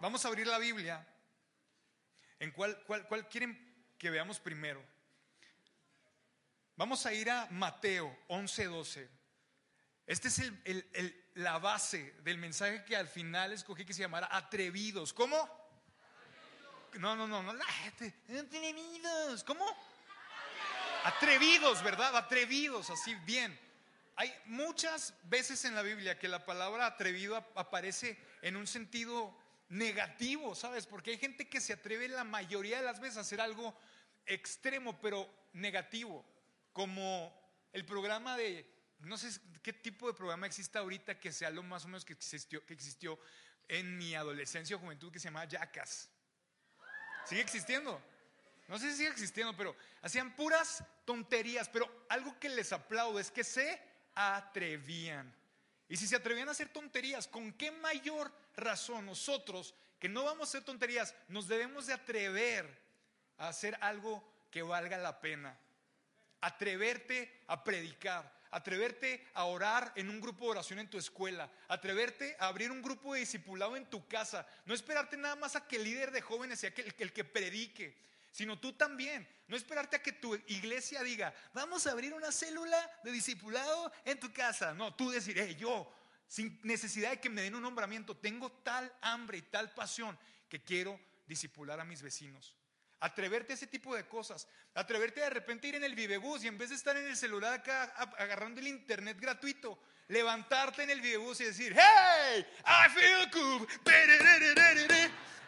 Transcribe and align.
vamos 0.00 0.24
a 0.24 0.28
abrir 0.28 0.46
la 0.46 0.58
Biblia. 0.58 1.06
¿En 2.38 2.50
cuál, 2.50 2.82
cuál, 2.86 3.06
cuál 3.08 3.28
quieren 3.28 3.56
que 3.98 4.10
veamos 4.10 4.38
primero? 4.40 4.84
Vamos 6.76 7.06
a 7.06 7.12
ir 7.12 7.30
a 7.30 7.46
Mateo 7.50 8.16
11:12. 8.28 9.08
Este 10.06 10.28
es 10.28 10.38
el, 10.40 10.90
el- 10.92 11.20
la 11.34 11.58
base 11.58 12.12
del 12.22 12.38
mensaje 12.38 12.84
que 12.84 12.96
al 12.96 13.08
final 13.08 13.52
escogí 13.52 13.84
que 13.84 13.92
se 13.94 14.00
llamara 14.02 14.28
atrevidos. 14.30 15.12
¿Cómo? 15.12 15.36
No, 16.98 17.16
no, 17.16 17.26
no, 17.26 17.42
no, 17.42 17.52
la 17.54 17.64
gente, 17.64 18.14
atrevidos. 18.38 19.42
¿Cómo? 19.44 19.64
Atrevidos, 21.04 21.82
¿verdad? 21.82 22.16
Atrevidos, 22.16 22.90
así 22.90 23.14
bien. 23.26 23.58
Hay 24.16 24.32
muchas 24.46 25.12
veces 25.24 25.64
en 25.64 25.74
la 25.74 25.82
Biblia 25.82 26.18
que 26.18 26.28
la 26.28 26.44
palabra 26.44 26.86
atrevido 26.86 27.34
ap- 27.36 27.58
aparece 27.58 28.16
en 28.44 28.56
un 28.56 28.66
sentido 28.66 29.34
negativo, 29.70 30.54
¿sabes? 30.54 30.86
Porque 30.86 31.12
hay 31.12 31.16
gente 31.16 31.48
que 31.48 31.62
se 31.62 31.72
atreve 31.72 32.08
la 32.08 32.24
mayoría 32.24 32.76
de 32.76 32.84
las 32.84 33.00
veces 33.00 33.16
a 33.16 33.20
hacer 33.20 33.40
algo 33.40 33.74
extremo, 34.26 35.00
pero 35.00 35.26
negativo, 35.54 36.22
como 36.74 37.34
el 37.72 37.86
programa 37.86 38.36
de, 38.36 38.70
no 39.00 39.16
sé 39.16 39.40
qué 39.62 39.72
tipo 39.72 40.06
de 40.08 40.12
programa 40.12 40.46
existe 40.46 40.76
ahorita 40.76 41.18
que 41.18 41.32
sea 41.32 41.48
lo 41.48 41.62
más 41.62 41.86
o 41.86 41.88
menos 41.88 42.04
que 42.04 42.12
existió, 42.12 42.64
que 42.66 42.74
existió 42.74 43.18
en 43.66 43.96
mi 43.96 44.14
adolescencia 44.14 44.76
o 44.76 44.78
juventud 44.78 45.10
que 45.10 45.18
se 45.18 45.28
llamaba 45.28 45.48
Jackass. 45.48 46.10
Sigue 47.24 47.40
existiendo. 47.40 47.98
No 48.68 48.78
sé 48.78 48.90
si 48.90 48.98
sigue 48.98 49.08
existiendo, 49.08 49.56
pero 49.56 49.74
hacían 50.02 50.36
puras 50.36 50.84
tonterías. 51.06 51.70
Pero 51.70 52.06
algo 52.10 52.38
que 52.38 52.50
les 52.50 52.74
aplaudo 52.74 53.18
es 53.18 53.30
que 53.30 53.42
se 53.42 53.80
atrevían. 54.14 55.34
Y 55.88 55.96
si 55.96 56.06
se 56.06 56.16
atrevían 56.16 56.48
a 56.48 56.52
hacer 56.52 56.68
tonterías, 56.68 57.28
¿con 57.28 57.52
qué 57.52 57.70
mayor 57.70 58.32
razón 58.56 59.06
nosotros, 59.06 59.74
que 59.98 60.08
no 60.08 60.24
vamos 60.24 60.48
a 60.48 60.50
hacer 60.50 60.64
tonterías, 60.64 61.14
nos 61.28 61.48
debemos 61.48 61.86
de 61.86 61.92
atrever 61.92 62.66
a 63.38 63.48
hacer 63.48 63.76
algo 63.80 64.24
que 64.50 64.62
valga 64.62 64.96
la 64.98 65.20
pena? 65.20 65.58
Atreverte 66.40 67.42
a 67.46 67.62
predicar, 67.64 68.32
atreverte 68.54 69.26
a 69.34 69.44
orar 69.44 69.92
en 69.96 70.08
un 70.08 70.20
grupo 70.20 70.44
de 70.44 70.52
oración 70.52 70.78
en 70.78 70.88
tu 70.88 70.96
escuela, 70.96 71.50
atreverte 71.68 72.36
a 72.38 72.46
abrir 72.46 72.70
un 72.70 72.82
grupo 72.82 73.12
de 73.12 73.20
discipulado 73.20 73.76
en 73.76 73.84
tu 73.86 74.06
casa, 74.06 74.46
no 74.64 74.74
esperarte 74.74 75.16
nada 75.16 75.34
más 75.34 75.56
a 75.56 75.66
que 75.66 75.76
el 75.76 75.84
líder 75.84 76.12
de 76.12 76.20
jóvenes 76.20 76.60
sea 76.60 76.72
el, 76.76 77.12
que 77.12 77.24
predique, 77.24 77.96
sino 78.34 78.58
tú 78.58 78.72
también, 78.72 79.28
no 79.46 79.56
esperarte 79.56 79.94
a 79.94 80.02
que 80.02 80.10
tu 80.10 80.34
iglesia 80.48 81.04
diga, 81.04 81.32
vamos 81.52 81.86
a 81.86 81.92
abrir 81.92 82.12
una 82.12 82.32
célula 82.32 82.90
de 83.04 83.12
discipulado 83.12 83.92
en 84.04 84.18
tu 84.18 84.32
casa, 84.32 84.74
no, 84.74 84.92
tú 84.96 85.08
decir, 85.08 85.38
"Hey, 85.38 85.54
yo, 85.56 85.88
sin 86.26 86.58
necesidad 86.64 87.10
de 87.10 87.20
que 87.20 87.30
me 87.30 87.42
den 87.42 87.54
un 87.54 87.62
nombramiento, 87.62 88.16
tengo 88.16 88.50
tal 88.50 88.92
hambre 89.02 89.38
y 89.38 89.42
tal 89.42 89.72
pasión 89.72 90.18
que 90.48 90.64
quiero 90.64 90.98
discipular 91.28 91.78
a 91.78 91.84
mis 91.84 92.02
vecinos. 92.02 92.56
Atreverte 92.98 93.52
a 93.52 93.54
ese 93.54 93.68
tipo 93.68 93.94
de 93.94 94.08
cosas. 94.08 94.48
Atreverte 94.74 95.20
de 95.20 95.30
repente 95.30 95.68
a 95.68 95.70
ir 95.70 95.74
en 95.76 95.84
el 95.84 95.94
vivebús 95.94 96.42
y 96.42 96.48
en 96.48 96.58
vez 96.58 96.70
de 96.70 96.74
estar 96.74 96.96
en 96.96 97.06
el 97.06 97.16
celular 97.16 97.52
acá 97.52 97.84
agarrando 98.18 98.60
el 98.60 98.66
internet 98.66 99.16
gratuito, 99.20 99.78
levantarte 100.08 100.82
en 100.82 100.90
el 100.90 101.00
vivebús 101.00 101.40
y 101.40 101.44
decir, 101.44 101.72
hey, 101.76 102.44
I 102.64 102.88
feel 102.90 103.30
good. 103.30 103.68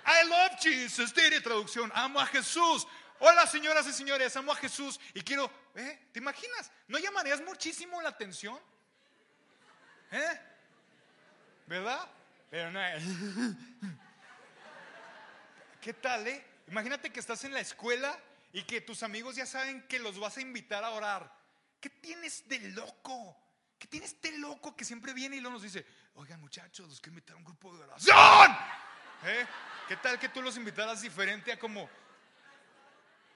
I 0.06 0.28
love 0.28 0.58
Jesus. 0.60 1.12
Tiene 1.12 1.40
traducción. 1.40 1.90
Amo 1.94 2.20
a 2.20 2.26
Jesús. 2.26 2.86
Hola 3.18 3.46
señoras 3.46 3.86
y 3.86 3.92
señores, 3.92 4.36
amo 4.36 4.52
a 4.52 4.56
Jesús 4.56 5.00
y 5.14 5.22
quiero, 5.22 5.50
¿eh? 5.74 6.08
¿Te 6.12 6.18
imaginas? 6.18 6.70
¿No 6.86 6.98
llamarías 6.98 7.40
muchísimo 7.40 8.02
la 8.02 8.10
atención? 8.10 8.58
¿Eh? 10.10 10.40
¿Verdad? 11.66 12.06
Pero 12.50 12.70
no. 12.70 12.80
¿Qué 15.80 15.94
tal, 15.94 16.26
eh? 16.26 16.44
Imagínate 16.68 17.10
que 17.10 17.20
estás 17.20 17.42
en 17.44 17.54
la 17.54 17.60
escuela 17.60 18.18
y 18.52 18.64
que 18.64 18.82
tus 18.82 19.02
amigos 19.02 19.36
ya 19.36 19.46
saben 19.46 19.86
que 19.88 19.98
los 19.98 20.18
vas 20.18 20.36
a 20.36 20.42
invitar 20.42 20.84
a 20.84 20.90
orar. 20.90 21.32
¿Qué 21.80 21.88
tienes 21.88 22.46
de 22.48 22.58
loco? 22.70 23.36
¿Qué 23.78 23.86
tienes 23.86 24.20
de 24.20 24.32
loco 24.38 24.76
que 24.76 24.84
siempre 24.84 25.14
viene 25.14 25.36
y 25.36 25.40
luego 25.40 25.54
nos 25.54 25.62
dice, 25.62 25.86
oigan 26.14 26.40
muchachos, 26.40 26.88
los 26.88 27.00
quiero 27.00 27.12
invitar 27.12 27.34
a 27.34 27.38
un 27.38 27.44
grupo 27.44 27.74
de 27.76 27.84
oración? 27.84 28.56
¿Eh? 29.24 29.46
¿Qué 29.88 29.96
tal 29.96 30.18
que 30.18 30.28
tú 30.28 30.42
los 30.42 30.56
invitaras 30.56 31.02
diferente 31.02 31.52
a 31.52 31.58
como 31.58 31.88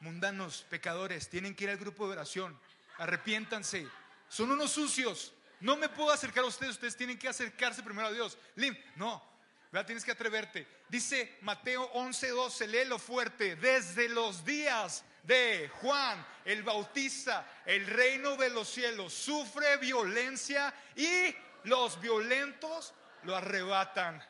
mundanos, 0.00 0.66
pecadores, 0.68 1.28
tienen 1.28 1.54
que 1.54 1.64
ir 1.64 1.70
al 1.70 1.76
grupo 1.76 2.06
de 2.06 2.12
oración, 2.12 2.58
arrepiéntanse, 2.98 3.86
son 4.28 4.50
unos 4.50 4.72
sucios, 4.72 5.32
no 5.60 5.76
me 5.76 5.88
puedo 5.88 6.10
acercar 6.10 6.42
a 6.42 6.48
ustedes, 6.48 6.72
ustedes 6.72 6.96
tienen 6.96 7.18
que 7.18 7.28
acercarse 7.28 7.82
primero 7.82 8.08
a 8.08 8.12
Dios. 8.12 8.36
Lim, 8.56 8.76
no, 8.96 9.22
¿verdad? 9.70 9.86
tienes 9.86 10.04
que 10.04 10.10
atreverte. 10.10 10.66
Dice 10.88 11.38
Mateo 11.42 11.92
11:12, 11.92 12.66
léelo 12.66 12.98
fuerte, 12.98 13.56
desde 13.56 14.08
los 14.08 14.44
días 14.44 15.04
de 15.22 15.70
Juan 15.80 16.26
el 16.44 16.62
Bautista, 16.62 17.46
el 17.66 17.86
reino 17.86 18.36
de 18.36 18.50
los 18.50 18.68
cielos 18.68 19.12
sufre 19.12 19.76
violencia 19.76 20.74
y 20.96 21.34
los 21.64 22.00
violentos 22.00 22.94
lo 23.24 23.36
arrebatan. 23.36 24.20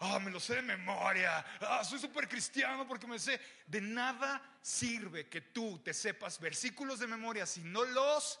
Ah, 0.00 0.18
me 0.20 0.30
lo 0.30 0.38
sé 0.38 0.56
de 0.56 0.62
memoria. 0.62 1.44
Ah, 1.60 1.82
soy 1.84 1.98
súper 1.98 2.28
cristiano 2.28 2.86
porque 2.86 3.06
me 3.06 3.18
sé. 3.18 3.40
De 3.66 3.80
nada 3.80 4.40
sirve 4.62 5.28
que 5.28 5.40
tú 5.40 5.80
te 5.80 5.92
sepas 5.92 6.38
versículos 6.38 7.00
de 7.00 7.08
memoria 7.08 7.46
si 7.46 7.62
no 7.62 7.84
los 7.84 8.40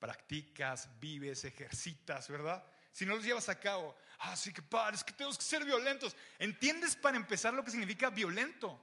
practicas, 0.00 0.88
vives, 1.00 1.44
ejercitas, 1.44 2.28
¿verdad? 2.28 2.64
Si 2.92 3.06
no 3.06 3.14
los 3.14 3.24
llevas 3.24 3.48
a 3.48 3.58
cabo. 3.58 3.96
Ah, 4.18 4.36
sí 4.36 4.52
que 4.52 4.62
padre, 4.62 4.98
que 5.06 5.12
tenemos 5.12 5.38
que 5.38 5.44
ser 5.44 5.64
violentos. 5.64 6.16
¿Entiendes 6.38 6.96
para 6.96 7.16
empezar 7.16 7.54
lo 7.54 7.64
que 7.64 7.70
significa 7.70 8.10
violento? 8.10 8.80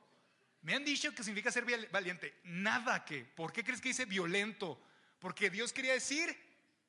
Me 0.62 0.74
han 0.74 0.86
dicho 0.86 1.14
que 1.14 1.24
significa 1.24 1.52
ser 1.52 1.66
valiente. 1.90 2.40
Nada 2.44 3.04
que. 3.04 3.26
¿Por 3.26 3.52
qué 3.52 3.64
crees 3.64 3.82
que 3.82 3.90
dice 3.90 4.06
violento? 4.06 4.82
Porque 5.20 5.50
Dios 5.50 5.74
quería 5.74 5.94
decir 5.94 6.36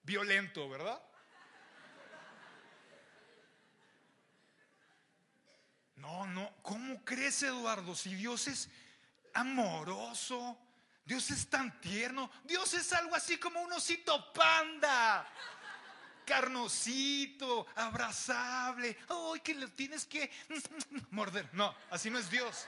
violento, 0.03 0.69
¿verdad? 0.69 1.03
No, 6.03 6.27
no, 6.27 6.53
¿cómo 6.63 7.05
crees, 7.05 7.45
Eduardo? 7.45 7.95
Si 7.95 8.13
Dios 8.17 8.49
es 8.49 8.69
amoroso, 9.35 10.59
Dios 11.05 11.31
es 11.31 11.49
tan 11.49 11.81
tierno, 11.81 12.29
Dios 12.43 12.75
es 12.75 12.93
algo 12.93 13.15
así 13.15 13.39
como 13.39 13.63
un 13.63 13.73
osito 13.73 14.33
panda, 14.33 15.25
carnosito, 16.27 17.69
abrazable, 17.77 18.99
ay, 19.09 19.41
que 19.45 19.55
le 19.55 19.69
tienes 19.69 20.05
que 20.05 20.29
morder. 21.11 21.49
No, 21.53 21.73
así 21.89 22.11
no 22.11 22.19
es 22.19 22.29
Dios. 22.29 22.67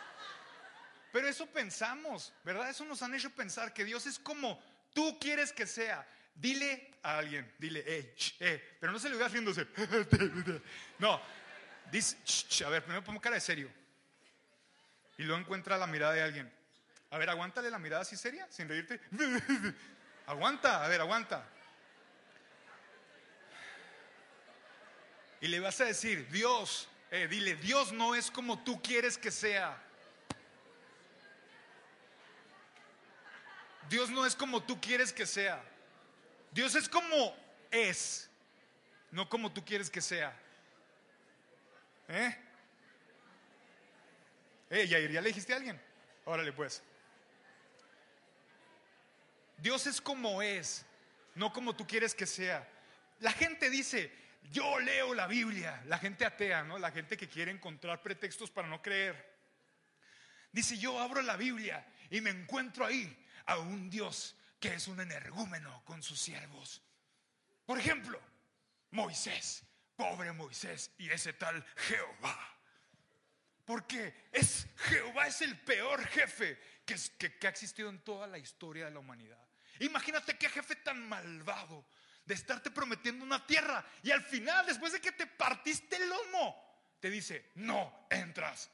Pero 1.12 1.26
eso 1.26 1.46
pensamos, 1.46 2.32
¿verdad? 2.44 2.70
Eso 2.70 2.84
nos 2.84 3.02
han 3.02 3.16
hecho 3.16 3.30
pensar 3.30 3.74
que 3.74 3.84
Dios 3.84 4.06
es 4.06 4.16
como 4.16 4.62
tú 4.92 5.18
quieres 5.18 5.52
que 5.52 5.66
sea. 5.66 6.06
Dile 6.36 6.92
a 7.02 7.18
alguien, 7.18 7.52
dile, 7.58 7.82
eh, 7.84 8.14
ch, 8.16 8.36
eh, 8.38 8.76
pero 8.78 8.92
no 8.92 9.00
se 9.00 9.10
le 9.10 9.16
vea 9.16 9.26
haciéndose. 9.26 9.66
No, 11.00 11.20
dice, 11.90 12.16
a 12.64 12.68
ver, 12.68 12.82
primero 12.82 13.04
pongo 13.04 13.20
cara 13.20 13.34
de 13.34 13.40
serio. 13.40 13.70
Y 15.16 15.22
luego 15.22 15.40
encuentra 15.40 15.78
la 15.78 15.86
mirada 15.86 16.12
de 16.12 16.22
alguien. 16.22 16.52
A 17.10 17.18
ver, 17.18 17.30
aguántale 17.30 17.70
la 17.70 17.78
mirada 17.78 18.02
así 18.02 18.16
seria, 18.16 18.46
sin 18.50 18.68
reírte. 18.68 19.00
Aguanta, 20.26 20.84
a 20.84 20.88
ver, 20.88 21.02
aguanta. 21.02 21.46
Y 25.40 25.48
le 25.48 25.60
vas 25.60 25.78
a 25.82 25.84
decir, 25.84 26.26
Dios, 26.30 26.88
eh, 27.10 27.28
dile, 27.28 27.56
Dios 27.56 27.92
no 27.92 28.14
es 28.14 28.30
como 28.30 28.58
tú 28.64 28.80
quieres 28.80 29.18
que 29.18 29.30
sea. 29.30 29.76
Dios 33.90 34.08
no 34.08 34.24
es 34.24 34.34
como 34.34 34.62
tú 34.62 34.80
quieres 34.80 35.12
que 35.12 35.26
sea. 35.26 35.62
Dios 36.50 36.74
es 36.74 36.88
como 36.88 37.36
es, 37.70 38.30
no 39.10 39.28
como 39.28 39.52
tú 39.52 39.64
quieres 39.64 39.90
que 39.90 40.00
sea. 40.00 40.34
¿Eh? 42.08 42.36
Eh, 44.70 44.86
Yair, 44.86 45.10
¿ya 45.12 45.20
le 45.20 45.28
dijiste 45.28 45.52
a 45.52 45.56
alguien? 45.56 45.80
Órale, 46.24 46.52
pues. 46.52 46.82
Dios 49.58 49.86
es 49.86 50.00
como 50.00 50.42
es, 50.42 50.84
no 51.34 51.52
como 51.52 51.74
tú 51.74 51.86
quieres 51.86 52.14
que 52.14 52.26
sea. 52.26 52.68
La 53.20 53.32
gente 53.32 53.70
dice, 53.70 54.12
yo 54.50 54.78
leo 54.80 55.14
la 55.14 55.26
Biblia. 55.26 55.82
La 55.86 55.98
gente 55.98 56.24
atea, 56.24 56.64
¿no? 56.64 56.78
La 56.78 56.90
gente 56.90 57.16
que 57.16 57.28
quiere 57.28 57.50
encontrar 57.50 58.02
pretextos 58.02 58.50
para 58.50 58.68
no 58.68 58.82
creer. 58.82 59.34
Dice, 60.52 60.78
yo 60.78 61.00
abro 61.00 61.22
la 61.22 61.36
Biblia 61.36 61.84
y 62.10 62.20
me 62.20 62.30
encuentro 62.30 62.86
ahí 62.86 63.16
a 63.46 63.58
un 63.58 63.90
Dios 63.90 64.36
que 64.60 64.74
es 64.74 64.88
un 64.88 65.00
energúmeno 65.00 65.82
con 65.84 66.02
sus 66.02 66.20
siervos. 66.20 66.82
Por 67.66 67.78
ejemplo, 67.78 68.20
Moisés, 68.90 69.64
pobre 69.96 70.32
Moisés 70.32 70.90
y 70.98 71.10
ese 71.10 71.32
tal 71.32 71.64
Jehová. 71.76 72.38
Porque 73.64 74.28
es 74.32 74.66
Jehová 74.88 75.26
es 75.26 75.40
el 75.40 75.58
peor 75.60 76.04
jefe 76.06 76.58
que, 76.84 76.96
que- 77.18 77.38
que 77.38 77.46
ha 77.46 77.50
existido 77.50 77.88
en 77.88 78.00
toda 78.00 78.26
la 78.26 78.38
historia 78.38 78.84
de 78.86 78.90
la 78.90 78.98
humanidad. 78.98 79.38
Imagínate 79.80 80.36
qué 80.36 80.48
jefe 80.48 80.76
tan 80.76 81.08
malvado 81.08 81.86
de 82.26 82.34
estarte 82.34 82.70
prometiendo 82.70 83.24
una 83.24 83.44
tierra 83.46 83.84
y 84.02 84.10
al 84.10 84.22
final, 84.22 84.64
después 84.66 84.92
de 84.92 85.00
que 85.00 85.12
te 85.12 85.26
partiste 85.26 85.96
el 85.96 86.08
lomo, 86.08 86.96
te 87.00 87.10
dice, 87.10 87.50
no 87.56 88.06
entras. 88.10 88.70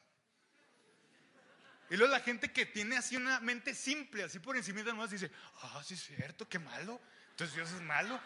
Y 1.88 1.96
luego 1.96 2.12
la 2.12 2.20
gente 2.20 2.52
que 2.52 2.66
tiene 2.66 2.96
así 2.96 3.16
una 3.16 3.40
mente 3.40 3.74
simple, 3.74 4.22
así 4.24 4.38
por 4.38 4.56
encima 4.56 4.78
de 4.82 4.92
nomás, 4.92 5.10
dice, 5.10 5.30
ah, 5.62 5.82
sí 5.84 5.94
es 5.94 6.04
cierto, 6.04 6.48
qué 6.48 6.58
malo. 6.60 7.00
Entonces 7.30 7.56
Dios 7.56 7.70
es 7.72 7.80
malo. 7.80 8.20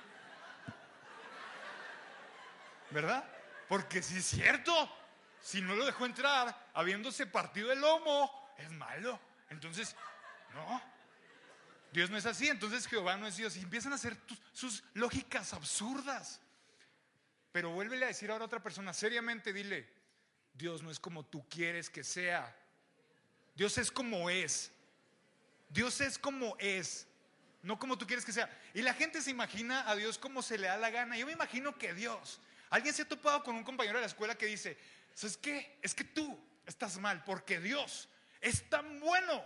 ¿Verdad? 2.90 3.24
Porque 3.68 4.02
si 4.02 4.18
es 4.18 4.26
cierto, 4.26 4.72
si 5.40 5.60
no 5.60 5.74
lo 5.74 5.84
dejó 5.84 6.06
entrar, 6.06 6.70
habiéndose 6.74 7.26
partido 7.26 7.72
el 7.72 7.80
lomo, 7.80 8.54
es 8.58 8.70
malo. 8.72 9.18
Entonces, 9.50 9.94
no. 10.54 10.82
Dios 11.92 12.10
no 12.10 12.16
es 12.16 12.26
así, 12.26 12.48
entonces 12.48 12.86
Jehová 12.86 13.16
no 13.16 13.26
es 13.26 13.36
Dios. 13.36 13.56
Y 13.56 13.60
empiezan 13.60 13.92
a 13.92 13.96
hacer 13.96 14.16
sus 14.52 14.82
lógicas 14.94 15.52
absurdas. 15.52 16.40
Pero 17.52 17.70
vuélvele 17.70 18.04
a 18.04 18.08
decir 18.08 18.30
ahora 18.30 18.44
a 18.44 18.46
otra 18.46 18.62
persona, 18.62 18.92
seriamente 18.92 19.52
dile, 19.52 19.88
Dios 20.54 20.82
no 20.82 20.90
es 20.90 20.98
como 20.98 21.24
tú 21.24 21.48
quieres 21.48 21.88
que 21.88 22.02
sea. 22.02 22.54
Dios 23.54 23.78
es 23.78 23.90
como 23.90 24.28
es. 24.28 24.72
Dios 25.68 26.00
es 26.00 26.18
como 26.18 26.56
es, 26.60 27.06
no 27.62 27.78
como 27.78 27.98
tú 27.98 28.06
quieres 28.06 28.24
que 28.24 28.32
sea. 28.32 28.48
Y 28.74 28.82
la 28.82 28.94
gente 28.94 29.20
se 29.20 29.30
imagina 29.30 29.88
a 29.88 29.96
Dios 29.96 30.18
como 30.18 30.40
se 30.40 30.56
le 30.56 30.68
da 30.68 30.76
la 30.76 30.90
gana. 30.90 31.16
Yo 31.16 31.26
me 31.26 31.32
imagino 31.32 31.76
que 31.76 31.92
Dios, 31.94 32.40
alguien 32.74 32.94
se 32.94 33.02
ha 33.02 33.08
topado 33.08 33.42
con 33.42 33.56
un 33.56 33.64
compañero 33.64 33.98
de 33.98 34.02
la 34.02 34.06
escuela 34.06 34.34
que 34.34 34.46
dice, 34.46 34.78
¿sabes 35.14 35.36
qué? 35.36 35.78
Es 35.82 35.94
que 35.94 36.04
tú 36.04 36.38
estás 36.66 36.98
mal 36.98 37.22
porque 37.24 37.60
Dios 37.60 38.08
es 38.40 38.68
tan 38.68 39.00
bueno. 39.00 39.44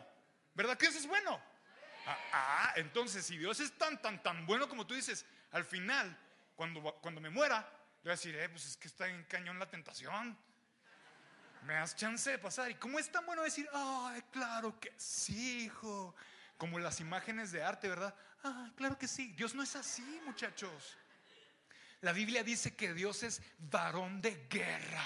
¿Verdad 0.54 0.76
que 0.76 0.86
Dios 0.86 0.96
es 0.96 1.06
bueno? 1.06 1.40
Ah, 2.06 2.18
ah, 2.32 2.72
entonces 2.76 3.24
si 3.24 3.36
Dios 3.36 3.60
es 3.60 3.76
tan, 3.76 4.00
tan, 4.00 4.22
tan 4.22 4.46
bueno 4.46 4.68
como 4.68 4.86
tú 4.86 4.94
dices, 4.94 5.26
al 5.52 5.64
final, 5.64 6.18
cuando, 6.56 6.82
cuando 7.00 7.20
me 7.20 7.30
muera, 7.30 7.58
le 8.02 8.02
voy 8.04 8.10
a 8.10 8.12
decir, 8.12 8.34
eh, 8.36 8.48
pues 8.48 8.66
es 8.66 8.76
que 8.76 8.88
está 8.88 9.08
en 9.08 9.24
cañón 9.24 9.58
la 9.58 9.68
tentación 9.68 10.36
me 11.64 11.74
das 11.74 11.94
chance 11.96 12.30
de 12.30 12.38
pasar. 12.38 12.70
¿Y 12.70 12.74
cómo 12.74 12.98
es 12.98 13.10
tan 13.10 13.24
bueno 13.26 13.42
decir, 13.42 13.68
ay, 13.72 14.22
claro 14.30 14.78
que 14.78 14.92
sí, 14.96 15.64
hijo? 15.64 16.14
Como 16.56 16.78
las 16.78 17.00
imágenes 17.00 17.52
de 17.52 17.62
arte, 17.62 17.88
¿verdad? 17.88 18.14
Ah, 18.42 18.70
claro 18.76 18.98
que 18.98 19.08
sí. 19.08 19.32
Dios 19.36 19.54
no 19.54 19.62
es 19.62 19.76
así, 19.76 20.20
muchachos. 20.24 20.96
La 22.00 22.12
Biblia 22.12 22.44
dice 22.44 22.76
que 22.76 22.94
Dios 22.94 23.22
es 23.22 23.42
varón 23.58 24.20
de 24.20 24.46
guerra. 24.48 25.04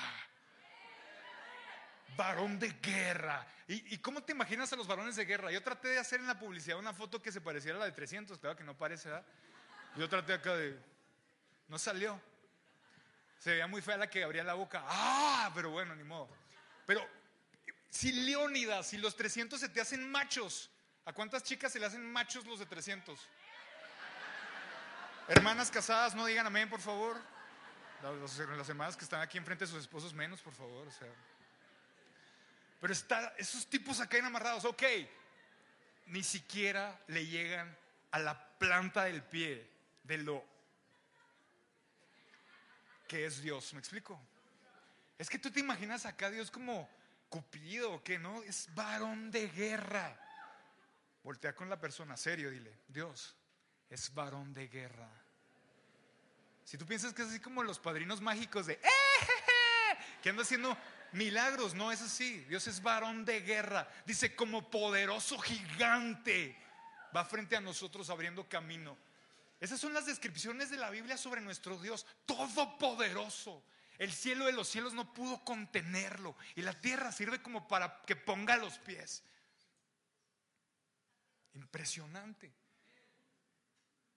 Varón 2.17 2.59
de 2.59 2.69
guerra. 2.83 3.47
¿Y, 3.69 3.97
cómo 3.99 4.23
te 4.23 4.33
imaginas 4.33 4.71
a 4.73 4.77
los 4.77 4.87
varones 4.87 5.17
de 5.17 5.25
guerra? 5.25 5.51
Yo 5.51 5.63
traté 5.63 5.89
de 5.89 5.99
hacer 5.99 6.21
en 6.21 6.27
la 6.27 6.39
publicidad 6.39 6.79
una 6.79 6.93
foto 6.93 7.23
que 7.23 7.33
se 7.33 7.41
pareciera 7.41 7.79
a 7.79 7.81
la 7.81 7.87
de 7.87 7.93
300, 7.93 8.39
claro 8.39 8.57
que 8.57 8.65
no 8.65 8.77
parece, 8.77 9.09
¿verdad? 9.09 9.25
Yo 9.97 10.09
traté 10.09 10.35
acá 10.35 10.55
de... 10.55 10.79
No 11.69 11.79
salió. 11.79 12.21
Se 13.39 13.53
veía 13.53 13.67
muy 13.67 13.81
fea 13.81 13.97
la 13.97 14.11
que 14.11 14.23
abría 14.23 14.45
la 14.45 14.55
boca. 14.55 14.85
Ah, 14.87 15.51
pero 15.55 15.71
bueno, 15.71 15.97
ni 15.97 16.05
modo. 16.05 16.29
Pero 16.87 17.09
si 17.89 18.13
Leónidas 18.13 18.89
si 18.89 18.99
los 18.99 19.17
300 19.17 19.59
se 19.59 19.69
te 19.71 19.81
hacen 19.81 20.11
machos, 20.11 20.71
¿a 21.07 21.13
cuántas 21.13 21.43
chicas 21.43 21.73
se 21.73 21.81
le 21.81 21.87
hacen 21.87 22.05
machos 22.05 22.47
los 22.47 22.59
de 22.59 22.67
300? 22.67 23.19
Hermanas 25.29 25.71
casadas, 25.71 26.15
no 26.15 26.27
digan 26.27 26.47
amén, 26.47 26.69
por 26.69 26.81
favor. 26.81 27.17
Las 28.03 28.69
hermanas 28.69 28.97
que 28.97 29.05
están 29.05 29.21
aquí 29.21 29.39
enfrente 29.39 29.65
de 29.65 29.71
sus 29.71 29.81
esposos, 29.81 30.13
menos, 30.13 30.41
por 30.41 30.53
favor. 30.53 30.89
Pero 32.81 32.93
está, 32.93 33.33
esos 33.39 33.67
tipos 33.67 34.01
acá 34.01 34.19
amarrados, 34.25 34.65
ok. 34.65 34.83
Ni 36.07 36.25
siquiera 36.25 37.01
le 37.07 37.25
llegan 37.27 37.77
a 38.11 38.19
la 38.19 38.49
planta 38.59 39.05
del 39.05 39.23
pie 39.23 39.71
de 40.03 40.19
lo 40.19 40.45
que 43.07 43.25
es 43.27 43.41
Dios. 43.41 43.73
¿Me 43.75 43.79
explico? 43.79 44.21
Es 45.17 45.31
que 45.31 45.39
tú 45.39 45.53
te 45.53 45.61
imaginas 45.61 46.05
acá 46.05 46.31
Dios 46.31 46.51
como 46.51 46.91
Cupido, 47.29 48.03
que 48.03 48.19
no, 48.19 48.43
es 48.43 48.69
varón 48.75 49.31
de 49.31 49.49
guerra. 49.49 50.19
Voltea 51.23 51.55
con 51.55 51.71
la 51.71 51.79
persona, 51.79 52.17
serio, 52.17 52.51
dile, 52.51 52.77
Dios 52.89 53.37
es 53.93 54.13
varón 54.15 54.55
de 54.55 54.69
guerra. 54.69 55.11
Si 56.65 56.79
tú 56.79 56.87
piensas 56.87 57.13
que 57.13 57.23
es 57.23 57.29
así 57.29 57.41
como 57.41 57.63
los 57.63 57.79
padrinos 57.79 58.23
mágicos 58.23 58.67
de, 58.67 58.75
¡Eh, 58.75 59.97
que 60.23 60.31
anda 60.31 60.43
haciendo 60.43 60.75
milagros, 61.13 61.75
no 61.75 61.93
es 61.93 62.01
así. 62.01 62.39
Dios 62.49 62.67
es 62.69 62.83
varón 62.83 63.27
de 63.27 63.43
guerra. 63.43 63.87
Dice, 64.07 64.35
como 64.35 64.71
poderoso 64.71 65.39
gigante, 65.39 66.57
va 67.15 67.27
frente 67.27 67.55
a 67.55 67.61
nosotros 67.61 68.09
abriendo 68.09 68.49
camino. 68.49 68.97
Esas 69.61 69.79
son 69.79 69.93
las 69.93 70.07
descripciones 70.07 70.71
de 70.71 70.79
la 70.79 70.89
Biblia 70.89 71.19
sobre 71.19 71.43
nuestro 71.43 71.79
Dios, 71.79 72.07
todopoderoso. 72.25 73.63
El 73.99 74.11
cielo 74.11 74.47
de 74.47 74.53
los 74.53 74.69
cielos 74.69 74.95
no 74.95 75.13
pudo 75.13 75.45
contenerlo 75.45 76.35
y 76.57 76.63
la 76.63 76.73
tierra 76.81 77.13
sirve 77.13 77.43
como 77.43 77.69
para 77.69 78.01
que 78.07 78.17
ponga 78.17 78.57
los 78.57 78.79
pies. 78.79 79.23
Impresionante. 81.53 82.62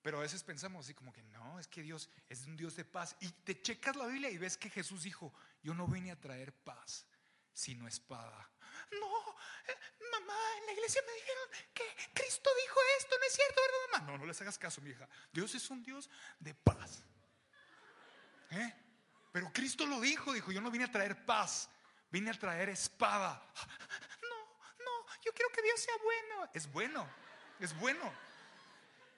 Pero 0.05 0.19
a 0.19 0.21
veces 0.21 0.43
pensamos 0.43 0.85
así 0.85 0.93
como 0.93 1.11
que 1.11 1.23
no, 1.23 1.57
es 1.57 1.67
que 1.67 1.81
Dios 1.81 2.11
es 2.29 2.45
un 2.45 2.55
Dios 2.55 2.75
de 2.75 2.85
paz. 2.85 3.15
Y 3.21 3.27
te 3.27 3.59
checas 3.59 3.95
la 3.95 4.05
Biblia 4.05 4.29
y 4.29 4.37
ves 4.37 4.55
que 4.55 4.69
Jesús 4.69 5.01
dijo, 5.01 5.33
yo 5.63 5.73
no 5.73 5.87
vine 5.87 6.11
a 6.11 6.15
traer 6.15 6.53
paz, 6.53 7.07
sino 7.51 7.87
espada. 7.87 8.47
No, 8.91 9.35
eh, 9.67 9.75
mamá, 10.11 10.37
en 10.59 10.65
la 10.67 10.73
iglesia 10.73 11.01
me 11.07 11.11
dijeron 11.11 11.49
que 11.73 11.83
Cristo 12.13 12.51
dijo 12.61 12.79
esto, 12.99 13.15
no 13.17 13.25
es 13.25 13.33
cierto, 13.33 13.61
¿verdad, 13.61 13.99
mamá? 13.99 14.11
No, 14.11 14.17
no 14.19 14.25
les 14.27 14.39
hagas 14.41 14.59
caso, 14.59 14.79
mi 14.79 14.91
hija. 14.91 15.09
Dios 15.33 15.55
es 15.55 15.67
un 15.71 15.81
Dios 15.81 16.07
de 16.39 16.53
paz. 16.53 17.03
¿Eh? 18.51 18.73
Pero 19.31 19.51
Cristo 19.51 19.87
lo 19.87 19.99
dijo, 20.01 20.33
dijo, 20.33 20.51
yo 20.51 20.61
no 20.61 20.69
vine 20.69 20.83
a 20.83 20.91
traer 20.91 21.25
paz, 21.25 21.67
vine 22.11 22.29
a 22.29 22.37
traer 22.37 22.69
espada. 22.69 23.43
No, 24.21 24.83
no, 24.85 25.05
yo 25.25 25.33
quiero 25.33 25.51
que 25.51 25.63
Dios 25.63 25.79
sea 25.79 25.97
bueno. 25.97 26.51
Es 26.53 26.71
bueno, 26.71 27.09
es 27.59 27.75
bueno. 27.79 28.34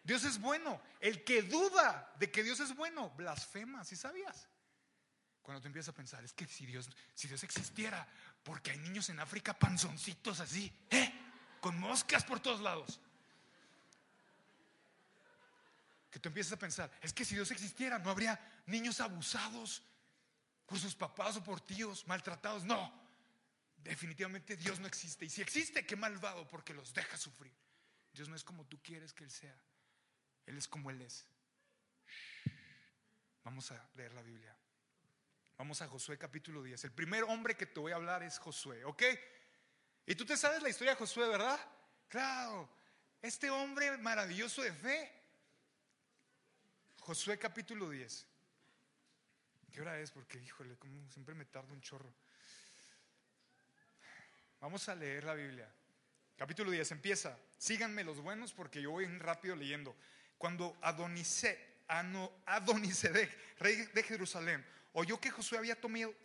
Dios 0.07 0.24
es 0.24 0.39
bueno. 0.39 0.81
El 1.01 1.25
que 1.25 1.42
duda 1.42 2.13
de 2.18 2.31
que 2.31 2.42
Dios 2.42 2.62
es 2.62 2.74
bueno, 2.74 3.09
blasfema, 3.09 3.83
¿sí 3.83 3.98
sabías? 3.98 4.48
Cuando 5.42 5.62
te 5.62 5.68
empiezas 5.68 5.89
a 5.89 5.98
pensar, 5.98 6.24
es 6.24 6.31
que 6.31 6.48
si 6.48 6.65
Dios, 6.65 6.89
si 7.13 7.27
Dios 7.27 7.44
existiera, 7.44 8.07
porque 8.42 8.71
hay 8.71 8.77
niños 8.77 9.09
en 9.09 9.19
África 9.19 9.54
panzoncitos 9.54 10.39
así, 10.39 10.74
¿eh? 10.89 11.12
Con 11.59 11.77
moscas 11.77 12.24
por 12.24 12.39
todos 12.39 12.62
lados. 12.62 13.01
Que 16.10 16.19
tú 16.19 16.30
empiezas 16.30 16.53
a 16.53 16.57
pensar, 16.57 16.89
es 17.01 17.12
que 17.12 17.25
si 17.25 17.36
Dios 17.36 17.51
existiera, 17.51 18.00
no 18.00 18.10
habría 18.10 18.39
niños 18.65 19.01
abusados, 19.01 19.83
por 20.65 20.80
sus 20.80 20.95
papás 20.95 21.36
o 21.36 21.44
por 21.44 21.60
tíos 21.60 22.07
maltratados. 22.07 22.63
No, 22.63 22.94
definitivamente 23.84 24.55
Dios 24.55 24.79
no 24.79 24.88
existe. 24.88 25.25
Y 25.25 25.29
si 25.29 25.41
existe, 25.41 25.86
qué 25.86 25.98
malvado 25.98 26.48
porque 26.48 26.74
los 26.74 26.93
deja 26.93 27.17
sufrir. 27.17 27.53
Dios 28.13 28.29
no 28.29 28.38
es 28.38 28.43
como 28.46 28.65
tú 28.65 28.81
quieres 28.81 29.13
que 29.13 29.25
Él 29.25 29.31
sea. 29.31 29.58
Él 30.48 30.58
es 30.58 30.68
como 30.68 30.89
Él 30.89 31.01
es. 31.01 31.25
Vamos 33.44 33.72
a 33.72 33.89
leer 33.96 34.13
la 34.13 34.22
Biblia. 34.22 34.56
Vamos 35.58 35.82
a 35.82 35.88
Josué 35.88 36.18
capítulo 36.18 36.63
10. 36.63 36.86
El 36.86 36.92
primer 36.92 37.24
hombre 37.24 37.56
que 37.56 37.66
te 37.66 37.80
voy 37.80 37.92
a 37.92 37.96
hablar 37.96 38.24
es 38.24 38.39
Josué, 38.39 38.84
¿ok? 38.86 39.04
Y 40.06 40.16
tú 40.16 40.25
te 40.25 40.38
sabes 40.38 40.62
la 40.62 40.70
historia 40.70 40.94
de 40.94 41.00
Josué, 41.00 41.27
¿verdad? 41.27 41.60
Claro. 42.08 42.70
Este 43.22 43.50
hombre 43.50 43.98
maravilloso 43.98 44.62
de 44.62 44.72
fe. 44.72 45.12
Josué 47.01 47.38
capítulo 47.38 47.89
10. 47.89 48.25
¿Qué 49.72 49.82
hora 49.82 50.00
es? 50.00 50.12
Porque, 50.12 50.39
híjole, 50.39 50.75
como 50.77 51.10
siempre 51.10 51.36
me 51.36 51.46
tardo 51.46 51.74
un 51.74 51.82
chorro. 51.82 52.13
Vamos 54.60 54.88
a 54.89 54.96
leer 54.96 55.24
la 55.24 55.34
Biblia. 55.34 55.70
Capítulo 56.38 56.72
10 56.72 56.92
empieza. 56.92 57.38
Síganme 57.58 58.04
los 58.04 58.20
buenos 58.22 58.54
porque 58.54 58.82
yo 58.82 58.92
voy 58.92 59.06
rápido 59.06 59.56
leyendo. 59.56 59.96
Cuando 60.38 60.77
Adonisedec, 60.82 61.60
rey 63.60 63.75
de 63.94 64.03
Jerusalén, 64.03 64.65
oyó 64.94 65.20
que 65.20 65.32
Josué 65.32 65.58
había 65.58 65.77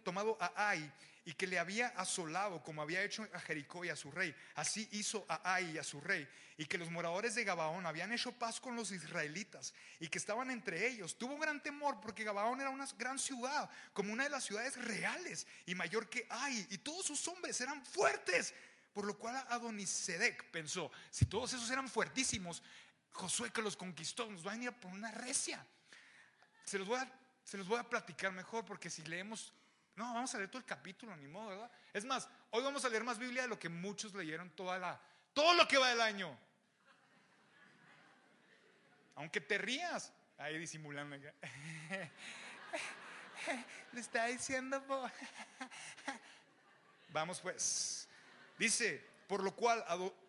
tomado 0.05 0.37
a 0.41 0.71
Ai 0.71 0.93
y 1.25 1.35
que 1.35 1.47
le 1.47 1.59
había 1.59 1.89
asolado 1.89 2.63
como 2.63 2.83
había 2.83 3.03
hecho 3.03 3.27
a 3.33 3.41
Jericó 3.41 3.85
y 3.85 3.91
a 3.91 3.97
su 3.97 4.11
rey. 4.11 4.35
Así 4.55 4.89
hizo 4.93 5.25
a 5.29 5.55
Ai 5.55 5.73
y 5.73 5.79
a 5.79 5.85
su 5.85 6.01
rey. 6.01 6.29
Y 6.59 6.67
que 6.67 6.79
los 6.79 6.91
moradores 6.91 7.35
de 7.35 7.45
Gabaón 7.45 7.87
habían 7.87 8.13
hecho 8.13 8.33
paz 8.33 8.61
con 8.61 8.77
los 8.77 8.91
israelitas 8.91 9.73
y 10.01 10.09
que 10.09 10.19
estaban 10.19 10.51
entre 10.51 10.87
ellos. 10.87 11.17
Tuvo 11.17 11.39
gran 11.39 11.63
temor 11.63 12.01
porque 12.01 12.25
Gabaón 12.25 12.61
era 12.61 12.71
una 12.71 12.87
gran 12.99 13.19
ciudad, 13.19 13.71
como 13.93 14.13
una 14.13 14.25
de 14.25 14.31
las 14.31 14.45
ciudades 14.45 14.77
reales 14.77 15.47
y 15.65 15.75
mayor 15.75 16.09
que 16.09 16.27
Ai. 16.29 16.67
Y 16.71 16.79
todos 16.79 17.07
sus 17.07 17.27
hombres 17.29 17.61
eran 17.61 17.85
fuertes. 17.85 18.55
Por 18.93 19.07
lo 19.07 19.17
cual 19.17 19.37
Adonisedec 19.49 20.51
pensó, 20.51 20.91
si 21.11 21.25
todos 21.25 21.55
esos 21.55 21.71
eran 21.71 21.89
fuertísimos, 21.89 22.63
Josué 23.13 23.51
que 23.51 23.63
los 23.63 23.77
conquistó 23.77 24.27
nos 24.31 24.47
va 24.47 24.53
a 24.53 24.55
venir 24.55 24.73
por 24.73 24.91
una 24.91 25.11
recia. 25.11 25.65
Se 26.65 26.79
los 26.79 26.89
voy 26.89 26.99
a, 26.99 27.13
se 27.45 27.59
los 27.59 27.67
voy 27.67 27.79
a 27.79 27.85
platicar 27.85 28.33
mejor 28.33 28.65
porque 28.65 28.89
si 28.91 29.03
leemos 29.03 29.53
no, 29.95 30.15
vamos 30.15 30.35
a 30.35 30.39
leer 30.39 30.51
todo 30.51 30.59
el 30.59 30.65
capítulo, 30.65 31.15
ni 31.17 31.29
modo, 31.29 31.51
¿verdad? 31.51 31.71
Es 31.93 32.05
más, 32.05 32.27
hoy 32.51 32.63
vamos 32.63 32.85
a 32.85 32.89
leer 32.89 33.05
más 33.05 33.19
Biblia 33.19 33.43
de 33.43 33.49
lo 33.49 33.59
que 33.59 33.69
muchos 33.69 34.15
leyeron 34.15 34.49
toda 34.51 34.79
la, 34.79 34.99
todo 35.35 35.53
lo 35.55 35.69
que 35.69 35.77
va 35.77 35.91
del 35.91 36.01
año. 36.01 36.35
Aunque 39.17 39.43
te 39.43 39.59
rías, 39.59 40.11
ahí 40.39 40.59
disimulando. 40.59 41.17
Le 43.93 44.01
está 44.01 44.27
diciendo, 44.27 44.83
Vamos 47.11 47.41
pues. 47.41 48.09
Dice, 48.59 49.05
por 49.27 49.43
lo 49.43 49.55
cual 49.55 49.85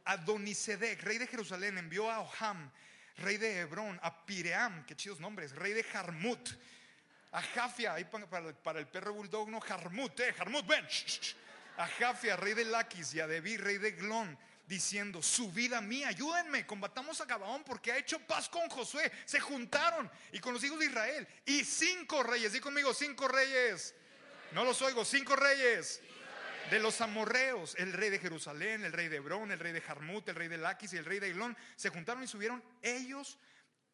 Adonisedec, 0.06 1.02
rey 1.02 1.18
de 1.18 1.28
Jerusalén, 1.28 1.78
envió 1.78 2.10
a 2.10 2.22
Oham, 2.22 2.72
rey 3.18 3.38
de 3.38 3.60
Hebrón, 3.60 4.00
a 4.02 4.26
Piream, 4.26 4.86
que 4.86 4.96
chidos 4.96 5.20
nombres, 5.20 5.56
rey 5.56 5.74
de 5.74 5.84
Jarmut, 5.84 6.50
a 7.32 7.42
Jafia, 7.42 7.94
ahí 7.94 8.06
para, 8.06 8.80
el 8.80 8.88
perro 8.88 9.14
bulldog, 9.14 9.50
no, 9.50 9.60
Jarmut, 9.60 10.20
eh, 10.20 10.34
Jarmut, 10.34 10.66
ven, 10.66 10.88
a 11.78 11.88
Jafia, 11.88 12.36
rey 12.36 12.54
de 12.54 12.66
Laquis, 12.66 13.14
y 13.16 13.20
a 13.20 13.28
Debir, 13.28 13.64
rey 13.64 13.78
de 13.78 13.92
Glon, 13.92 14.38
diciendo, 14.68 15.22
su 15.22 15.52
vida 15.52 15.82
mía, 15.82 16.10
ayúdenme, 16.10 16.66
combatamos 16.66 17.20
a 17.22 17.26
Gabaón 17.26 17.64
porque 17.64 17.92
ha 17.92 17.98
hecho 17.98 18.20
paz 18.20 18.50
con 18.50 18.70
Josué. 18.70 19.12
Se 19.26 19.40
juntaron 19.40 20.10
y 20.32 20.40
con 20.40 20.54
los 20.54 20.64
hijos 20.64 20.80
de 20.80 20.86
Israel 20.86 21.28
y 21.46 21.64
cinco 21.64 22.24
reyes, 22.24 22.54
di 22.54 22.60
conmigo, 22.60 22.94
cinco 22.94 23.28
reyes. 23.28 23.94
No 24.52 24.64
los 24.64 24.82
oigo, 24.82 25.04
cinco 25.04 25.36
reyes 25.36 26.02
de 26.70 26.80
los 26.80 27.02
amorreos, 27.02 27.76
el 27.78 27.94
rey 27.94 28.10
de 28.10 28.20
Jerusalén, 28.20 28.84
el 28.84 28.94
rey 28.94 29.08
de 29.08 29.18
Hebrón, 29.18 29.52
el 29.52 29.60
rey 29.60 29.74
de 29.74 29.82
Jarmut, 29.82 30.28
el 30.30 30.36
rey 30.36 30.48
de 30.48 30.58
Laquis 30.58 30.94
y 30.94 30.98
el 30.98 31.06
rey 31.06 31.20
de 31.20 31.30
Ilón, 31.30 31.56
se 31.76 31.90
juntaron 31.90 32.24
y 32.24 32.28
subieron 32.28 32.64
ellos 32.82 33.38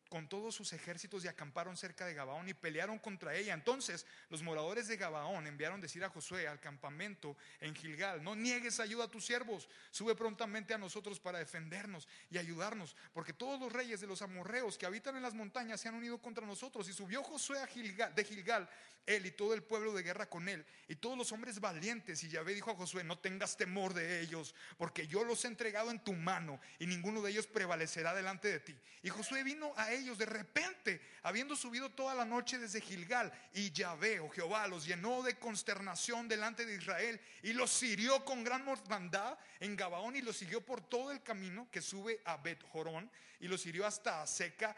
con 0.09 0.27
todos 0.27 0.55
sus 0.55 0.73
ejércitos 0.73 1.23
y 1.23 1.27
acamparon 1.27 1.77
cerca 1.77 2.05
de 2.05 2.15
Gabaón 2.15 2.49
y 2.49 2.53
pelearon 2.53 2.97
contra 2.97 3.35
ella. 3.35 3.53
Entonces 3.53 4.05
los 4.29 4.41
moradores 4.41 4.87
de 4.87 4.97
Gabaón 4.97 5.45
enviaron 5.45 5.79
decir 5.79 6.03
a 6.03 6.09
Josué 6.09 6.47
al 6.47 6.59
campamento 6.59 7.37
en 7.61 7.75
Gilgal, 7.75 8.23
no 8.23 8.35
niegues 8.35 8.79
ayuda 8.79 9.05
a 9.05 9.11
tus 9.11 9.25
siervos, 9.25 9.69
sube 9.91 10.15
prontamente 10.15 10.73
a 10.73 10.79
nosotros 10.79 11.19
para 11.19 11.37
defendernos 11.37 12.07
y 12.31 12.39
ayudarnos, 12.39 12.95
porque 13.13 13.33
todos 13.33 13.59
los 13.59 13.71
reyes 13.71 14.01
de 14.01 14.07
los 14.07 14.21
amorreos 14.23 14.77
que 14.77 14.87
habitan 14.87 15.15
en 15.15 15.21
las 15.21 15.35
montañas 15.35 15.79
se 15.79 15.87
han 15.87 15.95
unido 15.95 16.19
contra 16.19 16.45
nosotros. 16.45 16.89
Y 16.89 16.93
subió 16.93 17.23
Josué 17.23 17.59
a 17.59 17.67
de 18.09 18.23
Gilgal, 18.23 18.67
él 19.09 19.25
y 19.25 19.31
todo 19.31 19.53
el 19.53 19.63
pueblo 19.63 19.91
de 19.93 20.03
guerra 20.03 20.29
con 20.29 20.47
él, 20.47 20.65
y 20.87 20.95
todos 20.95 21.17
los 21.17 21.31
hombres 21.31 21.59
valientes. 21.59 22.23
Y 22.23 22.29
Yahvé 22.29 22.53
dijo 22.53 22.71
a 22.71 22.75
Josué, 22.75 23.03
no 23.03 23.17
tengas 23.17 23.57
temor 23.57 23.93
de 23.93 24.21
ellos, 24.21 24.53
porque 24.77 25.07
yo 25.07 25.23
los 25.23 25.43
he 25.43 25.47
entregado 25.47 25.89
en 25.91 26.03
tu 26.03 26.13
mano, 26.13 26.59
y 26.77 26.85
ninguno 26.85 27.21
de 27.21 27.31
ellos 27.31 27.47
prevalecerá 27.47 28.13
delante 28.13 28.47
de 28.47 28.59
ti. 28.59 28.77
Y 29.01 29.09
Josué 29.09 29.43
vino 29.43 29.73
a 29.77 29.91
ellos 29.91 30.17
de 30.17 30.27
repente, 30.27 31.01
habiendo 31.23 31.55
subido 31.55 31.89
toda 31.89 32.13
la 32.13 32.25
noche 32.25 32.59
desde 32.59 32.81
Gilgal, 32.81 33.33
y 33.53 33.71
Yahvé 33.71 34.19
o 34.19 34.25
oh 34.25 34.29
Jehová 34.29 34.67
los 34.67 34.85
llenó 34.85 35.23
de 35.23 35.37
consternación 35.37 36.27
delante 36.27 36.65
de 36.65 36.75
Israel 36.75 37.19
y 37.41 37.53
los 37.53 37.81
hirió 37.83 38.23
con 38.25 38.43
gran 38.43 38.63
mortandad 38.63 39.37
en 39.59 39.75
Gabaón 39.75 40.15
y 40.15 40.21
los 40.21 40.37
siguió 40.37 40.61
por 40.61 40.81
todo 40.81 41.11
el 41.11 41.21
camino 41.23 41.67
que 41.71 41.81
sube 41.81 42.21
a 42.25 42.37
Bet 42.37 42.63
Jorón 42.63 43.09
y 43.39 43.47
los 43.47 43.65
hirió 43.65 43.85
hasta 43.85 44.21
Aseca, 44.21 44.75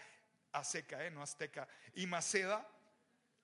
Aseca, 0.51 1.05
eh, 1.05 1.11
no 1.11 1.21
Azteca, 1.21 1.67
y 1.95 2.05
Maceda 2.05 2.67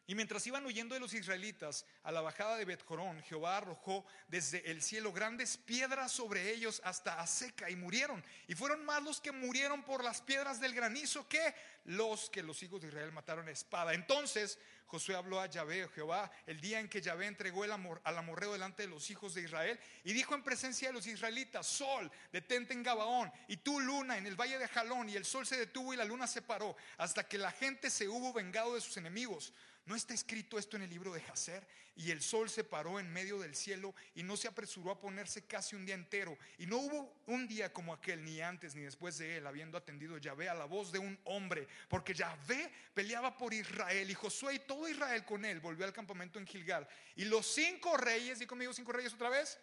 y 0.08 0.16
mientras 0.16 0.48
iban 0.48 0.66
huyendo 0.66 0.96
de 0.96 1.02
los 1.02 1.14
israelitas 1.14 1.86
a 2.04 2.14
la 2.14 2.22
bajada 2.22 2.56
de 2.56 2.64
Betjorón, 2.64 3.22
Jehová 3.24 3.58
arrojó 3.58 4.06
desde 4.30 4.72
el 4.72 4.82
cielo 4.82 5.12
grandes 5.12 5.58
piedras 5.58 6.14
sobre 6.14 6.50
ellos 6.50 6.82
hasta 6.86 7.20
a 7.20 7.28
seca 7.28 7.70
y 7.70 7.76
murieron. 7.76 8.24
Y 8.48 8.56
fueron 8.56 8.86
más 8.86 9.04
los 9.04 9.20
que 9.20 9.34
murieron 9.34 9.84
por 9.84 10.06
las 10.06 10.22
piedras 10.22 10.62
del 10.62 10.74
granizo 10.74 11.28
que 11.28 11.54
los 11.84 12.30
que 12.30 12.42
los 12.42 12.64
hijos 12.64 12.82
de 12.82 12.88
Israel 12.88 13.12
mataron 13.12 13.50
a 13.50 13.52
espada. 13.52 13.94
Entonces 13.94 14.58
Josué 14.86 15.16
habló 15.16 15.42
a 15.42 15.48
Yahvé, 15.48 15.90
Jehová, 15.94 16.32
el 16.46 16.62
día 16.62 16.80
en 16.80 16.88
que 16.88 17.02
Yahvé 17.02 17.26
entregó 17.26 17.66
el 17.66 17.74
amor, 17.74 18.00
al 18.06 18.18
amorreo 18.18 18.54
delante 18.54 18.84
de 18.84 18.88
los 18.88 19.10
hijos 19.10 19.34
de 19.34 19.42
Israel 19.42 19.78
y 20.06 20.14
dijo 20.14 20.34
en 20.34 20.44
presencia 20.44 20.88
de 20.88 20.94
los 20.94 21.06
israelitas, 21.06 21.68
sol, 21.68 22.10
detente 22.32 22.74
en 22.74 22.84
Gabaón 22.84 23.30
y 23.50 23.58
tú 23.58 23.82
luna 23.82 24.18
en 24.18 24.26
el 24.26 24.40
valle 24.40 24.58
de 24.58 24.70
Jalón 24.70 25.10
y 25.10 25.18
el 25.18 25.26
sol 25.26 25.46
se 25.46 25.58
detuvo 25.58 25.94
y 25.94 25.98
la 25.98 26.06
luna 26.06 26.28
se 26.28 26.42
paró 26.42 26.78
hasta 26.98 27.28
que 27.28 27.38
la 27.38 27.52
gente 27.52 27.90
se 27.90 28.08
hubo 28.08 28.32
vengado 28.32 28.76
de 28.76 28.82
sus 28.82 28.96
enemigos. 28.96 29.54
¿No 29.88 29.96
está 29.96 30.14
escrito 30.14 30.60
esto 30.60 30.76
en 30.76 30.84
el 30.84 30.90
libro 30.90 31.14
de 31.14 31.22
Jacer? 31.22 31.66
Y 31.96 32.12
el 32.12 32.22
sol 32.22 32.50
se 32.50 32.66
paró 32.66 33.00
en 33.00 33.12
medio 33.12 33.40
del 33.40 33.56
cielo 33.56 33.96
y 34.14 34.22
no 34.22 34.36
se 34.36 34.50
apresuró 34.50 34.92
a 34.92 35.00
ponerse 35.00 35.46
casi 35.46 35.78
un 35.78 35.86
día 35.86 35.96
entero. 35.96 36.38
Y 36.58 36.66
no 36.66 36.78
hubo 36.78 37.22
un 37.26 37.48
día 37.48 37.72
como 37.72 37.94
aquel, 37.94 38.24
ni 38.26 38.42
antes 38.42 38.76
ni 38.76 38.82
después 38.82 39.18
de 39.18 39.38
él, 39.38 39.48
habiendo 39.48 39.78
atendido 39.78 40.18
Yahvé 40.18 40.50
a 40.50 40.54
la 40.54 40.66
voz 40.66 40.92
de 40.92 41.00
un 41.00 41.18
hombre. 41.24 41.70
Porque 41.88 42.14
Yahvé 42.14 42.70
peleaba 42.94 43.38
por 43.38 43.54
Israel 43.54 44.12
y 44.12 44.14
Josué 44.14 44.56
y 44.56 44.60
todo 44.60 44.90
Israel 44.90 45.24
con 45.24 45.46
él 45.46 45.62
volvió 45.62 45.86
al 45.86 45.94
campamento 45.94 46.38
en 46.38 46.46
Gilgal. 46.46 46.86
Y 47.16 47.24
los 47.24 47.48
cinco 47.48 47.96
reyes, 47.96 48.40
di 48.40 48.46
conmigo 48.46 48.74
cinco 48.74 48.92
reyes 48.92 49.14
otra 49.14 49.30
vez. 49.30 49.58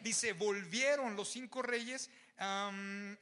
Dice, 0.00 0.32
volvieron 0.32 1.16
los 1.16 1.28
cinco 1.28 1.60
reyes, 1.60 2.10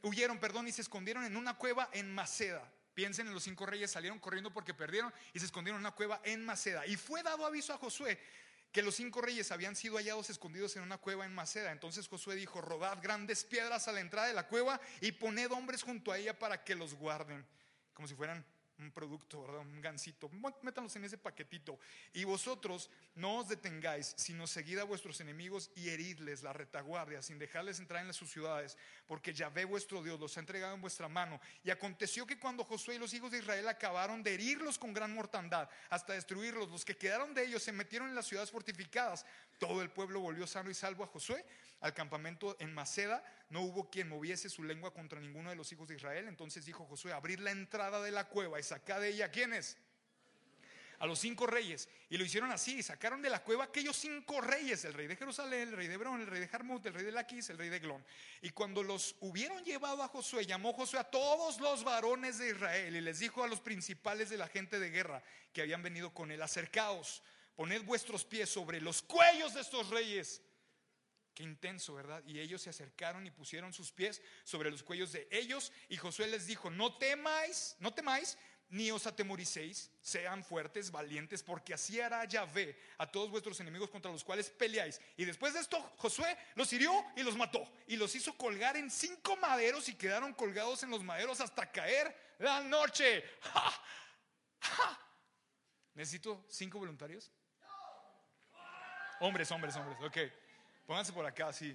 huyeron, 0.03 0.39
perdón, 0.39 0.69
y 0.69 0.73
se 0.73 0.83
escondieron 0.83 1.25
en 1.25 1.37
una 1.37 1.55
cueva 1.55 1.91
en 1.93 2.15
Maceda. 2.15 2.71
Piensen 2.95 3.27
en 3.27 3.35
los 3.35 3.43
cinco 3.43 3.67
reyes, 3.67 3.91
salieron 3.91 4.19
corriendo 4.19 4.53
porque 4.53 4.73
perdieron 4.73 5.13
y 5.33 5.41
se 5.41 5.47
escondieron 5.47 5.81
en 5.81 5.87
una 5.87 5.95
cueva 5.95 6.21
en 6.25 6.45
Maceda. 6.45 6.87
Y 6.87 6.97
fue 6.97 7.23
dado 7.23 7.45
aviso 7.45 7.75
a 7.75 7.79
Josué 7.79 8.19
que 8.73 8.83
los 8.83 8.97
cinco 8.97 9.21
reyes 9.21 9.53
habían 9.53 9.77
sido 9.77 9.97
hallados 9.97 10.31
escondidos 10.31 10.75
en 10.77 10.83
una 10.83 10.99
cueva 10.99 11.25
en 11.25 11.35
Maceda. 11.35 11.71
Entonces 11.73 12.09
Josué 12.09 12.35
dijo, 12.35 12.61
rodad 12.61 12.99
grandes 13.03 13.45
piedras 13.45 13.87
a 13.87 13.93
la 13.93 14.01
entrada 14.01 14.27
de 14.27 14.35
la 14.35 14.49
cueva 14.49 14.81
y 15.01 15.13
poned 15.13 15.51
hombres 15.53 15.83
junto 15.83 16.11
a 16.11 16.19
ella 16.19 16.39
para 16.39 16.65
que 16.65 16.75
los 16.75 16.95
guarden, 16.95 17.47
como 17.93 18.09
si 18.09 18.15
fueran 18.15 18.45
un 18.79 18.91
producto. 18.91 19.41
Un 19.41 19.81
gansito. 19.81 20.31
Métanlos 20.63 20.95
en 20.97 21.05
ese 21.05 21.19
paquetito. 21.19 21.79
Y 22.13 22.25
vosotros 22.25 22.91
no 23.15 23.39
os 23.39 23.49
detengáis, 23.49 24.15
sino 24.17 24.47
seguid 24.47 24.79
a 24.79 24.85
vuestros 24.85 25.21
enemigos 25.21 25.71
y 25.75 25.89
heridles 25.89 26.43
la 26.43 26.53
retaguardia, 26.53 27.23
sin 27.23 27.39
dejarles 27.39 27.79
entrar 27.79 28.05
en 28.05 28.13
sus 28.13 28.31
ciudades, 28.31 28.77
porque 29.07 29.33
ya 29.33 29.49
ve 29.49 29.65
vuestro 29.65 30.03
Dios 30.03 30.19
los 30.21 30.37
ha 30.37 30.41
entregado 30.41 30.75
en 30.75 30.81
vuestra 30.81 31.09
mano. 31.09 31.41
Y 31.63 31.71
aconteció 31.71 32.27
que 32.27 32.39
cuando 32.39 32.65
Josué 32.65 32.97
y 32.97 32.99
los 32.99 33.15
hijos 33.15 33.31
de 33.31 33.39
Israel 33.39 33.69
acabaron 33.69 34.23
de 34.23 34.35
herirlos 34.35 34.79
con 34.79 34.93
gran 34.93 35.15
mortandad, 35.15 35.69
hasta 35.91 36.13
destruirlos, 36.13 36.71
los 36.71 36.85
que 36.85 36.97
quedaron 36.97 37.35
de 37.35 37.45
ellos 37.45 37.63
se 37.63 37.73
metieron 37.73 38.09
en 38.09 38.15
las 38.15 38.27
ciudades 38.27 38.51
fortificadas. 38.51 39.25
Todo 39.59 39.83
el 39.83 39.91
pueblo 39.91 40.21
volvió 40.21 40.47
sano 40.47 40.71
y 40.71 40.75
salvo 40.75 41.05
a 41.05 41.07
Josué 41.07 41.45
al 41.85 41.93
campamento 41.93 42.57
en 42.61 42.73
Maceda, 42.73 43.23
no 43.51 43.61
hubo 43.61 43.91
quien 43.91 44.09
moviese 44.09 44.49
su 44.49 44.63
lengua 44.63 44.95
contra 44.95 45.21
ninguno 45.21 45.51
de 45.51 45.57
los 45.57 45.71
hijos 45.71 45.87
de 45.87 45.97
Israel. 45.97 46.29
Entonces 46.29 46.65
dijo 46.65 46.87
Josué, 46.87 47.13
abrir 47.13 47.41
la 47.41 47.51
entrada 47.51 48.01
de 48.01 48.11
la 48.11 48.27
cueva 48.27 48.59
y 48.59 48.63
sacar 48.63 49.03
de 49.03 49.11
ella, 49.11 49.31
¿quiénes? 49.31 49.77
A 50.99 51.07
los 51.07 51.19
cinco 51.19 51.47
reyes. 51.47 51.91
Y 52.09 52.17
lo 52.17 52.25
hicieron 52.25 52.51
así, 52.51 52.79
y 52.79 52.83
sacaron 52.83 53.21
de 53.21 53.29
la 53.29 53.43
cueva 53.43 53.65
aquellos 53.65 53.97
cinco 53.99 54.41
reyes, 54.41 54.83
el 54.87 54.95
rey 54.95 55.07
de 55.07 55.17
Jerusalén, 55.17 55.69
el 55.69 55.77
rey 55.77 55.87
de 55.87 55.95
Hebrón, 55.95 56.23
el 56.23 56.27
rey 56.27 56.41
de 56.41 56.49
Jarmut, 56.49 56.87
el 56.87 56.95
rey 56.95 57.05
de 57.05 57.13
Laquis, 57.13 57.51
el 57.51 57.59
rey 57.59 57.69
de 57.69 57.81
Glón. 57.81 58.03
Y 58.41 58.49
cuando 58.49 58.83
los 58.83 59.17
hubieron 59.21 59.63
llevado 59.63 60.03
a 60.03 60.09
Josué, 60.09 60.47
llamó 60.47 60.73
Josué 60.73 61.01
a 61.01 61.05
todos 61.05 61.61
los 61.61 61.85
varones 61.85 62.39
de 62.39 62.49
Israel 62.49 62.97
y 62.97 63.03
les 63.03 63.19
dijo 63.19 63.45
a 63.45 63.47
los 63.47 63.61
principales 63.61 64.31
de 64.31 64.39
la 64.39 64.49
gente 64.49 64.79
de 64.79 64.89
guerra 64.89 65.23
que 65.53 65.61
habían 65.61 65.83
venido 65.83 66.15
con 66.15 66.31
él, 66.31 66.41
acercaos, 66.41 67.23
poned 67.57 67.85
vuestros 67.85 68.25
pies 68.25 68.49
sobre 68.51 68.81
los 68.81 69.03
cuellos 69.03 69.55
de 69.55 69.61
estos 69.61 69.91
reyes 69.91 70.43
Qué 71.35 71.43
intenso, 71.43 71.95
¿verdad? 71.95 72.23
Y 72.27 72.39
ellos 72.39 72.63
se 72.63 72.71
acercaron 72.71 73.27
y 73.27 73.31
pusieron 73.33 73.73
sus 73.73 73.91
pies 73.91 74.23
sobre 74.45 74.71
los 74.71 74.85
cuellos 74.85 75.11
de 75.11 75.27
ellos. 75.33 75.73
Y 75.89 75.97
Josué 75.97 76.29
les 76.29 76.47
dijo, 76.47 76.71
no 76.71 76.97
temáis, 76.97 77.75
no 77.81 77.93
temáis, 77.93 78.39
ni 78.69 78.93
os 78.93 79.05
atemoricéis, 79.09 79.91
sean 80.01 80.45
fuertes, 80.45 80.93
valientes, 80.93 81.43
porque 81.43 81.75
así 81.75 82.01
hará 82.01 82.25
Yahvé 82.25 82.79
a 82.99 83.11
todos 83.11 83.31
vuestros 83.31 83.59
enemigos 83.59 83.91
contra 83.91 84.13
los 84.13 84.23
cuales 84.23 84.49
peleáis. 84.49 85.01
Y 85.17 85.25
después 85.25 85.55
de 85.55 85.61
esto, 85.61 85.81
Josué 85.97 86.37
los 86.55 86.73
hirió 86.73 86.93
y 87.17 87.25
los 87.25 87.37
mató. 87.37 87.69
Y 87.89 87.97
los 87.97 88.15
hizo 88.15 88.37
colgar 88.37 88.77
en 88.77 88.89
cinco 88.89 89.37
maderos 89.37 89.89
y 89.89 89.97
quedaron 89.97 90.35
colgados 90.35 90.85
en 90.85 90.91
los 90.91 91.03
maderos 91.03 91.41
hasta 91.41 91.71
caer 91.71 92.17
la 92.39 92.63
noche. 92.63 93.25
¿Necesito 95.95 96.45
cinco 96.49 96.79
voluntarios? 96.79 97.33
Hombres, 99.25 99.51
hombres, 99.53 99.75
hombres. 99.77 99.97
Ok. 100.03 100.19
Pónganse 100.87 101.11
por 101.11 101.25
acá, 101.25 101.51
sí. 101.51 101.75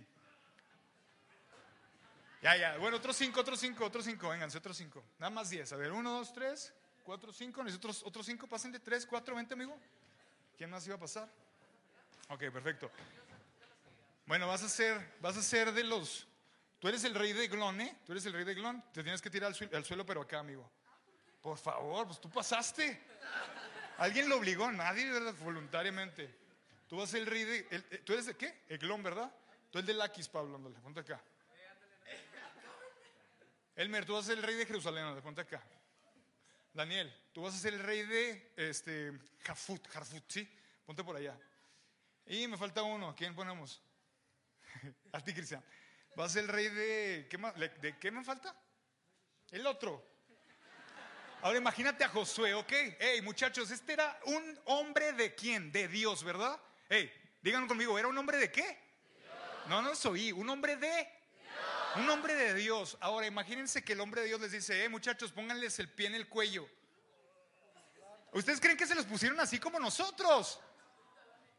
Ya, 2.44 2.56
ya. 2.56 2.78
Bueno, 2.78 2.98
otros 2.98 3.16
cinco, 3.16 3.40
otros 3.40 3.60
cinco, 3.60 3.86
otros 3.86 4.06
cinco. 4.06 4.30
Vénganse, 4.30 4.60
otros 4.60 4.78
cinco. 4.78 5.04
Nada 5.18 5.32
más 5.32 5.50
diez. 5.50 5.74
A 5.74 5.76
ver, 5.76 5.92
uno, 5.92 6.12
dos, 6.12 6.32
tres, 6.32 6.72
cuatro, 7.04 7.34
cinco. 7.34 7.64
Nosotros, 7.64 8.04
otros 8.06 8.28
cinco. 8.28 8.46
Pasen 8.46 8.72
de 8.72 8.80
tres, 8.80 9.04
cuatro, 9.04 9.36
vente, 9.36 9.56
amigo. 9.56 9.76
¿Quién 10.60 10.70
más 10.70 10.86
iba 10.86 10.96
a 10.96 11.00
pasar? 11.00 11.28
Ok, 12.28 12.52
perfecto. 12.52 12.92
Bueno, 14.28 14.48
vas 14.48 14.62
a 14.62 14.70
ser, 14.70 15.16
vas 15.20 15.36
a 15.36 15.42
ser 15.42 15.72
de 15.72 15.84
los. 15.84 16.28
Tú 16.80 16.88
eres 16.88 17.04
el 17.04 17.16
rey 17.16 17.34
de 17.34 17.48
Glon, 17.48 17.82
¿eh? 17.82 17.98
Tú 18.06 18.12
eres 18.12 18.28
el 18.28 18.34
rey 18.34 18.44
de 18.44 18.54
Glon. 18.54 18.80
Te 18.94 19.02
tienes 19.02 19.24
que 19.24 19.32
tirar 19.32 19.48
al 19.48 19.56
suelo, 19.56 19.76
al 19.76 19.86
suelo 19.86 20.06
pero 20.06 20.22
acá, 20.22 20.38
amigo. 20.38 20.70
Por 21.42 21.58
favor, 21.58 22.06
pues 22.06 22.22
tú 22.22 22.30
pasaste. 22.30 23.02
¿Alguien 23.98 24.30
lo 24.30 24.38
obligó? 24.38 24.72
Nadie, 24.72 25.10
¿verdad? 25.10 25.34
Voluntariamente. 25.42 26.39
Tú 26.90 26.98
vas 26.98 27.10
a 27.10 27.12
ser 27.12 27.22
el 27.22 27.28
rey 27.28 27.44
de. 27.44 27.68
El, 27.70 28.04
¿Tú 28.04 28.14
eres 28.14 28.26
de 28.26 28.36
qué? 28.36 28.64
Eglón, 28.68 29.04
¿verdad? 29.04 29.32
Tú 29.70 29.78
eres 29.78 29.86
de 29.86 29.94
Laquis, 29.94 30.28
Pablo, 30.28 30.56
ándale, 30.56 30.76
ponte 30.80 31.02
acá. 31.02 31.22
Elmer, 33.76 34.06
tú 34.06 34.16
vas 34.16 34.26
a 34.26 34.30
ser 34.30 34.40
el 34.40 34.44
rey 34.44 34.56
de 34.56 34.66
Jerusalén, 34.66 35.04
ándale, 35.04 35.22
ponte 35.22 35.42
acá. 35.42 35.64
Daniel, 36.74 37.16
tú 37.32 37.44
vas 37.44 37.54
a 37.54 37.60
ser 37.60 37.76
el 37.76 37.80
rey 37.80 38.02
de 38.08 38.54
este, 38.58 39.14
Jafut, 39.44 39.88
Jarfut, 39.88 40.24
¿sí? 40.28 40.52
Ponte 40.84 41.04
por 41.04 41.16
allá. 41.16 41.40
Y 42.26 42.48
me 42.48 42.58
falta 42.58 42.82
uno, 42.82 43.16
quién 43.16 43.36
ponemos? 43.36 43.80
a 45.12 45.24
ti, 45.24 45.32
Cristian. 45.32 45.64
Vas 46.16 46.32
a 46.32 46.34
ser 46.34 46.44
el 46.46 46.50
rey 46.50 46.70
de. 46.70 47.28
¿qué, 47.30 47.38
más, 47.38 47.54
¿De 47.56 47.98
qué 48.00 48.10
me 48.10 48.24
falta? 48.24 48.60
El 49.52 49.66
otro. 49.68 50.04
Ahora 51.44 51.60
imagínate 51.60 52.04
a 52.04 52.10
Josué, 52.10 52.56
¿ok? 52.56 52.74
Hey, 53.00 53.22
muchachos, 53.22 53.70
este 53.70 53.94
era 53.94 54.20
un 54.26 54.60
hombre 54.66 55.14
de 55.14 55.36
quién? 55.36 55.72
De 55.72 55.88
Dios, 55.88 56.24
¿verdad? 56.24 56.60
Hey, 56.90 57.12
Digan 57.42 57.68
conmigo, 57.68 57.98
¿era 57.98 58.08
un 58.08 58.18
hombre 58.18 58.38
de 58.38 58.52
qué? 58.52 58.78
No, 59.68 59.82
no 59.82 59.96
soy, 59.96 60.32
un 60.32 60.50
hombre 60.50 60.76
de... 60.76 61.10
Un 61.96 62.08
hombre 62.10 62.36
de 62.36 62.54
Dios. 62.54 62.98
Ahora 63.00 63.26
imagínense 63.26 63.84
que 63.84 63.94
el 63.94 64.00
hombre 64.02 64.22
de 64.22 64.28
Dios 64.28 64.42
les 64.42 64.52
dice, 64.52 64.84
eh 64.84 64.90
muchachos, 64.90 65.32
pónganles 65.32 65.80
el 65.80 65.90
pie 65.90 66.08
en 66.08 66.16
el 66.16 66.28
cuello. 66.28 66.70
¿Ustedes 68.32 68.60
creen 68.60 68.78
que 68.78 68.86
se 68.86 68.94
los 68.94 69.06
pusieron 69.06 69.40
así 69.40 69.58
como 69.58 69.80
nosotros? 69.80 70.60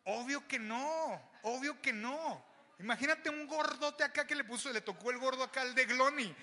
Obvio 0.05 0.47
que 0.47 0.59
no, 0.59 1.31
obvio 1.43 1.81
que 1.81 1.93
no. 1.93 2.45
Imagínate 2.79 3.29
un 3.29 3.47
gordote 3.47 4.05
acá 4.05 4.27
que 4.27 4.37
le 4.37 4.45
puso, 4.45 4.73
le 4.73 4.81
tocó 4.81 5.11
el 5.11 5.19
gordo 5.19 5.43
acá 5.43 5.63
al 5.63 5.75
de 5.75 5.85
Glony. 5.87 6.35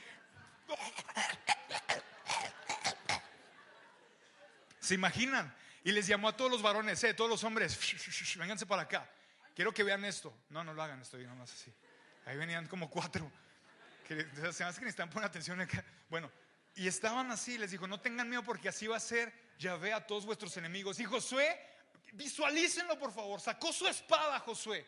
¿Se 4.80 4.96
imaginan? 4.96 5.56
Y 5.88 5.94
les 5.94 6.06
llamó 6.06 6.28
a 6.28 6.36
todos 6.36 6.52
los 6.52 6.62
varones, 6.62 7.02
eh, 7.06 7.14
todos 7.14 7.30
los 7.30 7.46
hombres, 7.46 7.80
vénganse 8.38 8.66
para 8.66 8.82
acá. 8.82 9.10
Quiero 9.56 9.74
que 9.74 9.84
vean 9.84 10.04
esto. 10.04 10.38
No, 10.50 10.62
no 10.62 10.74
lo 10.74 10.84
hagan, 10.84 11.02
estoy 11.02 11.26
nomás 11.26 11.54
así. 11.54 11.74
Ahí 12.26 12.36
venían 12.36 12.68
como 12.68 12.90
cuatro. 12.90 13.32
Que, 14.06 14.28
se 14.52 14.66
me 14.66 14.70
hace 14.70 14.80
que 14.80 14.86
necesitan 14.86 15.10
poner 15.10 15.30
atención 15.30 15.62
acá. 15.62 15.86
Bueno, 16.10 16.30
y 16.76 16.90
estaban 16.90 17.32
así, 17.32 17.58
les 17.58 17.72
dijo, 17.72 17.88
no 17.88 18.02
tengan 18.02 18.28
miedo 18.28 18.44
porque 18.44 18.68
así 18.68 18.86
va 18.86 18.98
a 18.98 19.00
ser 19.00 19.34
ve 19.80 19.94
a 19.94 20.06
todos 20.06 20.26
vuestros 20.26 20.58
enemigos. 20.58 21.00
Y 21.00 21.06
Josué, 21.06 21.58
visualícenlo 22.12 23.00
por 23.00 23.14
favor, 23.14 23.40
sacó 23.40 23.72
su 23.72 23.88
espada 23.88 24.40
Josué. 24.40 24.86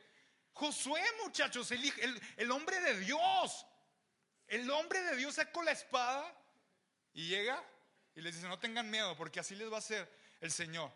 Josué, 0.51 1.01
muchachos, 1.24 1.72
el, 1.72 2.22
el 2.36 2.51
hombre 2.51 2.77
de 2.82 3.00
Dios. 3.00 3.65
El 4.50 4.70
hombre 4.70 5.01
de 5.03 5.15
Dios 5.15 5.36
sacó 5.36 5.63
la 5.63 5.72
espada 5.72 6.29
y 7.13 7.29
llega 7.29 7.63
y 8.15 8.22
les 8.22 8.36
dice, 8.36 8.50
no 8.50 8.60
tengan 8.60 8.89
miedo 8.89 9.15
porque 9.15 9.39
así 9.39 9.56
les 9.56 9.72
va 9.72 9.75
a 9.75 9.79
hacer 9.79 10.18
el 10.41 10.51
Señor. 10.51 10.91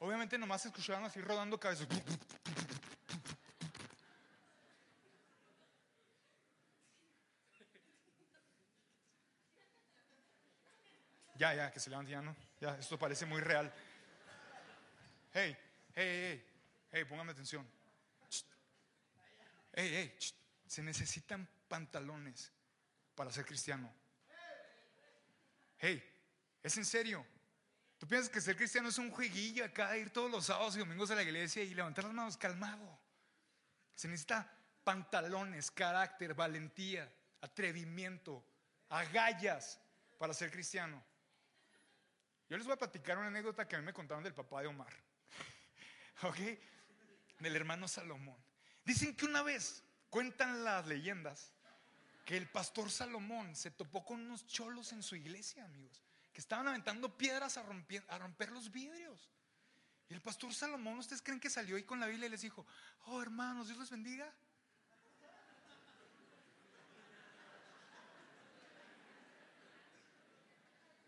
Obviamente 0.00 0.38
nomás 0.38 0.64
escuchaban 0.64 1.04
así 1.04 1.20
rodando 1.20 1.58
cabezas. 1.58 1.86
Ya, 11.34 11.54
ya, 11.54 11.70
que 11.70 11.78
se 11.78 11.90
levante 11.90 12.10
ya, 12.10 12.20
¿no? 12.20 12.34
Ya, 12.60 12.76
esto 12.78 12.98
parece 12.98 13.24
muy 13.24 13.40
real. 13.40 13.72
Hey, 15.32 15.56
hey, 15.94 15.94
hey, 15.94 16.44
hey, 16.90 17.04
póngame 17.04 17.30
atención. 17.30 17.77
Hey, 19.80 19.92
hey, 19.94 20.18
se 20.66 20.82
necesitan 20.82 21.48
pantalones 21.68 22.52
para 23.14 23.30
ser 23.30 23.46
cristiano. 23.46 23.94
Hey, 25.78 26.02
es 26.64 26.76
en 26.78 26.84
serio. 26.84 27.24
¿Tú 27.96 28.08
piensas 28.08 28.28
que 28.28 28.40
ser 28.40 28.56
cristiano 28.56 28.88
es 28.88 28.98
un 28.98 29.12
jueguillo 29.12 29.64
acá, 29.64 29.96
ir 29.96 30.10
todos 30.10 30.32
los 30.32 30.46
sábados 30.46 30.74
y 30.74 30.80
domingos 30.80 31.12
a 31.12 31.14
la 31.14 31.22
iglesia 31.22 31.62
y 31.62 31.74
levantar 31.74 32.02
las 32.02 32.12
manos 32.12 32.36
calmado? 32.36 32.98
Se 33.94 34.08
necesita 34.08 34.52
pantalones, 34.82 35.70
carácter, 35.70 36.34
valentía, 36.34 37.08
atrevimiento, 37.40 38.44
agallas 38.88 39.80
para 40.18 40.34
ser 40.34 40.50
cristiano. 40.50 41.00
Yo 42.48 42.56
les 42.56 42.66
voy 42.66 42.74
a 42.74 42.78
platicar 42.78 43.16
una 43.16 43.28
anécdota 43.28 43.68
que 43.68 43.76
a 43.76 43.78
mí 43.78 43.84
me 43.84 43.92
contaron 43.92 44.24
del 44.24 44.34
papá 44.34 44.60
de 44.60 44.66
Omar. 44.66 44.92
¿Ok? 46.24 46.38
Del 47.38 47.54
hermano 47.54 47.86
Salomón. 47.86 48.47
Dicen 48.88 49.14
que 49.14 49.26
una 49.26 49.42
vez, 49.42 49.82
cuentan 50.08 50.64
las 50.64 50.86
leyendas, 50.86 51.52
que 52.24 52.38
el 52.38 52.48
pastor 52.48 52.90
Salomón 52.90 53.54
se 53.54 53.70
topó 53.70 54.02
con 54.02 54.18
unos 54.18 54.46
cholos 54.46 54.92
en 54.92 55.02
su 55.02 55.14
iglesia, 55.14 55.62
amigos, 55.66 56.02
que 56.32 56.40
estaban 56.40 56.66
aventando 56.68 57.14
piedras 57.14 57.58
a 57.58 57.62
romper, 57.64 58.02
a 58.08 58.16
romper 58.16 58.50
los 58.50 58.72
vidrios. 58.72 59.28
Y 60.08 60.14
el 60.14 60.22
pastor 60.22 60.54
Salomón, 60.54 60.98
¿ustedes 61.00 61.20
creen 61.20 61.38
que 61.38 61.50
salió 61.50 61.76
ahí 61.76 61.82
con 61.82 62.00
la 62.00 62.06
Biblia 62.06 62.28
y 62.28 62.30
les 62.30 62.40
dijo, 62.40 62.66
oh 63.04 63.20
hermanos, 63.20 63.66
Dios 63.66 63.78
les 63.78 63.90
bendiga? 63.90 64.32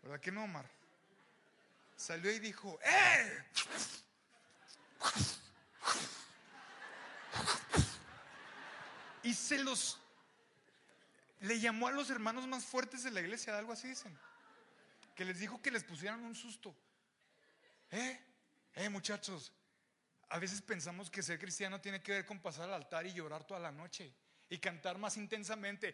¿Verdad 0.03 0.19
que 0.19 0.31
no, 0.31 0.43
Omar? 0.43 0.69
salió 1.95 2.31
y 2.31 2.37
dijo, 2.37 2.79
¡eh! 2.83 3.43
Y 9.23 9.35
se 9.35 9.59
los, 9.59 9.99
le 11.41 11.59
llamó 11.59 11.87
a 11.87 11.91
los 11.91 12.09
hermanos 12.09 12.47
más 12.47 12.65
fuertes 12.65 13.03
de 13.03 13.11
la 13.11 13.21
iglesia, 13.21 13.55
algo 13.55 13.71
así 13.71 13.87
dicen, 13.87 14.17
que 15.15 15.25
les 15.25 15.39
dijo 15.39 15.61
que 15.61 15.69
les 15.69 15.83
pusieran 15.83 16.23
un 16.23 16.33
susto. 16.33 16.75
¿Eh? 17.91 18.19
Eh, 18.73 18.89
muchachos, 18.89 19.51
a 20.29 20.39
veces 20.39 20.61
pensamos 20.61 21.11
que 21.11 21.21
ser 21.21 21.37
cristiano 21.37 21.79
tiene 21.79 22.01
que 22.01 22.13
ver 22.13 22.25
con 22.25 22.39
pasar 22.39 22.63
al 22.63 22.73
altar 22.73 23.05
y 23.05 23.13
llorar 23.13 23.43
toda 23.43 23.59
la 23.59 23.71
noche 23.71 24.11
y 24.49 24.57
cantar 24.57 24.97
más 24.97 25.17
intensamente. 25.17 25.93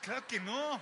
Claro 0.00 0.26
que 0.26 0.40
no. 0.40 0.80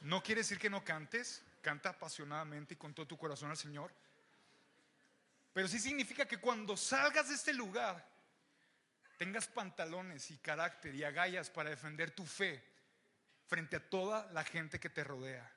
No 0.00 0.22
quiere 0.22 0.40
decir 0.40 0.58
que 0.58 0.70
no 0.70 0.84
cantes, 0.84 1.42
canta 1.60 1.90
apasionadamente 1.90 2.74
y 2.74 2.76
con 2.76 2.94
todo 2.94 3.06
tu 3.06 3.18
corazón 3.18 3.50
al 3.50 3.56
Señor. 3.56 3.92
Pero 5.52 5.68
sí 5.68 5.78
significa 5.78 6.26
que 6.26 6.38
cuando 6.38 6.76
salgas 6.76 7.28
de 7.28 7.34
este 7.34 7.52
lugar, 7.52 8.06
tengas 9.18 9.46
pantalones 9.48 10.30
y 10.30 10.38
carácter 10.38 10.94
y 10.94 11.04
agallas 11.04 11.50
para 11.50 11.70
defender 11.70 12.10
tu 12.12 12.24
fe 12.24 12.64
frente 13.46 13.76
a 13.76 13.90
toda 13.90 14.30
la 14.32 14.44
gente 14.44 14.78
que 14.80 14.88
te 14.88 15.04
rodea. 15.04 15.50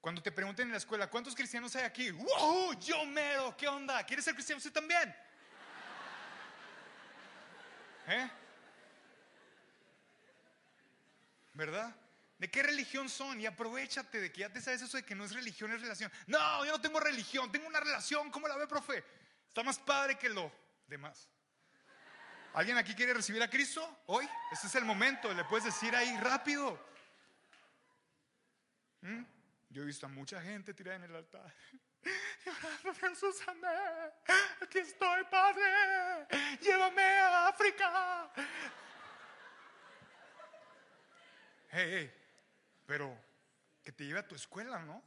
Cuando 0.00 0.22
te 0.22 0.32
pregunten 0.32 0.66
en 0.66 0.72
la 0.72 0.78
escuela, 0.78 1.08
¿cuántos 1.08 1.34
cristianos 1.34 1.74
hay 1.76 1.84
aquí? 1.84 2.10
¡Wow! 2.10 2.78
Yo 2.80 3.04
mero, 3.06 3.56
¿qué 3.56 3.66
onda? 3.68 4.04
¿Quieres 4.04 4.24
ser 4.24 4.34
cristiano 4.34 4.58
usted 4.58 4.72
también? 4.72 5.14
¿Eh? 8.06 8.30
¿Verdad? 11.54 11.94
¿De 12.38 12.48
qué 12.48 12.62
religión 12.62 13.08
son? 13.08 13.40
Y 13.40 13.46
aprovechate 13.46 14.20
de 14.20 14.32
que 14.32 14.40
ya 14.40 14.52
te 14.52 14.60
sabes 14.60 14.82
eso 14.82 14.96
de 14.96 15.02
que 15.02 15.14
no 15.14 15.24
es 15.24 15.32
religión, 15.32 15.72
es 15.72 15.80
relación. 15.80 16.10
No, 16.28 16.64
yo 16.64 16.72
no 16.72 16.80
tengo 16.80 17.00
religión, 17.00 17.50
tengo 17.50 17.66
una 17.66 17.80
relación. 17.80 18.30
¿Cómo 18.30 18.46
la 18.46 18.56
ve, 18.56 18.68
profe? 18.68 19.04
Está 19.48 19.64
más 19.64 19.78
padre 19.78 20.16
que 20.16 20.28
lo 20.28 20.52
demás. 20.86 21.28
¿Alguien 22.54 22.78
aquí 22.78 22.94
quiere 22.94 23.12
recibir 23.12 23.42
a 23.42 23.50
Cristo 23.50 24.02
hoy? 24.06 24.28
Este 24.52 24.68
es 24.68 24.74
el 24.76 24.84
momento, 24.84 25.32
le 25.34 25.44
puedes 25.44 25.64
decir 25.64 25.94
ahí 25.96 26.16
rápido. 26.18 26.78
¿Mm? 29.00 29.22
Yo 29.70 29.82
he 29.82 29.84
visto 29.84 30.06
a 30.06 30.08
mucha 30.08 30.40
gente 30.40 30.72
tirada 30.74 30.96
en 30.96 31.04
el 31.04 31.16
altar. 31.16 31.52
Jesús, 33.00 33.42
aquí 34.62 34.78
estoy, 34.78 35.24
Padre. 35.24 36.26
Llévame 36.60 37.02
a 37.02 37.48
África. 37.48 38.32
Hey, 41.70 41.90
hey, 41.90 42.17
pero 42.88 43.14
que 43.84 43.92
te 43.92 44.06
lleve 44.06 44.20
a 44.20 44.26
tu 44.26 44.34
escuela, 44.34 44.78
¿no? 44.78 45.02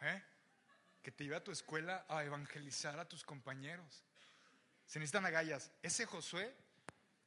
¿Eh? 0.00 0.20
Que 1.00 1.12
te 1.12 1.22
lleve 1.22 1.36
a 1.36 1.44
tu 1.44 1.52
escuela 1.52 2.04
a 2.08 2.24
evangelizar 2.24 2.98
a 2.98 3.08
tus 3.08 3.22
compañeros. 3.24 4.02
Se 4.86 4.98
necesitan 4.98 5.24
agallas. 5.24 5.70
Ese 5.82 6.04
Josué, 6.04 6.52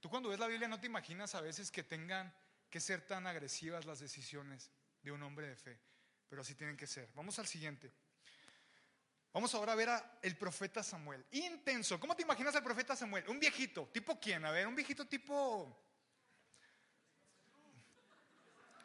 tú 0.02 0.10
cuando 0.10 0.28
ves 0.28 0.38
la 0.38 0.48
Biblia 0.48 0.68
no 0.68 0.82
te 0.82 0.88
imaginas 0.88 1.34
a 1.34 1.40
veces 1.40 1.72
que 1.72 1.82
tengan 1.82 2.36
que 2.70 2.82
ser 2.82 3.08
tan 3.08 3.26
agresivas 3.26 3.86
las 3.86 4.00
decisiones 4.00 4.70
de 5.02 5.14
un 5.14 5.24
hombre 5.24 5.48
de 5.48 5.56
fe, 5.56 5.80
pero 6.28 6.42
así 6.42 6.56
tienen 6.56 6.76
que 6.76 6.86
ser. 6.86 7.10
Vamos 7.16 7.40
al 7.40 7.48
siguiente. 7.48 7.90
Vamos 9.32 9.56
ahora 9.56 9.72
a 9.72 9.76
ver 9.76 9.90
a 9.90 10.20
el 10.24 10.36
profeta 10.36 10.84
Samuel. 10.84 11.26
Intenso. 11.32 12.02
¿Cómo 12.02 12.18
te 12.18 12.24
imaginas 12.24 12.54
al 12.54 12.64
profeta 12.66 12.98
Samuel? 12.98 13.30
Un 13.30 13.40
viejito. 13.40 13.88
¿Tipo 13.94 14.20
quién? 14.20 14.44
A 14.44 14.52
ver, 14.52 14.68
un 14.68 14.76
viejito 14.76 15.08
tipo 15.08 15.83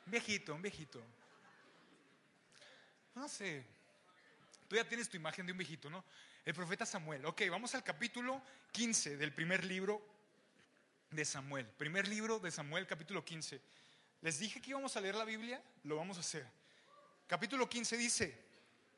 Un 0.09 0.13
viejito, 0.13 0.55
un 0.55 0.63
viejito. 0.63 1.05
No 3.15 3.29
sé. 3.29 3.63
Tú 4.67 4.75
ya 4.75 4.89
tienes 4.89 5.07
tu 5.07 5.19
imagen 5.19 5.45
de 5.45 5.53
un 5.53 5.59
viejito, 5.59 5.91
¿no? 5.91 6.03
El 6.47 6.55
profeta 6.55 6.87
Samuel. 6.87 7.27
Ok, 7.27 7.43
vamos 7.51 7.75
al 7.75 7.85
capítulo 7.85 8.41
15 8.73 9.19
del 9.19 9.35
primer 9.35 9.67
libro 9.67 10.03
de 11.11 11.27
Samuel. 11.27 11.67
Primer 11.67 12.09
libro 12.09 12.39
de 12.39 12.51
Samuel, 12.51 12.87
capítulo 12.87 13.23
15. 13.23 13.61
Les 14.23 14.39
dije 14.39 14.63
que 14.63 14.71
íbamos 14.71 14.97
a 14.97 15.03
leer 15.03 15.15
la 15.15 15.27
Biblia, 15.27 15.63
lo 15.85 15.97
vamos 15.97 16.17
a 16.17 16.21
hacer. 16.21 16.47
Capítulo 17.27 17.69
15 17.69 17.99
dice, 17.99 18.35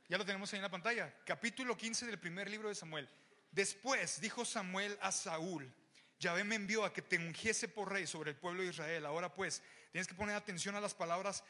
ya 0.09 0.17
lo 0.17 0.25
tenemos 0.25 0.53
ahí 0.53 0.59
en 0.59 0.63
la 0.63 0.71
pantalla, 0.71 1.13
capítulo 1.25 1.77
15 1.77 2.07
del 2.07 2.21
primer 2.21 2.49
libro 2.49 2.69
de 2.69 2.77
Samuel. 2.77 3.09
Después 3.51 4.21
dijo 4.21 4.45
Samuel 4.45 4.97
a 5.03 5.11
Saúl, 5.11 5.75
Yahvé 6.21 6.45
me 6.45 6.55
envió 6.55 6.85
a 6.85 6.93
que 6.93 7.03
te 7.03 7.17
ungiese 7.17 7.67
por 7.67 7.91
rey 7.91 8.07
sobre 8.07 8.31
el 8.31 8.37
pueblo 8.37 8.63
de 8.63 8.69
Israel. 8.69 9.07
Ahora 9.07 9.35
pues, 9.35 9.63
tienes 9.91 10.07
que 10.07 10.15
poner 10.15 10.37
atención 10.37 10.75
a 10.75 10.81
las 10.81 10.95
palabras 10.95 11.45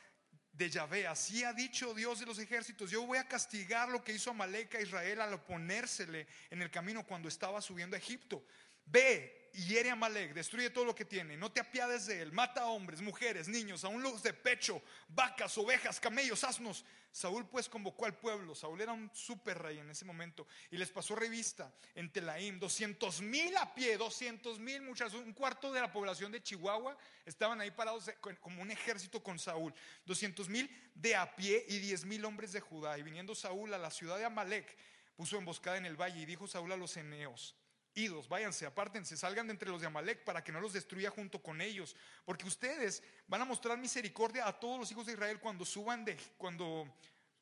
de 0.53 0.70
Yahvé. 0.70 1.07
Así 1.07 1.44
ha 1.44 1.53
dicho 1.53 1.94
Dios 1.94 2.20
de 2.20 2.26
los 2.26 2.38
ejércitos, 2.38 2.90
yo 2.90 3.03
voy 3.07 3.18
a 3.18 3.29
castigar 3.29 3.88
lo 3.88 4.03
que 4.03 4.12
hizo 4.12 4.31
Amalek 4.31 4.74
a 4.74 4.81
Israel 4.81 5.20
al 5.20 5.35
oponérsele 5.35 6.26
en 6.50 6.62
el 6.62 6.70
camino 6.70 7.07
cuando 7.07 7.29
estaba 7.29 7.61
subiendo 7.61 7.96
a 7.96 7.98
Egipto. 7.98 8.44
Ve 8.87 9.39
hiere 9.53 9.91
a 9.91 9.93
Amalek, 9.93 10.33
destruye 10.33 10.71
todo 10.71 10.85
lo 10.85 10.95
que 10.95 11.05
tiene, 11.05 11.37
no 11.37 11.51
te 11.51 11.61
apiades 11.61 12.07
de 12.07 12.23
él, 12.23 12.33
mata 12.33 12.63
a 12.63 12.67
hombres, 12.67 13.01
mujeres, 13.01 13.49
niños, 13.49 13.85
aún 13.85 14.03
los 14.03 14.23
de 14.23 14.33
pecho, 14.33 14.83
vacas, 15.09 15.57
ovejas, 15.59 16.01
camellos, 16.01 16.45
asnos. 16.45 16.85
Saúl 17.13 17.49
pues 17.49 17.69
convocó 17.69 18.07
al 18.07 18.17
pueblo, 18.17 18.55
Saúl 18.55 18.81
era 18.81 18.93
un 18.93 19.11
super 19.13 19.59
rey 19.59 19.79
en 19.79 19.91
ese 19.91 20.05
momento, 20.05 20.47
y 20.71 20.77
les 20.77 20.91
pasó 20.91 21.17
revista 21.17 21.73
en 21.97 22.13
Telaim, 22.13 22.61
200 22.61 23.21
mil 23.23 23.57
a 23.57 23.75
pie, 23.75 23.97
200 23.97 24.61
mil, 24.61 24.81
muchas, 24.83 25.13
un 25.15 25.33
cuarto 25.33 25.73
de 25.73 25.81
la 25.81 25.93
población 25.93 26.31
de 26.31 26.41
Chihuahua 26.41 26.97
estaban 27.27 27.61
ahí 27.61 27.73
parados 27.73 28.11
como 28.41 28.63
un 28.63 28.71
ejército 28.71 29.23
con 29.23 29.41
Saúl, 29.41 29.75
200 30.07 30.49
mil 30.49 30.71
de 30.95 31.17
a 31.17 31.35
pie 31.35 31.65
y 31.69 31.79
10 31.79 32.05
mil 32.05 32.25
hombres 32.25 32.53
de 32.53 32.61
Judá, 32.61 32.97
y 32.97 33.03
viniendo 33.03 33.35
Saúl 33.35 33.75
a 33.75 33.79
la 33.79 33.91
ciudad 33.91 34.17
de 34.17 34.25
Amalek, 34.25 34.77
puso 35.17 35.37
emboscada 35.37 35.79
en 35.79 35.87
el 35.87 36.01
valle 36.01 36.21
y 36.21 36.27
dijo 36.27 36.47
Saúl 36.47 36.71
a 36.71 36.77
los 36.77 36.97
eneos, 36.97 37.57
Idos, 37.94 38.29
váyanse, 38.29 38.66
apártense, 38.66 39.16
salgan 39.16 39.48
de 39.48 39.53
entre 39.53 39.68
los 39.68 39.81
de 39.81 39.88
Amalek 39.88 40.22
para 40.22 40.44
que 40.44 40.53
no 40.53 40.61
los 40.61 40.72
destruya 40.72 41.11
junto 41.11 41.42
con 41.42 41.61
ellos, 41.61 41.96
porque 42.24 42.46
ustedes 42.46 43.03
van 43.26 43.42
a 43.42 43.44
mostrar 43.44 43.76
misericordia 43.79 44.46
a 44.46 44.59
todos 44.59 44.79
los 44.79 44.90
hijos 44.92 45.07
de 45.07 45.12
Israel 45.12 45.40
cuando 45.40 45.64
suban 45.64 46.05
de 46.05 46.16
cuando 46.38 46.87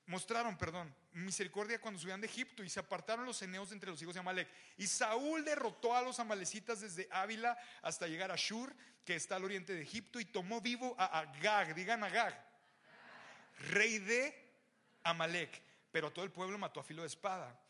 mostraron, 0.08 0.56
perdón, 0.56 0.94
misericordia 1.12 1.80
cuando 1.80 2.00
subían 2.00 2.20
de 2.20 2.26
Egipto 2.26 2.64
y 2.64 2.70
se 2.70 2.80
apartaron 2.80 3.26
los 3.26 3.40
eneos 3.42 3.72
entre 3.72 3.90
los 3.90 4.00
hijos 4.00 4.14
de 4.14 4.20
Amalek. 4.20 4.48
Y 4.78 4.86
Saúl 4.86 5.44
derrotó 5.44 5.94
a 5.94 6.02
los 6.02 6.18
amalecitas 6.18 6.80
desde 6.80 7.08
Ávila 7.10 7.56
hasta 7.82 8.08
llegar 8.08 8.30
a 8.32 8.36
Shur, 8.36 8.74
que 9.04 9.14
está 9.14 9.36
al 9.36 9.44
oriente 9.44 9.74
de 9.74 9.82
Egipto, 9.82 10.18
y 10.18 10.24
tomó 10.24 10.62
vivo 10.62 10.94
a 10.98 11.20
Agag, 11.20 11.74
digan 11.74 12.02
Agag, 12.02 12.42
rey 13.70 13.98
de 13.98 14.34
Amalek, 15.02 15.62
pero 15.92 16.10
todo 16.10 16.24
el 16.24 16.32
pueblo 16.32 16.56
mató 16.58 16.80
a 16.80 16.84
filo 16.84 17.02
de 17.02 17.08
espada. 17.08 17.60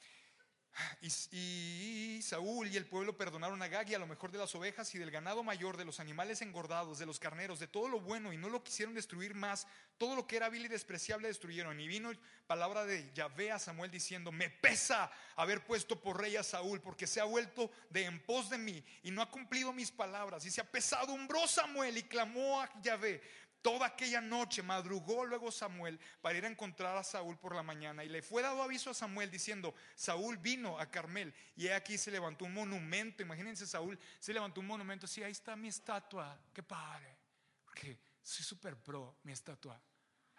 Y, 1.00 2.20
Saúl 2.22 2.68
y 2.68 2.76
el 2.76 2.86
pueblo 2.86 3.16
perdonaron 3.16 3.62
a 3.62 3.68
Gag 3.68 3.88
y 3.88 3.94
a 3.94 3.98
lo 3.98 4.06
mejor 4.06 4.30
de 4.30 4.38
las 4.38 4.54
ovejas 4.54 4.94
y 4.94 4.98
del 4.98 5.10
ganado 5.10 5.42
mayor, 5.42 5.76
de 5.76 5.84
los 5.84 6.00
animales 6.00 6.42
engordados, 6.42 6.98
de 6.98 7.06
los 7.06 7.18
carneros, 7.18 7.58
de 7.58 7.66
todo 7.66 7.88
lo 7.88 8.00
bueno, 8.00 8.32
y 8.32 8.36
no 8.36 8.48
lo 8.48 8.62
quisieron 8.62 8.94
destruir 8.94 9.34
más. 9.34 9.66
Todo 9.96 10.14
lo 10.14 10.26
que 10.26 10.36
era 10.36 10.48
vil 10.48 10.66
y 10.66 10.68
despreciable 10.68 11.28
destruyeron. 11.28 11.80
Y 11.80 11.88
vino 11.88 12.12
palabra 12.46 12.84
de 12.84 13.10
Yahvé 13.14 13.52
a 13.52 13.58
Samuel 13.58 13.90
diciendo: 13.90 14.30
Me 14.30 14.50
pesa 14.50 15.10
haber 15.36 15.64
puesto 15.64 16.00
por 16.00 16.20
rey 16.20 16.36
a 16.36 16.42
Saúl, 16.42 16.80
porque 16.80 17.06
se 17.06 17.20
ha 17.20 17.24
vuelto 17.24 17.70
de 17.90 18.04
en 18.04 18.22
pos 18.24 18.50
de 18.50 18.58
mí 18.58 18.84
y 19.02 19.10
no 19.10 19.22
ha 19.22 19.30
cumplido 19.30 19.72
mis 19.72 19.90
palabras. 19.90 20.44
Y 20.44 20.50
se 20.50 20.60
ha 20.60 20.70
pesado 20.70 21.16
Samuel 21.48 21.96
y 21.96 22.02
clamó 22.04 22.60
a 22.60 22.70
Yahvé. 22.82 23.22
Toda 23.62 23.86
aquella 23.86 24.20
noche 24.20 24.62
madrugó 24.62 25.24
luego 25.24 25.50
Samuel 25.50 25.98
para 26.20 26.38
ir 26.38 26.44
a 26.44 26.48
encontrar 26.48 26.96
a 26.96 27.02
Saúl 27.02 27.36
por 27.38 27.54
la 27.54 27.62
mañana 27.62 28.04
y 28.04 28.08
le 28.08 28.22
fue 28.22 28.42
dado 28.42 28.62
aviso 28.62 28.90
a 28.90 28.94
Samuel 28.94 29.30
diciendo, 29.30 29.74
Saúl 29.96 30.38
vino 30.38 30.78
a 30.78 30.90
Carmel 30.90 31.34
y 31.56 31.68
aquí 31.68 31.98
se 31.98 32.10
levantó 32.10 32.44
un 32.44 32.54
monumento, 32.54 33.22
imagínense 33.22 33.66
Saúl, 33.66 33.98
se 34.20 34.32
levantó 34.32 34.60
un 34.60 34.68
monumento, 34.68 35.06
sí, 35.06 35.22
ahí 35.22 35.32
está 35.32 35.56
mi 35.56 35.68
estatua, 35.68 36.40
qué 36.52 36.62
padre, 36.62 37.18
porque 37.64 37.98
soy 38.22 38.44
súper 38.44 38.76
pro, 38.76 39.18
mi 39.24 39.32
estatua, 39.32 39.80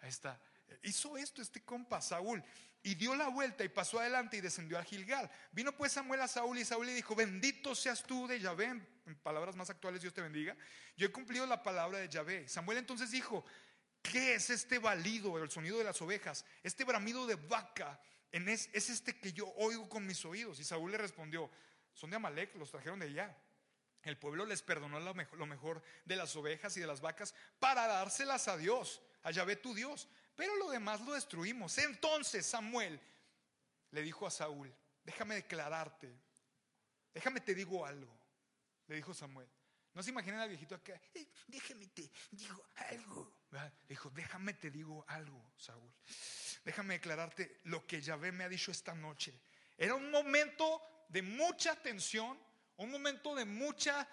ahí 0.00 0.08
está. 0.08 0.40
Hizo 0.82 1.16
esto 1.16 1.42
este 1.42 1.62
compa, 1.62 2.00
Saúl, 2.00 2.42
y 2.82 2.94
dio 2.94 3.14
la 3.14 3.28
vuelta 3.28 3.64
y 3.64 3.68
pasó 3.68 4.00
adelante 4.00 4.36
y 4.36 4.40
descendió 4.40 4.78
a 4.78 4.84
Gilgal. 4.84 5.30
Vino 5.52 5.76
pues 5.76 5.92
Samuel 5.92 6.20
a 6.22 6.28
Saúl 6.28 6.58
y 6.58 6.64
Saúl 6.64 6.86
le 6.86 6.94
dijo, 6.94 7.14
bendito 7.14 7.74
seas 7.74 8.02
tú 8.02 8.26
de 8.26 8.40
Yahvé, 8.40 8.66
en 8.66 9.16
palabras 9.22 9.56
más 9.56 9.68
actuales, 9.70 10.00
Dios 10.00 10.14
te 10.14 10.22
bendiga. 10.22 10.56
Yo 10.96 11.06
he 11.06 11.12
cumplido 11.12 11.46
la 11.46 11.62
palabra 11.62 11.98
de 11.98 12.08
Yahvé. 12.08 12.48
Samuel 12.48 12.78
entonces 12.78 13.10
dijo, 13.10 13.44
¿qué 14.02 14.34
es 14.34 14.50
este 14.50 14.78
balido, 14.78 15.42
el 15.42 15.50
sonido 15.50 15.78
de 15.78 15.84
las 15.84 16.00
ovejas? 16.00 16.44
Este 16.62 16.84
bramido 16.84 17.26
de 17.26 17.34
vaca 17.34 18.00
es, 18.32 18.70
es 18.72 18.88
este 18.88 19.18
que 19.18 19.32
yo 19.32 19.48
oigo 19.56 19.88
con 19.88 20.06
mis 20.06 20.24
oídos. 20.24 20.58
Y 20.58 20.64
Saúl 20.64 20.92
le 20.92 20.98
respondió, 20.98 21.50
son 21.92 22.10
de 22.10 22.16
Amalek, 22.16 22.54
los 22.54 22.70
trajeron 22.70 23.00
de 23.00 23.06
allá. 23.06 23.36
El 24.02 24.16
pueblo 24.16 24.46
les 24.46 24.62
perdonó 24.62 24.98
lo 24.98 25.12
mejor, 25.12 25.38
lo 25.38 25.44
mejor 25.44 25.82
de 26.06 26.16
las 26.16 26.34
ovejas 26.34 26.74
y 26.78 26.80
de 26.80 26.86
las 26.86 27.02
vacas 27.02 27.34
para 27.58 27.86
dárselas 27.86 28.48
a 28.48 28.56
Dios, 28.56 29.02
a 29.22 29.30
Yahvé 29.30 29.56
tu 29.56 29.74
Dios 29.74 30.08
pero 30.40 30.56
lo 30.56 30.70
demás 30.70 31.02
lo 31.02 31.12
destruimos. 31.12 31.76
Entonces 31.76 32.46
Samuel 32.46 32.98
le 33.90 34.00
dijo 34.00 34.26
a 34.26 34.30
Saúl, 34.30 34.74
déjame 35.04 35.34
declararte, 35.34 36.10
déjame 37.12 37.42
te 37.42 37.54
digo 37.54 37.84
algo, 37.84 38.10
le 38.86 38.96
dijo 38.96 39.12
Samuel. 39.12 39.46
No 39.92 40.02
se 40.02 40.08
imaginen 40.08 40.40
al 40.40 40.48
viejito 40.48 40.74
acá, 40.74 40.98
déjame 41.46 41.88
te 41.88 42.10
digo 42.30 42.64
algo. 42.88 43.30
dijo, 43.86 44.08
déjame 44.08 44.54
te 44.54 44.70
digo 44.70 45.04
algo, 45.08 45.52
Saúl. 45.58 45.92
Déjame 46.64 46.94
declararte 46.94 47.60
lo 47.64 47.86
que 47.86 48.00
Yahvé 48.00 48.32
me 48.32 48.44
ha 48.44 48.48
dicho 48.48 48.70
esta 48.70 48.94
noche. 48.94 49.38
Era 49.76 49.94
un 49.94 50.10
momento 50.10 50.80
de 51.10 51.20
mucha 51.20 51.76
tensión, 51.76 52.40
un 52.78 52.90
momento 52.90 53.34
de 53.34 53.44
mucha 53.44 54.08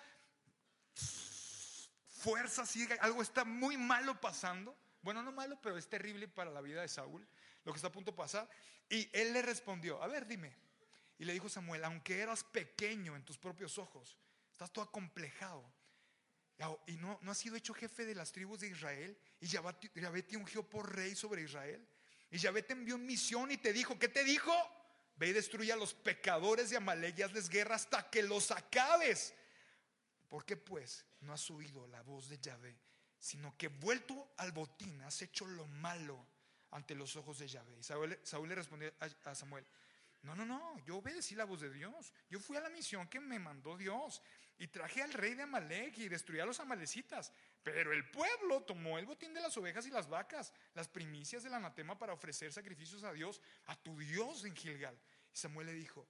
fuerza, 2.05 2.65
si 2.65 2.85
algo 2.99 3.21
está 3.21 3.45
muy 3.45 3.77
malo 3.77 4.19
pasando. 4.19 4.77
Bueno, 5.07 5.23
no 5.23 5.31
malo, 5.31 5.57
pero 5.61 5.77
es 5.77 5.87
terrible 5.87 6.27
para 6.27 6.51
la 6.51 6.59
vida 6.59 6.81
de 6.81 6.89
Saúl, 6.89 7.25
lo 7.63 7.71
que 7.71 7.77
está 7.77 7.87
a 7.87 7.91
punto 7.93 8.11
de 8.11 8.17
pasar. 8.17 8.49
Y 8.89 9.09
él 9.17 9.31
le 9.31 9.41
respondió, 9.41 10.03
a 10.03 10.07
ver, 10.07 10.27
dime. 10.27 10.53
Y 11.17 11.23
le 11.23 11.31
dijo 11.31 11.47
Samuel, 11.47 11.85
aunque 11.85 12.19
eras 12.19 12.43
pequeño 12.43 13.15
en 13.15 13.23
tus 13.23 13.37
propios 13.37 13.77
ojos, 13.77 14.17
estás 14.51 14.69
todo 14.69 14.83
acomplejado. 14.83 15.63
Y 16.87 16.97
no, 16.97 17.17
no 17.21 17.31
has 17.31 17.37
sido 17.37 17.55
hecho 17.55 17.73
jefe 17.73 18.05
de 18.05 18.15
las 18.15 18.33
tribus 18.33 18.59
de 18.59 18.67
Israel. 18.67 19.17
Y 19.39 19.47
Yahvé 19.47 20.23
te 20.23 20.35
ungió 20.35 20.69
por 20.69 20.93
rey 20.93 21.15
sobre 21.15 21.41
Israel. 21.41 21.87
Y 22.29 22.39
Yahvé 22.39 22.63
te 22.63 22.73
envió 22.73 22.95
en 22.95 23.05
misión 23.05 23.49
y 23.49 23.55
te 23.55 23.71
dijo, 23.71 23.97
¿qué 23.97 24.09
te 24.09 24.25
dijo? 24.25 24.51
Ve 25.15 25.29
y 25.29 25.31
destruye 25.31 25.71
a 25.71 25.77
los 25.77 25.93
pecadores 25.93 26.69
de 26.69 26.75
Amalek 26.75 27.17
y 27.17 27.21
hazles 27.21 27.47
guerra 27.47 27.75
hasta 27.75 28.09
que 28.09 28.23
los 28.23 28.51
acabes. 28.51 29.33
¿Por 30.27 30.43
qué 30.43 30.57
pues 30.57 31.05
no 31.21 31.31
has 31.31 31.49
oído 31.49 31.87
la 31.87 32.01
voz 32.01 32.27
de 32.27 32.39
Yahvé 32.39 32.77
sino 33.19 33.55
que 33.57 33.67
vuelto 33.67 34.33
al 34.37 34.51
botín 34.51 35.01
has 35.03 35.21
hecho 35.21 35.45
lo 35.45 35.65
malo 35.67 36.25
ante 36.71 36.95
los 36.95 37.15
ojos 37.15 37.39
de 37.39 37.47
Yahvé. 37.47 37.77
Y 37.79 37.83
Saúl, 37.83 38.49
le 38.49 38.55
respondió 38.55 38.93
a, 39.23 39.35
Samuel, 39.35 39.65
no, 40.21 40.35
no, 40.35 40.45
no, 40.45 40.77
yo 40.85 40.97
obedecí 40.97 41.35
la 41.35 41.45
voz 41.45 41.61
de 41.61 41.71
Dios. 41.71 42.13
Yo 42.29 42.39
fui 42.39 42.57
a 42.57 42.61
la 42.61 42.69
misión 42.69 43.07
que 43.07 43.19
me 43.19 43.39
mandó 43.39 43.77
Dios 43.77 44.21
y 44.57 44.67
traje 44.67 45.01
al 45.01 45.13
rey 45.13 45.35
de 45.35 45.43
Amalek 45.43 45.97
y 45.97 46.09
destruí 46.09 46.39
a 46.39 46.45
los 46.45 46.59
amalecitas. 46.59 47.31
Pero 47.63 47.93
el 47.93 48.09
pueblo 48.09 48.63
tomó 48.63 48.97
el 48.97 49.05
botín 49.05 49.33
de 49.33 49.41
las 49.41 49.55
ovejas 49.57 49.85
y 49.87 49.91
las 49.91 50.07
vacas, 50.09 50.53
las 50.73 50.87
primicias 50.87 51.43
del 51.43 51.53
anatema 51.53 51.97
para 51.97 52.13
ofrecer 52.13 52.51
sacrificios 52.51 53.03
a 53.03 53.13
Dios, 53.13 53.41
a 53.65 53.75
tu 53.75 53.97
Dios 53.97 54.45
en 54.45 54.55
Gilgal. 54.55 54.97
Y 55.33 55.37
Samuel 55.37 55.67
le 55.67 55.73
dijo, 55.73 56.07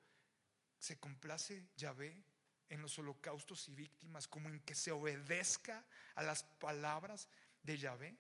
¿se 0.80 1.00
complace 1.00 1.68
Yahvé 1.76 2.24
en 2.70 2.82
los 2.82 2.98
holocaustos 3.00 3.68
y 3.70 3.74
víctimas, 3.74 4.28
como 4.28 4.50
en 4.50 4.60
que 4.62 4.76
se 4.76 4.92
obedezca 4.92 5.86
a 6.16 6.24
las 6.24 6.44
palabras 6.44 7.28
de 7.64 7.78
Yahvé. 7.78 8.18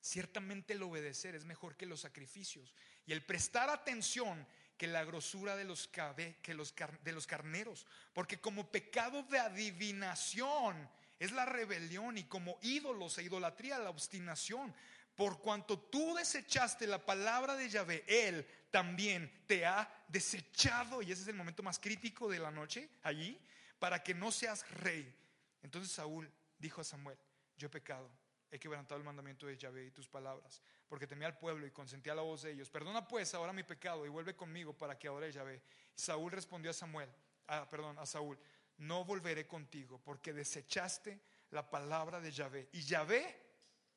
Ciertamente 0.00 0.72
el 0.72 0.82
obedecer 0.82 1.34
es 1.34 1.44
mejor 1.44 1.76
que 1.76 1.86
los 1.86 2.00
sacrificios 2.00 2.74
y 3.06 3.12
el 3.12 3.24
prestar 3.24 3.70
atención 3.70 4.46
que 4.76 4.88
la 4.88 5.04
grosura 5.04 5.54
de 5.54 5.64
los, 5.64 5.88
que 5.88 6.54
los, 6.54 6.74
de 7.04 7.12
los 7.12 7.26
carneros, 7.26 7.86
porque 8.12 8.40
como 8.40 8.70
pecado 8.70 9.22
de 9.22 9.38
adivinación 9.38 10.90
es 11.20 11.30
la 11.30 11.44
rebelión 11.44 12.18
y 12.18 12.24
como 12.24 12.58
ídolos 12.62 13.16
e 13.18 13.22
idolatría 13.22 13.78
la 13.78 13.90
obstinación. 13.90 14.74
Por 15.14 15.40
cuanto 15.40 15.78
tú 15.78 16.14
desechaste 16.16 16.86
la 16.88 17.04
palabra 17.04 17.54
de 17.54 17.68
Yahvé, 17.68 18.04
Él 18.08 18.44
también 18.72 19.30
te 19.46 19.64
ha 19.64 19.88
desechado. 20.08 21.00
Y 21.00 21.12
ese 21.12 21.22
es 21.22 21.28
el 21.28 21.36
momento 21.36 21.62
más 21.62 21.78
crítico 21.78 22.28
de 22.28 22.40
la 22.40 22.50
noche 22.50 22.88
allí 23.04 23.38
para 23.82 24.00
que 24.00 24.14
no 24.14 24.30
seas 24.30 24.70
rey. 24.70 25.12
Entonces 25.60 25.90
Saúl 25.90 26.32
dijo 26.56 26.80
a 26.80 26.84
Samuel, 26.84 27.18
yo 27.56 27.66
he 27.66 27.68
pecado, 27.68 28.08
he 28.48 28.56
quebrantado 28.56 28.96
el 28.96 29.04
mandamiento 29.04 29.44
de 29.48 29.56
Yahvé 29.56 29.86
y 29.86 29.90
tus 29.90 30.06
palabras, 30.06 30.62
porque 30.88 31.04
temí 31.04 31.24
al 31.24 31.36
pueblo 31.36 31.66
y 31.66 31.72
consentí 31.72 32.08
a 32.08 32.14
la 32.14 32.22
voz 32.22 32.42
de 32.42 32.52
ellos. 32.52 32.70
Perdona 32.70 33.08
pues 33.08 33.34
ahora 33.34 33.52
mi 33.52 33.64
pecado 33.64 34.06
y 34.06 34.08
vuelve 34.08 34.36
conmigo 34.36 34.72
para 34.72 34.96
que 34.96 35.08
adore 35.08 35.32
Yahvé. 35.32 35.60
Saúl 35.96 36.30
respondió 36.30 36.70
a 36.70 36.74
Samuel, 36.74 37.10
ah, 37.48 37.68
perdón, 37.68 37.98
a 37.98 38.06
Saúl, 38.06 38.38
no 38.78 39.04
volveré 39.04 39.48
contigo, 39.48 40.00
porque 40.04 40.32
desechaste 40.32 41.20
la 41.50 41.68
palabra 41.68 42.20
de 42.20 42.30
Yahvé 42.30 42.68
y 42.70 42.82
Yahvé 42.82 43.36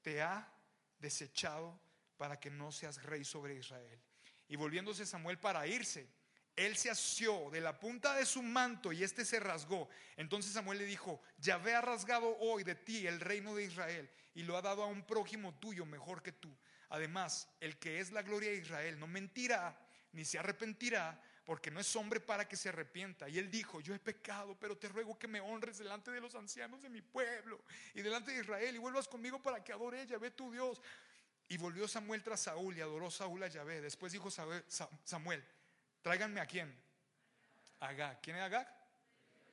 te 0.02 0.20
ha 0.20 0.52
desechado 0.98 1.80
para 2.18 2.40
que 2.40 2.50
no 2.50 2.72
seas 2.72 3.04
rey 3.04 3.24
sobre 3.24 3.54
Israel. 3.54 4.02
Y 4.48 4.56
volviéndose 4.56 5.06
Samuel 5.06 5.38
para 5.38 5.68
irse, 5.68 6.10
él 6.56 6.78
se 6.78 6.90
asió 6.90 7.50
de 7.52 7.62
la 7.62 7.80
punta 7.80 8.16
de 8.16 8.26
su 8.26 8.42
manto 8.42 8.94
y 8.94 9.04
éste 9.04 9.26
se 9.26 9.40
rasgó. 9.40 9.90
Entonces 10.16 10.54
Samuel 10.54 10.80
le 10.80 10.86
dijo, 10.86 11.22
Yahvé 11.38 11.76
ha 11.76 11.82
rasgado 11.82 12.38
hoy 12.40 12.64
de 12.64 12.76
ti 12.76 13.06
el 13.08 13.20
reino 13.20 13.56
de 13.56 13.66
Israel 13.66 14.10
y 14.34 14.44
lo 14.44 14.58
ha 14.58 14.62
dado 14.62 14.84
a 14.84 14.88
un 14.88 15.06
prójimo 15.06 15.54
tuyo 15.56 15.86
mejor 15.86 16.24
que 16.24 16.32
tú. 16.32 16.56
Además, 16.90 17.50
el 17.60 17.78
que 17.78 18.00
es 18.00 18.12
la 18.12 18.22
gloria 18.22 18.52
de 18.52 18.58
Israel 18.58 19.00
no 19.00 19.08
mentirá 19.08 19.78
ni 20.14 20.24
se 20.24 20.40
arrepentirá 20.40 21.22
porque 21.44 21.70
no 21.70 21.80
es 21.80 21.96
hombre 21.96 22.20
para 22.20 22.48
que 22.48 22.56
se 22.56 22.70
arrepienta. 22.70 23.30
Y 23.30 23.38
él 23.38 23.52
dijo, 23.52 23.82
yo 23.82 23.94
he 23.94 24.00
pecado, 24.00 24.58
pero 24.60 24.78
te 24.78 24.88
ruego 24.88 25.20
que 25.20 25.28
me 25.28 25.42
honres 25.42 25.78
delante 25.78 26.10
de 26.10 26.20
los 26.20 26.34
ancianos 26.36 26.82
de 26.82 26.90
mi 26.90 27.02
pueblo 27.02 27.64
y 27.94 28.02
delante 28.02 28.32
de 28.32 28.40
Israel 28.40 28.76
y 28.76 28.80
vuelvas 28.80 29.08
conmigo 29.08 29.42
para 29.42 29.64
que 29.64 29.72
adore 29.72 30.02
a 30.02 30.04
Yahvé 30.06 30.32
tu 30.32 30.52
Dios. 30.52 30.82
Y 31.48 31.58
volvió 31.58 31.88
Samuel 31.88 32.24
tras 32.24 32.42
Saúl 32.42 32.76
y 32.76 32.82
adoró 32.82 33.12
Saúl 33.12 33.44
a 33.44 33.48
Yahvé. 33.48 33.82
Después 33.82 34.12
dijo 34.12 34.32
Samuel, 34.32 35.46
tráiganme 36.06 36.40
a 36.40 36.46
quién. 36.46 36.72
Agag. 37.80 38.22
¿Quién 38.22 38.36
es 38.38 38.44
Agag? 38.44 38.68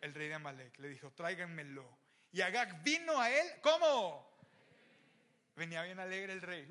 El 0.03 0.13
rey 0.13 0.29
de 0.29 0.35
Amalek. 0.35 0.79
Le 0.81 0.89
dijo, 0.89 1.11
tráiganmelo. 1.13 1.89
Y 2.31 2.43
Agag 2.43 2.83
vino 2.83 3.19
a 3.19 3.31
él, 3.31 3.47
¿cómo? 3.63 4.31
Venía 5.57 5.83
bien 5.83 5.99
alegre 5.99 6.35
el 6.35 6.43
rey. 6.43 6.69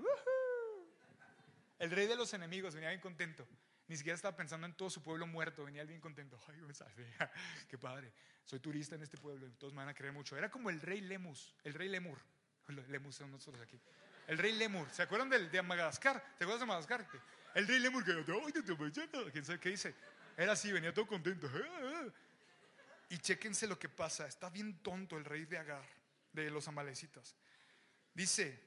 El 1.80 1.89
rey 1.89 2.06
de 2.06 2.15
los 2.15 2.32
enemigos 2.36 2.76
venía 2.76 2.89
bien 2.89 3.02
contento. 3.02 3.48
Ni 3.88 3.98
siquiera 3.98 4.13
estaba 4.15 4.38
pensando 4.38 4.67
en 4.67 4.74
todo 4.76 4.91
su 4.91 5.02
pueblo 5.02 5.26
muerto, 5.26 5.65
venía 5.65 5.84
bien 5.84 6.00
contento. 6.00 6.39
Ay, 6.48 6.62
qué 7.67 7.80
padre. 7.80 8.13
Soy 8.46 8.60
turista 8.60 8.94
en 8.94 9.02
este 9.02 9.17
pueblo, 9.17 9.50
todos 9.58 9.74
me 9.74 9.78
van 9.78 9.89
a 9.89 9.96
creer 9.96 10.13
mucho. 10.13 10.38
Era 10.38 10.52
como 10.52 10.70
el 10.70 10.80
rey 10.80 11.02
Lemus, 11.02 11.56
el 11.63 11.74
rey 11.74 11.89
Lemur. 11.89 12.20
Lemus 12.88 13.15
son 13.15 13.32
nosotros 13.32 13.63
aquí. 13.63 13.82
El 14.28 14.38
rey 14.38 14.52
Lemur. 14.52 14.88
¿Se 14.91 15.02
acuerdan 15.02 15.28
del, 15.28 15.50
de 15.50 15.60
Madagascar? 15.63 16.22
¿Te 16.38 16.44
acuerdas 16.44 16.60
de 16.60 16.65
Madagascar? 16.67 17.08
El 17.53 17.67
rey 17.67 17.79
Lemur 17.79 18.03
que 18.03 18.23
¿quién 19.31 19.45
sabe 19.45 19.59
qué 19.59 19.69
dice? 19.69 19.95
Era 20.37 20.53
así, 20.53 20.71
venía 20.71 20.93
todo 20.93 21.07
contento. 21.07 21.49
Y 23.09 23.17
chéquense 23.17 23.67
lo 23.67 23.77
que 23.77 23.89
pasa. 23.89 24.27
Está 24.27 24.49
bien 24.49 24.81
tonto 24.81 25.17
el 25.17 25.25
rey 25.25 25.45
de 25.45 25.57
Agar, 25.57 25.85
de 26.31 26.49
los 26.49 26.67
amalecitas. 26.67 27.35
Dice, 28.13 28.59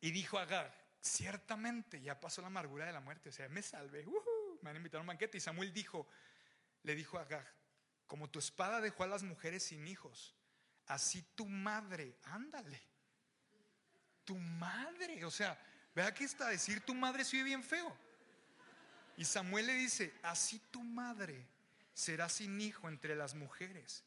y 0.00 0.10
dijo 0.10 0.38
Agar, 0.38 0.74
ciertamente 1.00 2.00
ya 2.00 2.18
pasó 2.18 2.40
la 2.40 2.48
amargura 2.48 2.86
de 2.86 2.92
la 2.92 3.00
muerte. 3.00 3.28
O 3.28 3.32
sea, 3.32 3.48
me 3.48 3.62
salvé. 3.62 4.04
me 4.62 4.70
han 4.70 4.76
invitado 4.76 4.98
a 4.98 5.02
un 5.02 5.06
banquete. 5.08 5.38
Y 5.38 5.40
Samuel 5.40 5.72
dijo, 5.72 6.08
le 6.82 6.94
dijo 6.94 7.18
a 7.18 7.22
Agar, 7.22 7.48
como 8.06 8.28
tu 8.28 8.38
espada 8.38 8.80
dejó 8.80 9.04
a 9.04 9.06
las 9.06 9.22
mujeres 9.22 9.62
sin 9.62 9.86
hijos, 9.86 10.34
así 10.86 11.22
tu 11.34 11.46
madre, 11.46 12.16
ándale 12.24 12.92
tu 14.24 14.36
madre. 14.36 15.24
O 15.24 15.30
sea, 15.30 15.58
vea 15.94 16.12
que 16.12 16.24
está 16.24 16.48
decir 16.48 16.80
tu 16.80 16.94
madre 16.94 17.24
se 17.24 17.42
bien 17.42 17.62
feo. 17.62 17.96
Y 19.16 19.24
Samuel 19.24 19.66
le 19.66 19.74
dice, 19.74 20.14
así 20.22 20.58
tu 20.70 20.82
madre 20.82 21.46
será 21.94 22.28
sin 22.28 22.60
hijo 22.60 22.88
entre 22.88 23.14
las 23.14 23.34
mujeres. 23.34 24.04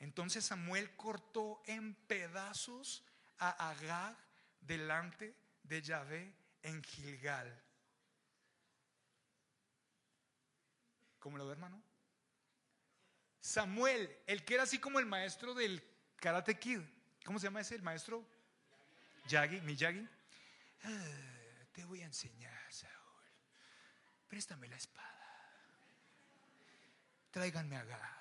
Entonces 0.00 0.44
Samuel 0.44 0.94
cortó 0.96 1.62
en 1.66 1.94
pedazos 1.94 3.04
a 3.38 3.70
Agag 3.70 4.16
delante 4.60 5.34
de 5.62 5.82
Yahvé 5.82 6.32
en 6.62 6.82
Gilgal. 6.82 7.62
¿Cómo 11.18 11.36
lo 11.36 11.46
ve, 11.46 11.52
hermano? 11.52 11.82
Samuel, 13.40 14.14
el 14.26 14.44
que 14.44 14.54
era 14.54 14.64
así 14.64 14.78
como 14.78 14.98
el 14.98 15.06
maestro 15.06 15.54
del 15.54 15.82
Karate 16.16 16.58
Kid. 16.58 16.80
¿Cómo 17.24 17.38
se 17.38 17.46
llama 17.46 17.60
ese? 17.60 17.74
El 17.74 17.82
maestro 17.82 18.24
Yagi, 19.26 19.60
mi 19.62 19.76
Yagi. 19.76 20.06
Ah, 20.84 21.64
te 21.72 21.84
voy 21.84 22.02
a 22.02 22.06
enseñar, 22.06 22.72
Saúl. 22.72 22.92
Préstame 24.28 24.68
la 24.68 24.76
espada. 24.76 25.14
Tráiganme 27.30 27.76
a 27.76 27.84
Gag. 27.84 28.18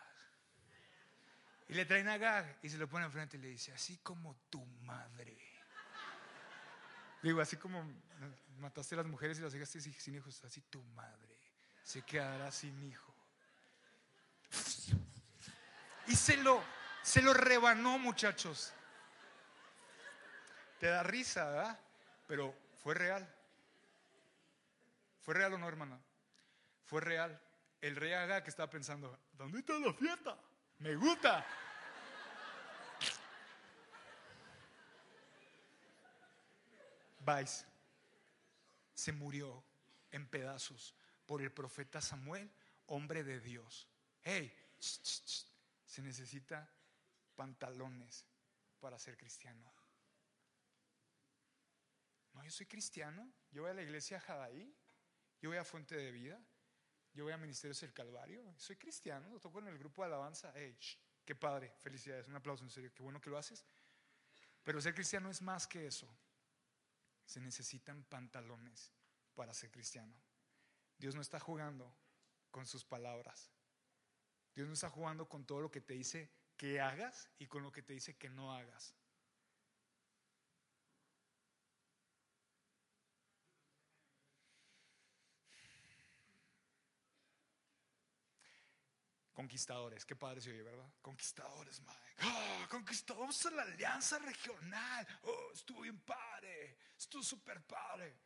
Y 1.70 1.74
le 1.74 1.86
traen 1.86 2.08
a 2.08 2.18
Gag 2.18 2.60
y 2.62 2.70
se 2.70 2.78
lo 2.78 2.88
pone 2.88 3.06
enfrente 3.06 3.38
y 3.38 3.42
le 3.42 3.50
dice, 3.50 3.74
así 3.74 3.98
como 3.98 4.36
tu 4.50 4.66
madre. 4.66 5.38
Digo, 7.22 7.42
así 7.42 7.58
como 7.58 7.84
mataste 8.60 8.96
a 8.96 9.00
las 9.00 9.08
mujeres 9.08 9.38
y 9.40 9.42
las 9.42 9.54
dejaste 9.54 9.82
sin 9.82 10.16
hijos, 10.16 10.44
así 10.44 10.62
tu 10.62 10.82
madre 10.84 11.38
se 11.88 12.02
quedará 12.02 12.52
sin 12.52 12.84
hijo. 12.84 13.16
Y 16.08 16.16
se 16.18 16.36
lo, 16.36 16.62
se 17.02 17.22
lo 17.22 17.34
rebanó, 17.34 17.98
muchachos. 17.98 18.74
Te 20.82 20.88
da 20.88 21.02
risa, 21.04 21.46
¿verdad? 21.46 21.80
Pero 22.28 22.54
fue 22.76 22.94
real. 22.94 23.28
¿Fue 25.22 25.34
real 25.34 25.54
o 25.54 25.58
no, 25.58 25.68
hermana? 25.68 26.00
Fue 26.84 27.02
real. 27.02 27.42
El 27.82 27.96
rey 27.96 28.14
Aga 28.14 28.44
que 28.44 28.50
estaba 28.50 28.70
pensando, 28.70 29.18
¿dónde 29.34 29.60
está 29.60 29.74
la 29.80 29.94
fiesta? 29.94 30.38
Me 30.80 30.96
gusta. 30.96 31.46
Vais 37.20 37.66
se 38.94 39.12
murió 39.12 39.64
en 40.12 40.28
pedazos 40.28 40.96
por 41.28 41.42
el 41.42 41.52
profeta 41.52 42.02
Samuel, 42.02 42.52
hombre 42.88 43.24
de 43.24 43.40
Dios. 43.40 43.88
Hey, 44.24 44.52
se 44.80 46.02
necesita 46.02 46.68
pantalones 47.36 48.26
para 48.80 48.98
ser 48.98 49.18
cristiano. 49.18 49.77
Yo 52.44 52.52
soy 52.52 52.66
cristiano, 52.66 53.32
yo 53.52 53.64
voy 53.64 53.72
a 53.72 53.74
la 53.74 53.82
iglesia 53.82 54.20
Jadaí, 54.20 54.76
yo 55.42 55.50
voy 55.50 55.58
a 55.58 55.64
Fuente 55.64 55.96
de 55.96 56.12
Vida, 56.12 56.42
yo 57.14 57.24
voy 57.24 57.34
a 57.34 57.38
Ministerios 57.38 57.82
del 57.82 57.94
Calvario, 57.94 58.54
soy 58.58 58.76
cristiano, 58.76 59.30
lo 59.30 59.40
toco 59.40 59.60
en 59.60 59.68
el 59.68 59.78
grupo 59.78 60.02
de 60.02 60.08
alabanza. 60.08 60.54
Qué 61.26 61.36
padre, 61.36 61.74
felicidades, 61.80 62.28
un 62.28 62.36
aplauso 62.36 62.64
en 62.64 62.70
serio, 62.70 62.94
qué 62.94 63.04
bueno 63.04 63.20
que 63.20 63.30
lo 63.30 63.38
haces. 63.38 63.66
Pero 64.64 64.82
ser 64.82 64.94
cristiano 64.94 65.30
es 65.30 65.42
más 65.42 65.68
que 65.68 65.88
eso. 65.88 66.08
Se 67.26 67.40
necesitan 67.40 68.04
pantalones 68.04 68.92
para 69.36 69.54
ser 69.54 69.72
cristiano. 69.72 70.14
Dios 70.98 71.16
no 71.16 71.22
está 71.22 71.40
jugando 71.40 71.96
con 72.52 72.66
sus 72.66 72.84
palabras. 72.84 73.52
Dios 74.56 74.68
no 74.68 74.74
está 74.74 74.90
jugando 74.90 75.30
con 75.30 75.46
todo 75.46 75.62
lo 75.62 75.70
que 75.70 75.82
te 75.82 75.94
dice 75.94 76.32
que 76.58 76.82
hagas 76.82 77.30
y 77.38 77.48
con 77.48 77.62
lo 77.62 77.72
que 77.72 77.84
te 77.84 77.94
dice 77.94 78.18
que 78.18 78.30
no 78.30 78.54
hagas. 78.54 78.96
Conquistadores, 89.38 90.04
qué 90.04 90.16
padre 90.16 90.42
se 90.42 90.50
oye, 90.50 90.64
¿verdad? 90.64 90.92
Conquistadores, 91.00 91.80
Mike. 91.82 92.16
Ah, 92.22 92.68
conquistadores 92.72 93.46
a 93.46 93.52
la 93.52 93.62
alianza 93.62 94.18
regional. 94.18 95.08
Oh, 95.22 95.52
estuvo 95.54 95.82
bien 95.82 96.00
padre. 96.00 96.76
Estuvo 96.98 97.22
súper 97.22 97.62
padre. 97.62 98.18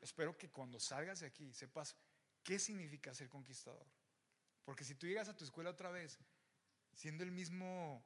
Espero 0.00 0.38
que 0.38 0.48
cuando 0.48 0.80
salgas 0.80 1.20
de 1.20 1.26
aquí 1.26 1.52
sepas 1.52 1.94
qué 2.42 2.58
significa 2.58 3.12
ser 3.12 3.28
conquistador. 3.28 3.86
Porque 4.64 4.84
si 4.84 4.94
tú 4.94 5.06
llegas 5.06 5.28
a 5.28 5.36
tu 5.36 5.44
escuela 5.44 5.68
otra 5.68 5.90
vez, 5.90 6.18
siendo 6.94 7.24
el 7.24 7.30
mismo 7.30 8.02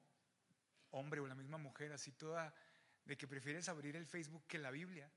hombre 0.90 1.20
o 1.20 1.28
la 1.28 1.36
misma 1.36 1.58
mujer, 1.58 1.92
así 1.92 2.10
toda, 2.10 2.52
de 3.04 3.16
que 3.16 3.28
prefieres 3.28 3.68
abrir 3.68 3.94
el 3.94 4.04
Facebook 4.04 4.44
que 4.48 4.58
la 4.58 4.72
Biblia, 4.72 5.08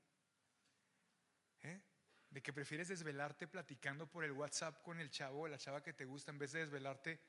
¿eh? 1.62 1.82
De 2.30 2.42
que 2.42 2.52
prefieres 2.52 2.88
desvelarte 2.88 3.46
platicando 3.46 4.06
por 4.06 4.24
el 4.24 4.32
WhatsApp 4.32 4.82
con 4.82 5.00
el 5.00 5.10
chavo 5.10 5.42
o 5.42 5.48
la 5.48 5.58
chava 5.58 5.82
que 5.82 5.92
te 5.92 6.04
gusta 6.04 6.30
en 6.30 6.38
vez 6.38 6.52
de 6.52 6.60
desvelarte 6.60 7.20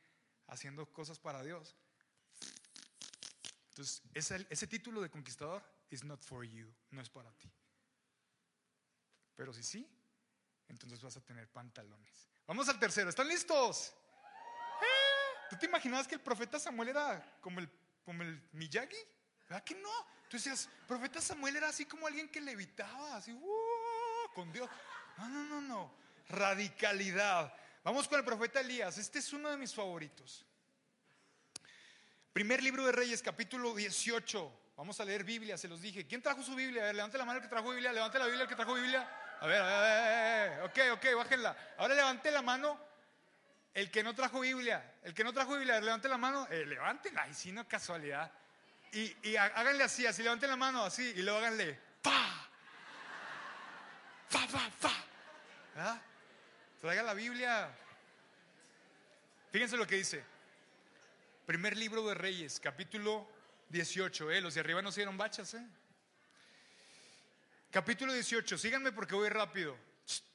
haciendo 0.48 0.92
cosas 0.92 1.20
para 1.20 1.44
Dios. 1.44 1.76
Entonces, 3.70 4.02
ese, 4.50 4.68
título 4.68 5.02
de 5.02 5.10
conquistador 5.10 5.64
is 5.92 6.04
not 6.04 6.22
for 6.24 6.44
you, 6.44 6.74
no 6.90 7.00
es 7.00 7.10
para 7.10 7.32
ti. 7.34 7.52
Pero 9.36 9.54
si 9.54 9.62
sí, 9.62 9.88
entonces 10.68 11.00
vas 11.02 11.16
a 11.16 11.22
tener 11.22 11.48
pantalones. 11.48 12.28
Vamos 12.48 12.68
al 12.70 12.80
tercero, 12.80 13.10
¿están 13.10 13.28
listos? 13.28 13.94
¿Tú 15.50 15.58
te 15.58 15.68
imaginabas 15.68 16.08
que 16.08 16.16
el 16.16 16.22
profeta 16.22 16.60
Samuel 16.60 16.90
era 16.90 17.40
como 17.40 17.60
el, 17.60 17.70
como 18.04 18.24
el 18.24 18.42
Miyagi? 18.54 18.98
¿Verdad 19.48 19.64
que 19.64 19.76
no? 19.76 19.92
Tú 20.28 20.38
decías, 20.38 20.68
profeta 20.88 21.22
Samuel 21.22 21.56
era 21.56 21.70
así 21.70 21.86
como 21.86 22.08
alguien 22.08 22.28
que 22.30 22.42
levitaba, 22.42 23.16
así, 23.16 23.32
uh, 23.32 23.57
con 24.38 24.54
Dios. 24.54 24.70
No, 25.18 25.28
no, 25.30 25.44
no, 25.46 25.62
no. 25.62 25.92
Radicalidad. 26.30 27.52
Vamos 27.84 28.08
con 28.08 28.20
el 28.20 28.24
profeta 28.24 28.60
Elías. 28.60 28.96
Este 29.00 29.18
es 29.18 29.34
uno 29.34 29.50
de 29.50 29.58
mis 29.58 29.74
favoritos. 29.74 30.46
Primer 32.34 32.62
libro 32.62 32.86
de 32.86 32.92
Reyes, 32.92 33.24
capítulo 33.24 33.74
18. 33.74 34.60
Vamos 34.76 35.00
a 35.00 35.06
leer 35.06 35.24
Biblia, 35.24 35.58
se 35.58 35.68
los 35.68 35.82
dije. 35.82 36.06
¿Quién 36.06 36.22
trajo 36.22 36.44
su 36.44 36.54
Biblia? 36.54 36.84
A 36.84 36.86
ver, 36.86 36.96
levante 36.98 37.18
la 37.18 37.26
mano 37.26 37.38
el 37.38 37.44
que 37.44 37.50
trajo 37.50 37.72
Biblia. 37.72 37.92
Levante 37.92 38.20
la 38.20 38.26
Biblia 38.26 38.44
el 38.44 38.48
que 38.48 38.56
trajo 38.56 38.76
Biblia. 38.76 39.10
A 39.42 39.48
ver, 39.48 39.60
a 39.60 39.66
ver, 39.66 39.76
a 39.76 40.60
ver, 40.60 40.62
ok, 40.66 41.00
ok, 41.00 41.16
bájenla. 41.16 41.58
Ahora 41.80 41.96
levante 41.96 42.30
la 42.30 42.44
mano 42.44 42.80
el 43.74 43.90
que 43.90 44.04
no 44.04 44.14
trajo 44.14 44.42
Biblia. 44.42 44.98
El 45.02 45.16
que 45.16 45.24
no 45.24 45.34
trajo 45.34 45.56
Biblia, 45.56 45.82
levante 45.82 46.08
la 46.08 46.20
mano. 46.20 46.48
Eh, 46.52 46.78
y 47.28 47.34
si 47.34 47.52
no 47.52 47.68
casualidad. 47.68 48.32
Y, 48.92 49.30
y 49.30 49.36
háganle 49.36 49.84
así, 49.84 50.06
así, 50.06 50.22
levanten 50.22 50.52
la 50.52 50.58
mano 50.58 50.84
así 50.84 51.12
y 51.16 51.24
luego 51.24 51.40
háganle. 51.40 51.80
¡Pa! 52.04 52.37
¡Fa, 54.30 54.48
fa, 54.48 54.70
fa! 54.72 55.06
¿Ah? 55.76 56.02
Traiga 56.82 57.04
la 57.04 57.14
Biblia. 57.14 57.70
Fíjense 59.52 59.78
lo 59.78 59.88
que 59.88 59.96
dice. 59.96 60.24
Primer 61.46 61.78
libro 61.78 62.06
de 62.08 62.14
Reyes, 62.14 62.60
capítulo 62.60 63.28
18. 63.70 64.32
¿eh? 64.32 64.42
Los 64.42 64.56
de 64.56 64.60
arriba 64.60 64.82
no 64.82 64.92
se 64.92 65.02
dieron 65.02 65.18
bachas. 65.18 65.54
¿eh? 65.54 65.66
Capítulo 67.72 68.12
18. 68.14 68.58
Síganme 68.58 68.92
porque 68.92 69.16
voy 69.16 69.30
rápido. 69.30 69.78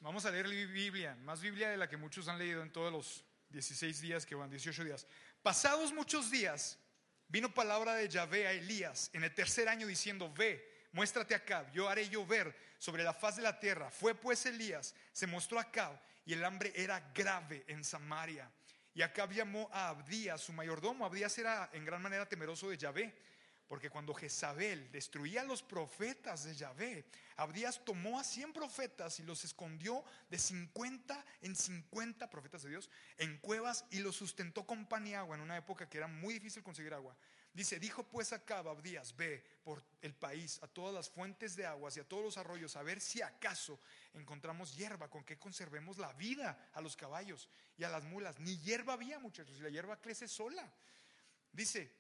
Vamos 0.00 0.24
a 0.24 0.30
leer 0.30 0.48
Biblia. 0.48 1.16
Más 1.24 1.40
Biblia 1.40 1.70
de 1.70 1.76
la 1.76 1.88
que 1.88 1.96
muchos 1.96 2.28
han 2.28 2.38
leído 2.38 2.62
en 2.62 2.72
todos 2.72 2.92
los 2.92 3.24
16 3.50 4.00
días 4.00 4.26
que 4.26 4.34
van, 4.34 4.50
18 4.50 4.84
días. 4.84 5.06
Pasados 5.42 5.92
muchos 5.92 6.30
días, 6.30 6.78
vino 7.28 7.52
palabra 7.52 7.94
de 7.94 8.08
Yahvé 8.08 8.46
a 8.46 8.52
Elías 8.52 9.10
en 9.12 9.24
el 9.24 9.34
tercer 9.34 9.68
año 9.68 9.86
diciendo, 9.86 10.32
ve, 10.32 10.71
muéstrate 10.92 11.34
acá, 11.34 11.70
yo 11.72 11.88
haré 11.88 12.08
llover 12.08 12.54
sobre 12.78 13.02
la 13.02 13.12
faz 13.12 13.36
de 13.36 13.42
la 13.42 13.58
tierra. 13.58 13.90
Fue 13.90 14.14
pues 14.14 14.46
Elías, 14.46 14.94
se 15.12 15.26
mostró 15.26 15.58
acá 15.58 16.00
y 16.24 16.32
el 16.32 16.44
hambre 16.44 16.72
era 16.74 17.00
grave 17.14 17.64
en 17.66 17.84
Samaria. 17.84 18.50
Y 18.94 19.02
acá 19.02 19.28
llamó 19.28 19.68
a 19.72 19.88
Abdías, 19.88 20.40
su 20.40 20.52
mayordomo. 20.52 21.04
Abdías 21.06 21.36
era 21.38 21.70
en 21.72 21.84
gran 21.84 22.02
manera 22.02 22.28
temeroso 22.28 22.68
de 22.68 22.76
Yahvé. 22.76 23.14
Porque 23.72 23.88
cuando 23.88 24.12
Jezabel 24.12 24.92
destruía 24.92 25.40
a 25.40 25.44
los 25.44 25.62
profetas 25.62 26.44
de 26.44 26.54
Yahvé, 26.54 27.06
Abdías 27.36 27.82
tomó 27.86 28.20
a 28.20 28.24
100 28.24 28.52
profetas 28.52 29.18
y 29.18 29.22
los 29.22 29.46
escondió 29.46 30.04
de 30.28 30.38
50 30.38 31.24
en 31.40 31.56
50 31.56 32.28
profetas 32.28 32.64
de 32.64 32.68
Dios 32.68 32.90
en 33.16 33.38
cuevas 33.38 33.86
y 33.90 34.00
los 34.00 34.14
sustentó 34.14 34.66
con 34.66 34.86
pan 34.86 35.06
y 35.06 35.14
agua 35.14 35.36
en 35.36 35.42
una 35.42 35.56
época 35.56 35.88
que 35.88 35.96
era 35.96 36.06
muy 36.06 36.34
difícil 36.34 36.62
conseguir 36.62 36.92
agua. 36.92 37.16
Dice, 37.54 37.78
dijo 37.78 38.04
pues 38.04 38.32
acá 38.32 38.58
Abdías, 38.58 39.14
ve 39.14 39.44
por 39.62 39.84
el 40.00 40.14
país 40.14 40.58
a 40.62 40.68
todas 40.68 40.94
las 40.94 41.10
fuentes 41.10 41.54
de 41.54 41.66
aguas 41.66 41.96
y 41.96 42.00
a 42.00 42.08
todos 42.08 42.24
los 42.24 42.38
arroyos 42.38 42.76
a 42.76 42.82
ver 42.82 42.98
si 42.98 43.20
acaso 43.20 43.78
encontramos 44.14 44.74
hierba 44.74 45.10
con 45.10 45.22
que 45.22 45.38
conservemos 45.38 45.98
la 45.98 46.14
vida 46.14 46.70
a 46.72 46.80
los 46.80 46.96
caballos 46.96 47.50
y 47.76 47.84
a 47.84 47.90
las 47.90 48.04
mulas. 48.04 48.40
Ni 48.40 48.56
hierba 48.58 48.94
había 48.94 49.18
muchachos 49.18 49.58
y 49.58 49.62
la 49.62 49.68
hierba 49.68 50.00
crece 50.00 50.28
sola. 50.28 50.72
Dice, 51.52 51.92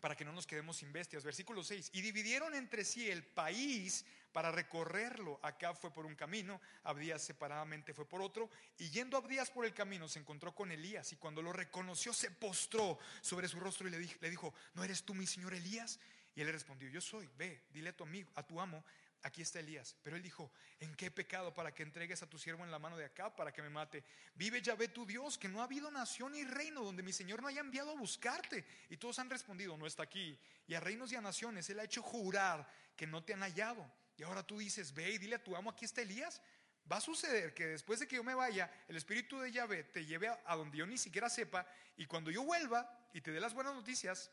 para 0.00 0.16
que 0.16 0.24
no 0.24 0.32
nos 0.32 0.46
quedemos 0.46 0.78
sin 0.78 0.92
bestias. 0.92 1.24
Versículo 1.24 1.62
6. 1.62 1.90
Y 1.92 2.00
dividieron 2.00 2.54
entre 2.54 2.84
sí 2.84 3.10
el 3.10 3.24
país 3.24 4.04
para 4.32 4.50
recorrerlo. 4.50 5.38
Acá 5.42 5.74
fue 5.74 5.92
por 5.92 6.06
un 6.06 6.14
camino, 6.14 6.60
Abdías 6.84 7.22
separadamente 7.22 7.94
fue 7.94 8.08
por 8.08 8.22
otro. 8.22 8.48
Y 8.78 8.90
yendo 8.90 9.16
Abdías 9.16 9.50
por 9.50 9.64
el 9.64 9.74
camino 9.74 10.08
se 10.08 10.18
encontró 10.18 10.54
con 10.54 10.72
Elías 10.72 11.12
y 11.12 11.16
cuando 11.16 11.42
lo 11.42 11.52
reconoció 11.52 12.12
se 12.12 12.30
postró 12.30 12.98
sobre 13.20 13.48
su 13.48 13.60
rostro 13.60 13.88
y 13.88 13.90
le 13.90 14.30
dijo, 14.30 14.54
¿no 14.74 14.84
eres 14.84 15.02
tú 15.02 15.14
mi 15.14 15.26
señor 15.26 15.54
Elías? 15.54 15.98
Y 16.34 16.40
él 16.40 16.46
le 16.46 16.52
respondió, 16.52 16.88
yo 16.88 17.00
soy, 17.00 17.28
ve, 17.36 17.64
dile 17.72 17.90
a 17.90 17.96
tu 17.96 18.04
amigo, 18.04 18.30
a 18.36 18.46
tu 18.46 18.60
amo, 18.60 18.84
aquí 19.22 19.42
está 19.42 19.60
Elías. 19.60 19.96
Pero 20.02 20.16
él 20.16 20.22
dijo, 20.22 20.50
¿en 20.78 20.94
qué 20.94 21.10
pecado 21.10 21.54
para 21.54 21.74
que 21.74 21.82
entregues 21.82 22.22
a 22.22 22.28
tu 22.28 22.38
siervo 22.38 22.64
en 22.64 22.70
la 22.70 22.78
mano 22.78 22.96
de 22.96 23.04
acá 23.04 23.34
para 23.34 23.52
que 23.52 23.62
me 23.62 23.70
mate? 23.70 24.04
Vive 24.34 24.62
Yahvé 24.62 24.88
tu 24.88 25.06
Dios, 25.06 25.38
que 25.38 25.48
no 25.48 25.60
ha 25.60 25.64
habido 25.64 25.90
nación 25.90 26.32
ni 26.32 26.44
reino 26.44 26.82
donde 26.82 27.02
mi 27.02 27.12
Señor 27.12 27.42
no 27.42 27.48
haya 27.48 27.60
enviado 27.60 27.90
a 27.90 27.94
buscarte. 27.94 28.64
Y 28.88 28.96
todos 28.96 29.18
han 29.18 29.30
respondido, 29.30 29.76
no 29.76 29.86
está 29.86 30.02
aquí. 30.02 30.38
Y 30.66 30.74
a 30.74 30.80
reinos 30.80 31.12
y 31.12 31.16
a 31.16 31.20
naciones 31.20 31.68
él 31.70 31.80
ha 31.80 31.84
hecho 31.84 32.02
jurar 32.02 32.68
que 32.96 33.06
no 33.06 33.22
te 33.22 33.34
han 33.34 33.40
hallado. 33.40 33.90
Y 34.16 34.22
ahora 34.22 34.42
tú 34.42 34.58
dices, 34.58 34.92
ve 34.92 35.10
y 35.10 35.18
dile 35.18 35.36
a 35.36 35.42
tu 35.42 35.56
amo, 35.56 35.70
aquí 35.70 35.84
está 35.84 36.02
Elías. 36.02 36.42
Va 36.90 36.96
a 36.96 37.00
suceder 37.00 37.54
que 37.54 37.66
después 37.66 38.00
de 38.00 38.08
que 38.08 38.16
yo 38.16 38.24
me 38.24 38.34
vaya, 38.34 38.70
el 38.88 38.96
Espíritu 38.96 39.38
de 39.38 39.52
Yahvé 39.52 39.84
te 39.84 40.04
lleve 40.04 40.28
a, 40.28 40.56
donde 40.56 40.78
yo 40.78 40.86
ni 40.86 40.98
siquiera 40.98 41.30
sepa. 41.30 41.66
Y 41.96 42.06
cuando 42.06 42.30
yo 42.30 42.42
vuelva 42.42 43.08
y 43.12 43.20
te 43.20 43.30
dé 43.30 43.40
las 43.40 43.54
buenas 43.54 43.74
noticias, 43.74 44.30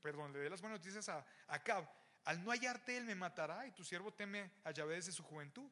perdón, 0.00 0.32
le 0.32 0.40
dé 0.40 0.50
las 0.50 0.60
buenas 0.60 0.80
noticias 0.80 1.08
a 1.08 1.24
Acab, 1.46 1.88
al 2.26 2.44
no 2.44 2.50
hallarte, 2.50 2.96
él 2.96 3.04
me 3.04 3.14
matará 3.14 3.66
y 3.66 3.70
tu 3.70 3.84
siervo 3.84 4.12
teme 4.12 4.50
a 4.64 4.72
Yahvé 4.72 4.96
desde 4.96 5.12
su 5.12 5.22
juventud. 5.22 5.70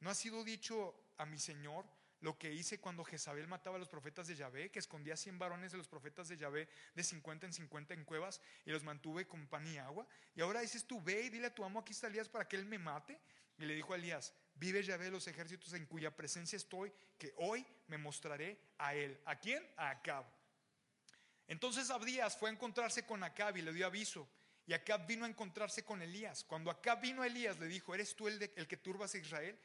¿No 0.00 0.08
ha 0.08 0.14
sido 0.14 0.42
dicho 0.42 0.94
a 1.18 1.26
mi 1.26 1.38
Señor 1.38 1.84
lo 2.20 2.38
que 2.38 2.52
hice 2.52 2.80
cuando 2.80 3.04
Jezabel 3.04 3.46
mataba 3.46 3.76
a 3.76 3.78
los 3.78 3.88
profetas 3.88 4.26
de 4.26 4.34
Yahvé, 4.34 4.70
que 4.70 4.78
escondía 4.78 5.14
100 5.14 5.38
varones 5.38 5.72
de 5.72 5.78
los 5.78 5.88
profetas 5.88 6.28
de 6.28 6.38
Yahvé 6.38 6.70
de 6.94 7.04
50 7.04 7.46
en 7.46 7.52
50 7.52 7.92
en 7.92 8.04
cuevas 8.04 8.40
y 8.64 8.70
los 8.70 8.82
mantuve 8.82 9.26
con 9.26 9.46
pan 9.46 9.66
y 9.66 9.76
agua? 9.76 10.06
Y 10.34 10.40
ahora 10.40 10.60
dices 10.60 10.86
tú, 10.86 11.02
ve 11.02 11.20
y 11.22 11.28
dile 11.28 11.48
a 11.48 11.54
tu 11.54 11.64
amo, 11.64 11.80
aquí 11.80 11.92
está 11.92 12.06
Elías 12.06 12.30
para 12.30 12.48
que 12.48 12.56
él 12.56 12.64
me 12.64 12.78
mate. 12.78 13.20
Y 13.58 13.66
le 13.66 13.74
dijo 13.74 13.92
a 13.92 13.96
Elías, 13.96 14.32
vive 14.54 14.82
Yahvé 14.82 15.04
de 15.04 15.10
los 15.10 15.28
ejércitos 15.28 15.74
en 15.74 15.84
cuya 15.84 16.16
presencia 16.16 16.56
estoy, 16.56 16.90
que 17.18 17.34
hoy 17.36 17.66
me 17.88 17.98
mostraré 17.98 18.58
a 18.78 18.94
él. 18.94 19.20
¿A 19.26 19.38
quién? 19.38 19.62
A 19.76 19.90
Acab. 19.90 20.24
Entonces 21.46 21.90
Abdías 21.90 22.38
fue 22.38 22.48
a 22.48 22.52
encontrarse 22.54 23.04
con 23.04 23.22
Acab 23.22 23.58
y 23.58 23.62
le 23.62 23.74
dio 23.74 23.86
aviso. 23.86 24.26
Y 24.66 24.72
Acab 24.72 25.06
vino 25.06 25.24
a 25.24 25.28
encontrarse 25.28 25.84
con 25.84 26.00
Elías. 26.02 26.44
Cuando 26.44 26.70
Acab 26.70 27.00
vino 27.00 27.24
Elías, 27.24 27.58
le 27.58 27.66
dijo, 27.66 27.94
¿eres 27.94 28.14
tú 28.14 28.28
el, 28.28 28.50
el 28.56 28.68
que 28.68 28.76
turbas 28.76 29.14
a 29.14 29.18
Israel? 29.18 29.58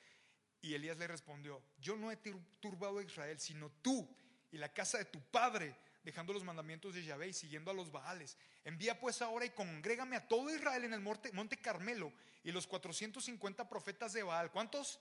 Y 0.62 0.74
Elías 0.74 0.98
le 0.98 1.08
respondió, 1.08 1.62
yo 1.80 1.96
no 1.96 2.12
he 2.12 2.18
turbado 2.18 2.98
a 2.98 3.04
Israel, 3.04 3.40
sino 3.40 3.70
tú 3.82 4.08
y 4.52 4.58
la 4.58 4.74
casa 4.74 4.98
de 4.98 5.06
tu 5.06 5.22
padre, 5.22 5.76
dejando 6.04 6.34
los 6.34 6.44
mandamientos 6.44 6.94
de 6.94 7.04
Yahvé 7.04 7.28
y 7.28 7.34
siguiendo 7.34 7.72
a 7.72 7.74
los 7.74 7.92
Baales. 7.92 8.38
Envía 8.64 9.00
pues 9.00 9.22
ahora 9.22 9.46
y 9.46 9.50
congrégame 9.52 10.16
a 10.16 10.28
todo 10.28 10.50
Israel 10.50 10.86
en 10.86 10.94
el 10.94 11.02
monte, 11.02 11.32
monte 11.34 11.58
Carmelo 11.58 12.12
y 12.44 12.52
los 12.52 12.66
450 12.66 13.68
profetas 13.68 14.14
de 14.14 14.24
Baal. 14.24 14.52
¿Cuántos? 14.52 15.00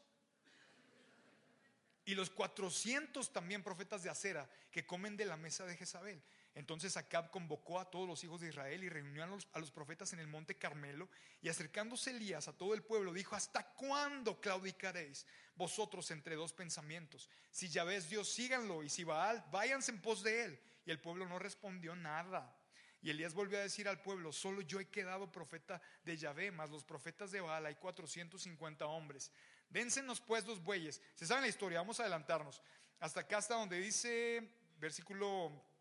Y 2.05 2.15
los 2.15 2.31
400 2.31 3.33
también 3.33 3.63
profetas 3.63 4.03
de 4.03 4.11
Acera 4.11 4.49
que 4.71 4.85
comen 4.85 5.17
de 5.17 5.25
la 5.25 5.37
mesa 5.37 5.65
de 5.65 5.77
Jezabel. 5.77 6.23
Entonces 6.55 6.97
Acab 6.97 7.31
convocó 7.31 7.81
a 7.81 7.91
todos 7.91 8.07
los 8.07 8.23
hijos 8.23 8.41
de 8.41 8.49
Israel 8.49 8.85
y 8.85 8.89
reunió 8.89 9.25
a 9.25 9.59
los, 9.59 9.71
profetas 9.73 10.13
en 10.13 10.21
el 10.21 10.29
monte 10.29 10.57
Carmelo. 10.57 11.09
Y 11.43 11.49
acercándose 11.49 12.13
Elías 12.13 12.47
a 12.47 12.57
todo 12.57 12.75
el 12.75 12.83
pueblo, 12.83 13.13
dijo: 13.13 13.35
¿Hasta 13.35 13.73
cuándo 13.75 14.41
claudicaréis 14.41 15.27
vosotros 15.57 16.11
entre 16.13 16.37
dos 16.37 16.53
pensamientos? 16.53 17.29
Si 17.51 17.69
ya 17.69 17.83
ves 17.83 18.09
Dios, 18.09 18.29
síganlo. 18.29 18.85
Y 18.85 18.89
si 18.89 19.03
Baal, 19.03 19.45
váyanse 19.51 19.91
en 19.91 20.01
pos 20.01 20.23
de 20.23 20.45
él. 20.45 20.61
Y 20.87 20.93
el 20.93 21.01
pueblo 21.01 21.27
no 21.27 21.41
respondió 21.41 21.97
nada. 21.97 22.57
Y 23.03 23.11
Elías 23.11 23.35
volvió 23.35 23.59
a 23.59 23.63
decir 23.63 23.89
al 23.89 24.01
pueblo: 24.01 24.33
Solo 24.33 24.61
yo 24.61 24.79
he 24.79 24.89
quedado 24.89 25.33
profeta 25.33 25.83
de 26.05 26.17
Yahvé, 26.17 26.53
más 26.53 26.71
los 26.71 26.85
profetas 26.85 27.33
de 27.33 27.41
Baal 27.41 27.67
hay 27.67 27.75
450 27.75 28.87
hombres. 28.87 29.33
Dénsenos 29.71 30.21
pues 30.21 30.45
dos 30.45 30.63
bueyes. 30.63 31.03
Se 31.17 31.27
sabe 31.27 31.41
la 31.41 31.49
historia, 31.49 31.81
vamos 31.81 31.99
a 31.99 32.05
adelantarnos. 32.05 32.63
Hasta 33.01 33.21
acá, 33.21 33.39
hasta 33.39 33.57
donde 33.57 33.81
dice, 33.81 34.49
versículo 34.79 35.74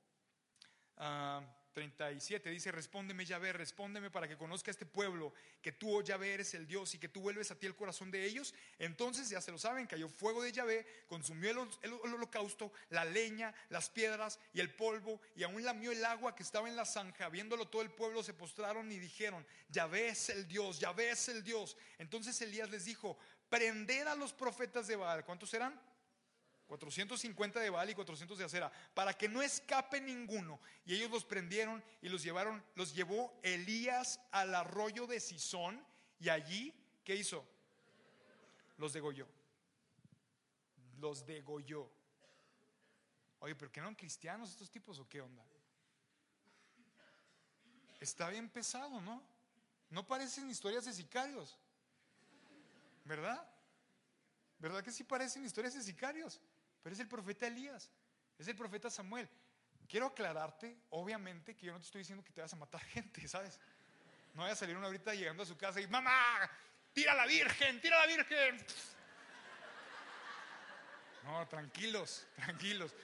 37 0.96 2.50
ah, 2.50 2.52
dice, 2.52 2.72
respóndeme 2.72 3.26
Yahvé, 3.26 3.52
respóndeme 3.52 4.12
para 4.12 4.28
que 4.28 4.38
conozca 4.38 4.70
este 4.70 4.86
pueblo, 4.86 5.34
que 5.62 5.72
tú, 5.72 5.98
oh 5.98 6.02
Yahvé, 6.02 6.36
eres 6.36 6.54
el 6.54 6.68
Dios 6.68 6.94
y 6.94 7.00
que 7.00 7.10
tú 7.10 7.22
vuelves 7.22 7.50
a 7.52 7.56
ti 7.56 7.66
el 7.66 7.76
corazón 7.76 8.12
de 8.12 8.26
ellos. 8.26 8.54
Entonces, 8.78 9.30
ya 9.30 9.42
se 9.42 9.52
lo 9.52 9.58
saben, 9.58 9.88
cayó 9.88 10.08
fuego 10.08 10.44
de 10.44 10.52
Yahvé, 10.52 10.86
consumió 11.08 11.52
el, 11.52 11.94
holocausto, 12.14 12.72
la 12.90 13.06
leña, 13.06 13.54
las 13.70 13.90
piedras 13.90 14.40
y 14.54 14.60
el 14.60 14.74
polvo, 14.74 15.20
y 15.36 15.44
aún 15.44 15.64
lamió 15.64 15.92
el 15.92 16.06
agua 16.06 16.36
que 16.36 16.44
estaba 16.44 16.70
en 16.70 16.76
la 16.76 16.86
zanja. 16.86 17.30
Viéndolo 17.30 17.68
todo 17.68 17.82
el 17.82 17.92
pueblo 17.92 18.24
se 18.24 18.34
postraron 18.34 18.92
y 18.92 19.00
dijeron, 19.00 19.46
Yahvé 19.70 20.10
es 20.10 20.30
el 20.30 20.48
Dios, 20.48 20.80
Yahvé 20.80 21.12
es 21.12 21.30
el 21.30 21.44
Dios. 21.44 21.76
Entonces 21.98 22.40
Elías 22.42 22.70
les 22.70 22.86
dijo, 22.86 23.18
prender 23.50 24.08
a 24.08 24.16
los 24.16 24.34
profetas 24.34 24.88
de 24.88 24.96
Baal. 24.96 25.26
¿Cuántos 25.26 25.54
eran? 25.54 25.80
450 26.68 27.60
de 27.60 27.70
Baal 27.70 27.90
y 27.90 27.96
400 27.96 28.38
de 28.38 28.46
acera, 28.46 28.72
para 28.94 29.14
que 29.14 29.28
no 29.28 29.42
escape 29.42 30.02
ninguno. 30.02 30.60
Y 30.86 30.96
ellos 30.96 31.12
los 31.12 31.26
prendieron 31.26 31.84
y 32.02 32.10
los 32.10 32.24
llevaron, 32.24 32.64
los 32.76 32.94
llevó 32.94 33.38
Elías 33.44 34.20
al 34.32 34.56
arroyo 34.56 35.06
de 35.08 35.20
Sison 35.20 35.84
y 36.20 36.30
allí, 36.30 36.74
¿qué 37.04 37.16
hizo? 37.16 37.46
Los 38.78 38.94
degolló. 38.94 39.28
Los 41.00 41.26
degolló. 41.26 41.90
Oye, 43.40 43.56
pero 43.56 43.72
que 43.72 43.82
no 43.82 43.88
eran 43.88 43.96
cristianos 43.96 44.50
estos 44.50 44.72
tipos 44.72 45.00
o 45.00 45.08
qué 45.08 45.22
onda? 45.22 45.44
Está 48.00 48.30
bien 48.30 48.50
pesado, 48.50 49.02
¿no? 49.02 49.22
No 49.90 50.08
parecen 50.08 50.50
historias 50.50 50.86
de 50.86 50.94
sicarios, 50.94 51.58
¿verdad? 53.06 53.53
¿Verdad 54.64 54.82
que 54.82 54.94
sí 54.94 55.04
parecen 55.04 55.44
historias 55.44 55.74
de 55.74 55.82
sicarios? 55.82 56.40
Pero 56.82 56.94
es 56.94 57.00
el 57.02 57.10
profeta 57.10 57.46
Elías, 57.46 57.92
es 58.40 58.48
el 58.48 58.56
profeta 58.56 58.90
Samuel. 58.90 59.28
Quiero 59.90 60.06
aclararte, 60.06 60.78
obviamente, 60.92 61.54
que 61.54 61.66
yo 61.66 61.74
no 61.74 61.80
te 61.80 61.86
estoy 61.86 62.00
diciendo 62.00 62.24
que 62.24 62.32
te 62.32 62.40
vas 62.40 62.54
a 62.54 62.56
matar 62.56 62.80
gente, 62.86 63.28
¿sabes? 63.28 63.60
No 64.34 64.44
vaya 64.44 64.54
a 64.54 64.56
salir 64.56 64.78
una 64.78 64.86
ahorita 64.86 65.14
llegando 65.16 65.44
a 65.44 65.46
su 65.46 65.58
casa 65.58 65.82
y, 65.82 65.88
mamá, 65.88 66.50
tira 66.94 67.12
a 67.12 67.16
la 67.16 67.26
Virgen, 67.26 67.82
tira 67.82 68.02
a 68.02 68.08
la 68.08 68.16
Virgen. 68.16 68.66
No, 71.26 71.46
tranquilos, 71.50 72.26
tranquilos. 72.38 72.96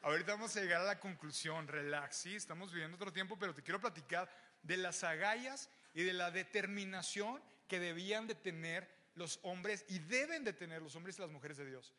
Ahorita 0.00 0.32
vamos 0.32 0.56
a 0.56 0.62
llegar 0.62 0.80
a 0.80 0.84
la 0.84 0.98
conclusión, 0.98 1.68
relax, 1.68 2.16
sí, 2.16 2.36
estamos 2.36 2.72
viviendo 2.72 2.96
otro 2.96 3.12
tiempo, 3.12 3.38
pero 3.38 3.54
te 3.54 3.62
quiero 3.62 3.78
platicar 3.82 4.34
de 4.62 4.78
las 4.78 5.04
agallas 5.04 5.68
y 5.92 6.04
de 6.04 6.14
la 6.14 6.30
determinación 6.30 7.42
que 7.68 7.78
debían 7.78 8.26
de 8.26 8.34
tener 8.34 9.01
los 9.14 9.38
hombres 9.42 9.84
y 9.88 9.98
deben 9.98 10.44
de 10.44 10.52
tener 10.52 10.82
los 10.82 10.96
hombres 10.96 11.18
y 11.18 11.20
las 11.22 11.30
mujeres 11.30 11.56
de 11.56 11.66
Dios. 11.66 11.94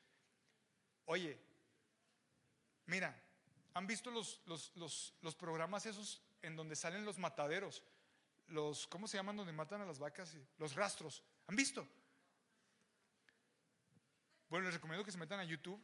Oye, 1.05 1.37
mira, 2.85 3.15
¿han 3.73 3.87
visto 3.87 4.09
los, 4.11 4.41
los, 4.45 5.35
programas 5.35 5.85
esos 5.85 6.21
en 6.41 6.55
donde 6.55 6.75
salen 6.75 7.05
los 7.05 7.17
mataderos? 7.17 7.83
Los, 8.47 8.87
¿cómo 8.87 9.07
se 9.07 9.17
llaman 9.17 9.37
donde 9.37 9.53
matan 9.53 9.81
a 9.81 9.85
las 9.85 9.99
vacas? 9.99 10.35
Los 10.57 10.75
rastros. 10.75 11.23
¿Han 11.47 11.55
visto? 11.55 11.87
Bueno, 14.49 14.65
les 14.65 14.75
recomiendo 14.75 15.03
que 15.03 15.11
se 15.11 15.17
metan 15.17 15.39
a 15.39 15.43
YouTube 15.43 15.83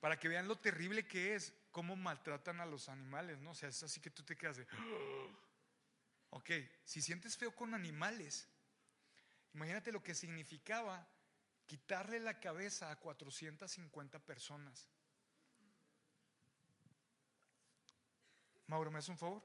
para 0.00 0.18
que 0.18 0.28
vean 0.28 0.48
lo 0.48 0.58
terrible 0.58 1.06
que 1.06 1.34
es, 1.34 1.52
cómo 1.70 1.96
maltratan 1.96 2.60
a 2.60 2.66
los 2.66 2.88
animales, 2.88 3.40
¿no? 3.40 3.50
O 3.50 3.54
sea, 3.54 3.68
es 3.68 3.82
así 3.82 4.00
que 4.00 4.10
tú 4.10 4.22
te 4.22 4.36
quedas 4.36 4.58
de... 4.58 4.66
Ok, 6.30 6.50
si 6.84 7.00
sientes 7.00 7.36
feo 7.36 7.54
con 7.54 7.72
animales, 7.72 8.48
imagínate 9.56 9.90
lo 9.90 10.02
que 10.02 10.14
significaba 10.14 11.08
quitarle 11.64 12.20
la 12.20 12.38
cabeza 12.38 12.90
a 12.90 12.96
450 12.96 14.18
personas. 14.20 14.86
Mauro, 18.66 18.90
¿me 18.90 18.98
haces 18.98 19.08
un 19.08 19.18
favor? 19.18 19.42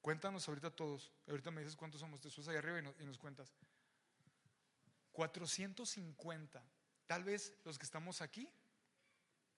Cuéntanos 0.00 0.48
ahorita 0.48 0.74
todos. 0.74 1.12
Ahorita 1.28 1.50
me 1.50 1.60
dices 1.60 1.76
cuántos 1.76 2.00
somos. 2.00 2.20
Te 2.20 2.30
subes 2.30 2.48
ahí 2.48 2.56
arriba 2.56 2.78
y, 2.98 3.04
nos 3.04 3.18
cuentas. 3.18 3.52
450. 5.12 6.64
Tal 7.06 7.24
vez 7.24 7.54
los 7.64 7.78
que 7.78 7.84
estamos 7.84 8.22
aquí, 8.22 8.50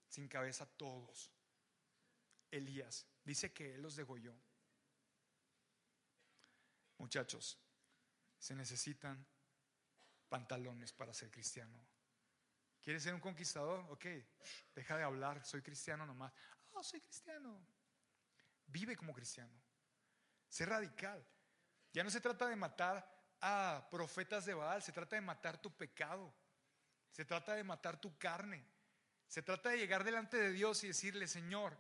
sin 0.09 0.27
cabeza 0.27 0.67
todos. 0.67 1.31
Elías 2.51 3.07
dice 3.25 3.53
que 3.53 3.77
él 3.77 3.83
los 3.83 3.95
degolló. 3.95 4.35
Muchachos, 6.99 7.57
se 8.39 8.57
necesitan 8.57 9.25
pantalones 10.33 10.95
para 10.95 11.13
ser 11.13 11.31
cristiano. 11.31 11.79
¿Quieres 12.81 13.03
ser 13.03 13.13
un 13.13 13.21
conquistador? 13.21 13.81
Ok, 13.91 14.07
deja 14.75 14.97
de 14.97 15.03
hablar, 15.03 15.45
soy 15.45 15.61
cristiano 15.61 16.07
nomás. 16.07 16.33
Oh, 16.71 16.83
soy 16.83 17.03
cristiano. 17.03 17.63
Vive 18.65 18.97
como 18.97 19.13
cristiano. 19.13 19.53
Sé 20.49 20.65
radical. 20.65 21.23
Ya 21.93 22.03
no 22.03 22.09
se 22.09 22.23
trata 22.23 22.49
de 22.49 22.57
matar 22.57 23.07
a 23.43 23.87
profetas 23.91 24.47
de 24.47 24.55
Baal, 24.55 24.83
se 24.83 24.93
trata 24.93 25.17
de 25.17 25.21
matar 25.21 25.61
tu 25.61 25.71
pecado. 25.77 26.35
Se 27.11 27.27
trata 27.27 27.53
de 27.53 27.63
matar 27.63 28.01
tu 28.01 28.17
carne. 28.17 28.65
Se 29.29 29.43
trata 29.43 29.69
de 29.69 29.77
llegar 29.77 30.03
delante 30.03 30.39
de 30.39 30.53
Dios 30.53 30.83
y 30.83 30.89
decirle, 30.89 31.29
Señor, 31.29 31.77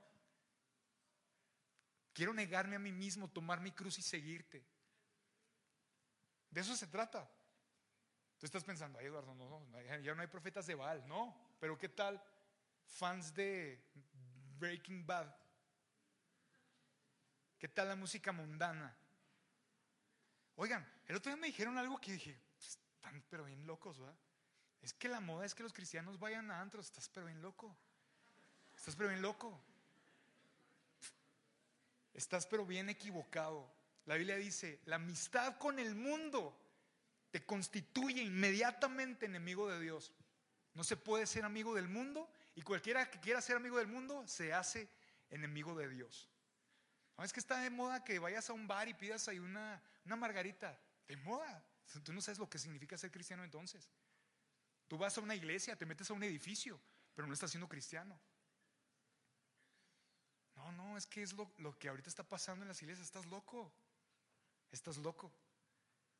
quiero 2.12 2.34
negarme 2.34 2.76
a 2.76 2.78
mí 2.78 2.92
mismo, 2.92 3.30
tomar 3.30 3.62
mi 3.62 3.72
cruz 3.72 3.98
y 3.98 4.02
seguirte. 4.02 4.62
De 6.50 6.60
eso 6.60 6.76
se 6.76 6.86
trata. 6.86 7.30
Tú 8.42 8.46
estás 8.46 8.64
pensando, 8.64 8.98
Eduardo, 8.98 9.36
no, 9.36 9.80
ya 10.00 10.16
no 10.16 10.20
hay 10.20 10.26
profetas 10.26 10.66
de 10.66 10.74
Baal, 10.74 11.06
no, 11.06 11.32
pero 11.60 11.78
¿qué 11.78 11.88
tal 11.88 12.20
fans 12.84 13.32
de 13.32 13.80
Breaking 14.58 15.06
Bad? 15.06 15.32
¿Qué 17.56 17.68
tal 17.68 17.86
la 17.86 17.94
música 17.94 18.32
mundana? 18.32 18.98
Oigan, 20.56 20.84
el 21.06 21.14
otro 21.14 21.30
día 21.30 21.40
me 21.40 21.46
dijeron 21.46 21.78
algo 21.78 22.00
que 22.00 22.10
dije, 22.10 22.36
están 22.58 23.22
pero 23.30 23.44
bien 23.44 23.64
locos, 23.64 24.00
¿verdad? 24.00 24.18
Es 24.80 24.92
que 24.92 25.08
la 25.08 25.20
moda 25.20 25.46
es 25.46 25.54
que 25.54 25.62
los 25.62 25.72
cristianos 25.72 26.18
vayan 26.18 26.50
a 26.50 26.60
antros, 26.60 26.86
estás 26.86 27.08
pero 27.10 27.26
bien 27.26 27.40
loco. 27.42 27.72
Estás 28.74 28.96
pero 28.96 29.10
bien 29.10 29.22
loco. 29.22 29.56
Estás 32.12 32.44
pero 32.48 32.66
bien 32.66 32.88
equivocado. 32.88 33.72
La 34.06 34.16
Biblia 34.16 34.34
dice, 34.34 34.80
la 34.86 34.96
amistad 34.96 35.58
con 35.58 35.78
el 35.78 35.94
mundo 35.94 36.58
te 37.32 37.44
constituye 37.44 38.22
inmediatamente 38.22 39.26
enemigo 39.26 39.68
de 39.68 39.80
Dios. 39.80 40.12
No 40.74 40.84
se 40.84 40.96
puede 40.96 41.26
ser 41.26 41.44
amigo 41.44 41.74
del 41.74 41.88
mundo 41.88 42.30
y 42.54 42.62
cualquiera 42.62 43.10
que 43.10 43.18
quiera 43.20 43.40
ser 43.40 43.56
amigo 43.56 43.78
del 43.78 43.88
mundo 43.88 44.28
se 44.28 44.52
hace 44.52 44.88
enemigo 45.30 45.74
de 45.74 45.88
Dios. 45.88 46.28
¿No 47.16 47.24
es 47.24 47.32
que 47.32 47.40
está 47.40 47.58
de 47.60 47.70
moda 47.70 48.04
que 48.04 48.18
vayas 48.18 48.48
a 48.50 48.52
un 48.52 48.68
bar 48.68 48.86
y 48.86 48.94
pidas 48.94 49.28
ahí 49.28 49.38
una, 49.38 49.82
una 50.04 50.16
margarita? 50.16 50.78
De 51.08 51.16
moda. 51.16 51.64
Tú 52.04 52.12
no 52.12 52.20
sabes 52.20 52.38
lo 52.38 52.48
que 52.48 52.58
significa 52.58 52.98
ser 52.98 53.10
cristiano 53.10 53.44
entonces. 53.44 53.88
Tú 54.86 54.98
vas 54.98 55.16
a 55.16 55.22
una 55.22 55.34
iglesia, 55.34 55.74
te 55.74 55.86
metes 55.86 56.10
a 56.10 56.14
un 56.14 56.22
edificio, 56.22 56.78
pero 57.14 57.26
no 57.26 57.32
estás 57.32 57.50
siendo 57.50 57.68
cristiano. 57.68 58.18
No, 60.54 60.70
no, 60.72 60.98
es 60.98 61.06
que 61.06 61.22
es 61.22 61.32
lo, 61.32 61.50
lo 61.58 61.78
que 61.78 61.88
ahorita 61.88 62.10
está 62.10 62.24
pasando 62.24 62.62
en 62.62 62.68
las 62.68 62.82
iglesias. 62.82 63.06
Estás 63.06 63.24
loco. 63.26 63.72
Estás 64.70 64.98
loco. 64.98 65.32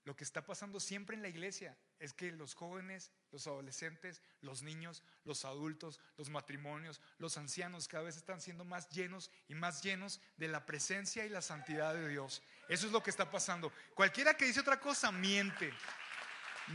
Lo 0.05 0.17
que 0.17 0.25
está 0.25 0.45
pasando 0.45 0.81
siempre 0.81 1.15
en 1.15 1.23
la 1.23 1.29
iglesia 1.29 1.79
es 2.01 2.13
que 2.13 2.33
los 2.33 2.55
jóvenes, 2.55 3.13
los 3.31 3.47
adolescentes, 3.47 4.21
los 4.41 4.63
niños, 4.63 5.05
los 5.25 5.45
adultos, 5.45 6.01
los 6.17 6.29
matrimonios, 6.29 7.01
los 7.19 7.37
ancianos 7.37 7.87
cada 7.87 8.03
vez 8.03 8.17
están 8.17 8.41
siendo 8.41 8.65
más 8.65 8.89
llenos 8.89 9.31
y 9.47 9.55
más 9.55 9.81
llenos 9.81 10.21
de 10.37 10.49
la 10.49 10.67
presencia 10.67 11.25
y 11.25 11.29
la 11.29 11.41
santidad 11.41 11.95
de 11.95 12.09
Dios. 12.09 12.43
Eso 12.69 12.87
es 12.87 12.93
lo 12.93 13.01
que 13.01 13.11
está 13.11 13.31
pasando. 13.31 13.73
Cualquiera 13.95 14.35
que 14.35 14.45
dice 14.45 14.59
otra 14.59 14.81
cosa, 14.81 15.13
miente. 15.13 15.73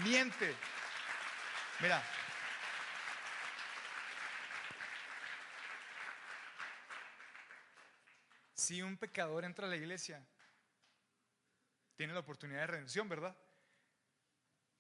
Miente. 0.03 0.55
Mira. 1.82 2.01
Si 8.53 8.82
un 8.82 8.97
pecador 8.97 9.43
entra 9.43 9.67
a 9.67 9.69
la 9.69 9.75
iglesia, 9.75 10.25
tiene 11.98 12.14
la 12.14 12.20
oportunidad 12.20 12.62
de 12.62 12.68
redención, 12.68 13.10
¿verdad? 13.10 13.36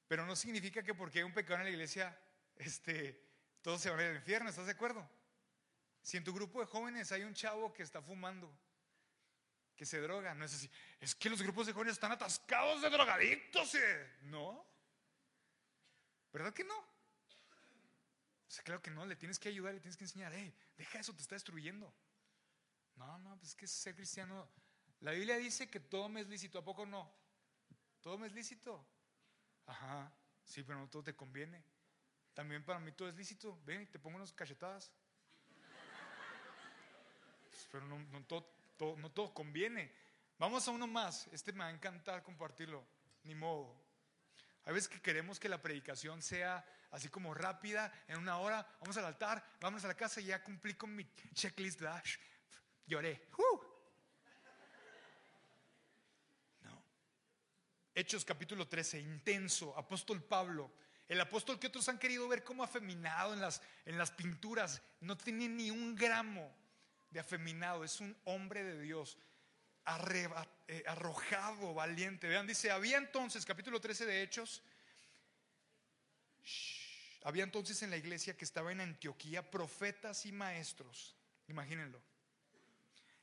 Pero 0.07 0.25
no 0.25 0.35
significa 0.35 0.83
que 0.83 0.93
porque 0.93 1.19
hay 1.19 1.23
un 1.25 1.33
pecado 1.33 1.59
en 1.59 1.65
la 1.65 1.71
iglesia, 1.71 2.17
este, 2.55 3.27
todos 3.61 3.81
se 3.81 3.89
van 3.89 3.99
al 3.99 4.15
infierno, 4.15 4.49
¿estás 4.49 4.67
de 4.67 4.71
acuerdo? 4.71 5.09
Si 6.01 6.15
en 6.15 6.23
tu 6.23 6.33
grupo 6.33 6.61
de 6.61 6.67
jóvenes 6.67 7.11
hay 7.11 7.23
un 7.23 7.33
chavo 7.33 7.73
que 7.73 7.83
está 7.83 8.01
fumando, 8.01 8.55
que 9.75 9.85
se 9.85 9.99
droga, 9.99 10.33
no 10.35 10.45
es 10.45 10.53
así, 10.53 10.69
es 10.99 11.15
que 11.15 11.29
los 11.29 11.41
grupos 11.41 11.67
de 11.67 11.73
jóvenes 11.73 11.93
están 11.93 12.11
atascados 12.11 12.81
de 12.81 12.89
drogadictos. 12.89 13.73
¿no? 14.21 14.65
¿Verdad 16.31 16.53
que 16.53 16.63
no? 16.63 16.77
O 16.77 18.49
sea, 18.49 18.63
claro 18.63 18.81
que 18.81 18.91
no, 18.91 19.05
le 19.05 19.15
tienes 19.15 19.39
que 19.39 19.49
ayudar, 19.49 19.73
le 19.73 19.81
tienes 19.81 19.97
que 19.97 20.05
enseñar, 20.05 20.31
hey, 20.33 20.55
deja 20.77 20.99
eso, 20.99 21.13
te 21.13 21.21
está 21.21 21.35
destruyendo. 21.35 21.93
No, 22.95 23.17
no, 23.19 23.37
pues 23.37 23.49
es 23.49 23.55
que 23.55 23.67
ser 23.67 23.95
cristiano 23.95 24.49
la 25.01 25.11
Biblia 25.11 25.37
dice 25.37 25.69
que 25.69 25.79
todo 25.79 26.09
me 26.09 26.21
es 26.21 26.27
lícito, 26.27 26.59
¿a 26.59 26.63
poco 26.63 26.85
no? 26.85 27.11
Todo 28.01 28.17
me 28.17 28.27
es 28.27 28.33
lícito. 28.33 28.85
Ajá, 29.65 30.11
sí, 30.43 30.63
pero 30.63 30.79
no 30.79 30.89
todo 30.89 31.03
te 31.03 31.15
conviene. 31.15 31.63
También 32.33 32.63
para 32.63 32.79
mí 32.79 32.91
todo 32.91 33.09
es 33.09 33.15
lícito. 33.15 33.59
Ven 33.65 33.81
y 33.81 33.85
te 33.87 33.99
pongo 33.99 34.17
unas 34.17 34.31
cachetadas. 34.31 34.91
Pues, 37.49 37.67
pero 37.71 37.85
no, 37.85 38.23
todo, 38.25 38.95
no 38.97 39.11
todo 39.11 39.33
conviene. 39.33 39.91
Vamos 40.37 40.67
a 40.67 40.71
uno 40.71 40.87
más. 40.87 41.27
Este 41.27 41.51
me 41.51 41.59
va 41.59 41.67
a 41.67 41.71
encantar 41.71 42.23
compartirlo. 42.23 42.85
Ni 43.23 43.35
modo. 43.35 43.75
Hay 44.65 44.73
veces 44.73 44.89
que 44.89 45.01
queremos 45.01 45.39
que 45.39 45.49
la 45.49 45.61
predicación 45.61 46.21
sea 46.21 46.65
así 46.91 47.09
como 47.09 47.33
rápida, 47.33 47.91
en 48.07 48.17
una 48.17 48.37
hora, 48.37 48.67
vamos 48.79 48.97
al 48.97 49.05
altar, 49.05 49.43
vamos 49.59 49.83
a 49.83 49.87
la 49.87 49.95
casa 49.95 50.21
y 50.21 50.25
ya 50.25 50.43
cumplí 50.43 50.73
con 50.73 50.95
mi 50.95 51.05
checklist. 51.33 51.81
Lloré. 52.85 53.27
Hechos 57.97 58.23
capítulo 58.23 58.67
13, 58.67 58.99
intenso, 58.99 59.75
apóstol 59.75 60.23
Pablo. 60.23 60.71
El 61.09 61.19
apóstol 61.19 61.57
que 61.57 61.65
otros 61.65 61.89
han 61.89 61.97
querido 61.97 62.27
ver 62.27 62.43
como 62.43 62.63
afeminado 62.63 63.33
en 63.33 63.41
las, 63.41 63.59
en 63.87 63.97
las 63.97 64.11
pinturas, 64.11 64.83
no 65.01 65.17
tiene 65.17 65.49
ni 65.49 65.71
un 65.71 65.95
gramo 65.95 66.55
de 67.09 67.19
afeminado, 67.19 67.83
es 67.83 67.99
un 67.99 68.15
hombre 68.25 68.63
de 68.63 68.79
Dios, 68.79 69.17
eh, 70.67 70.83
arrojado, 70.85 71.73
valiente. 71.73 72.27
Vean, 72.27 72.45
dice, 72.45 72.69
había 72.69 72.99
entonces, 72.99 73.43
capítulo 73.47 73.81
13 73.81 74.05
de 74.05 74.21
Hechos, 74.21 74.61
había 77.23 77.45
entonces 77.45 77.81
en 77.81 77.89
la 77.89 77.97
iglesia 77.97 78.37
que 78.37 78.45
estaba 78.45 78.71
en 78.71 78.81
Antioquía 78.81 79.49
profetas 79.49 80.27
y 80.27 80.31
maestros, 80.31 81.15
imagínenlo. 81.47 81.99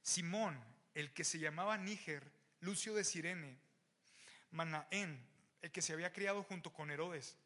Simón, 0.03 0.61
el 0.95 1.13
que 1.13 1.23
se 1.23 1.39
llamaba 1.39 1.79
Níger, 1.79 2.29
Lucio 2.59 2.93
de 2.93 3.05
Sirene, 3.05 3.63
Manaén, 4.55 5.21
el 5.61 5.71
que 5.71 5.83
se 5.83 5.93
había 5.93 6.13
criado 6.13 6.43
junto 6.45 6.73
con 6.73 6.91
Herodes, 6.91 7.37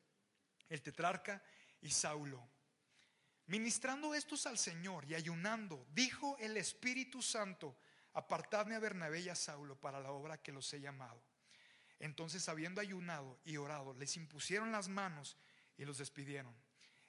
el 0.68 0.82
tetrarca 0.82 1.42
y 1.80 1.90
Saulo. 1.90 2.46
Ministrando 3.46 4.14
estos 4.14 4.46
al 4.46 4.58
Señor 4.58 5.06
y 5.06 5.14
ayunando, 5.14 5.86
dijo 5.92 6.36
el 6.38 6.56
Espíritu 6.58 7.22
Santo, 7.22 7.78
apartadme 8.12 8.74
a 8.74 8.78
Bernabé 8.78 9.20
y 9.20 9.30
a 9.30 9.34
Saulo 9.34 9.80
para 9.80 10.00
la 10.00 10.10
obra 10.10 10.42
que 10.42 10.52
los 10.52 10.72
he 10.74 10.80
llamado. 10.80 11.22
Entonces, 11.98 12.46
habiendo 12.48 12.80
ayunado 12.80 13.40
y 13.44 13.56
orado, 13.56 13.94
les 13.94 14.16
impusieron 14.16 14.70
las 14.70 14.88
manos 14.88 15.38
y 15.78 15.84
los 15.86 15.98
despidieron. 15.98 16.54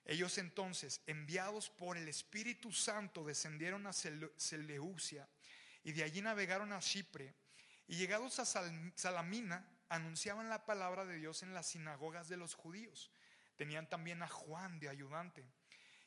Ellos 0.05 0.37
entonces, 0.37 1.01
enviados 1.07 1.69
por 1.69 1.97
el 1.97 2.07
Espíritu 2.07 2.71
Santo, 2.71 3.25
descendieron 3.25 3.85
a 3.85 3.93
Seleucia 3.93 5.27
y 5.83 5.91
de 5.91 6.03
allí 6.03 6.21
navegaron 6.21 6.71
a 6.71 6.79
Chipre 6.79 7.35
y 7.87 7.97
llegados 7.97 8.39
a 8.39 8.45
Salamina, 8.95 9.67
anunciaban 9.89 10.49
la 10.49 10.65
palabra 10.65 11.05
de 11.05 11.17
Dios 11.17 11.43
en 11.43 11.53
las 11.53 11.67
sinagogas 11.67 12.29
de 12.29 12.37
los 12.37 12.53
judíos. 12.53 13.11
Tenían 13.55 13.89
también 13.89 14.21
a 14.23 14.27
Juan 14.27 14.79
de 14.79 14.87
ayudante. 14.87 15.45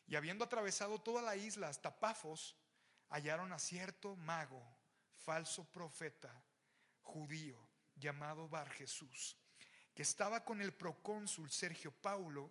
Y 0.06 0.16
habiendo 0.16 0.44
atravesado 0.44 1.00
toda 1.00 1.20
la 1.20 1.36
isla 1.36 1.68
hasta 1.68 1.98
Pafos, 2.00 2.56
hallaron 3.08 3.52
a 3.52 3.58
cierto 3.58 4.16
mago, 4.16 4.64
falso 5.24 5.64
profeta, 5.70 6.32
judío, 7.02 7.58
llamado 7.96 8.48
Bar 8.48 8.70
Jesús, 8.70 9.36
que 9.94 10.02
estaba 10.02 10.44
con 10.44 10.60
el 10.60 10.72
procónsul 10.72 11.50
Sergio 11.50 11.92
Paulo, 11.92 12.50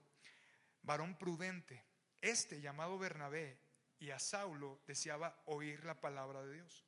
varón 0.83 1.17
prudente. 1.17 1.83
Este, 2.21 2.61
llamado 2.61 2.99
Bernabé, 2.99 3.57
y 3.99 4.11
a 4.11 4.19
Saulo 4.19 4.81
deseaba 4.85 5.41
oír 5.45 5.83
la 5.85 5.99
palabra 5.99 6.43
de 6.43 6.53
Dios. 6.53 6.85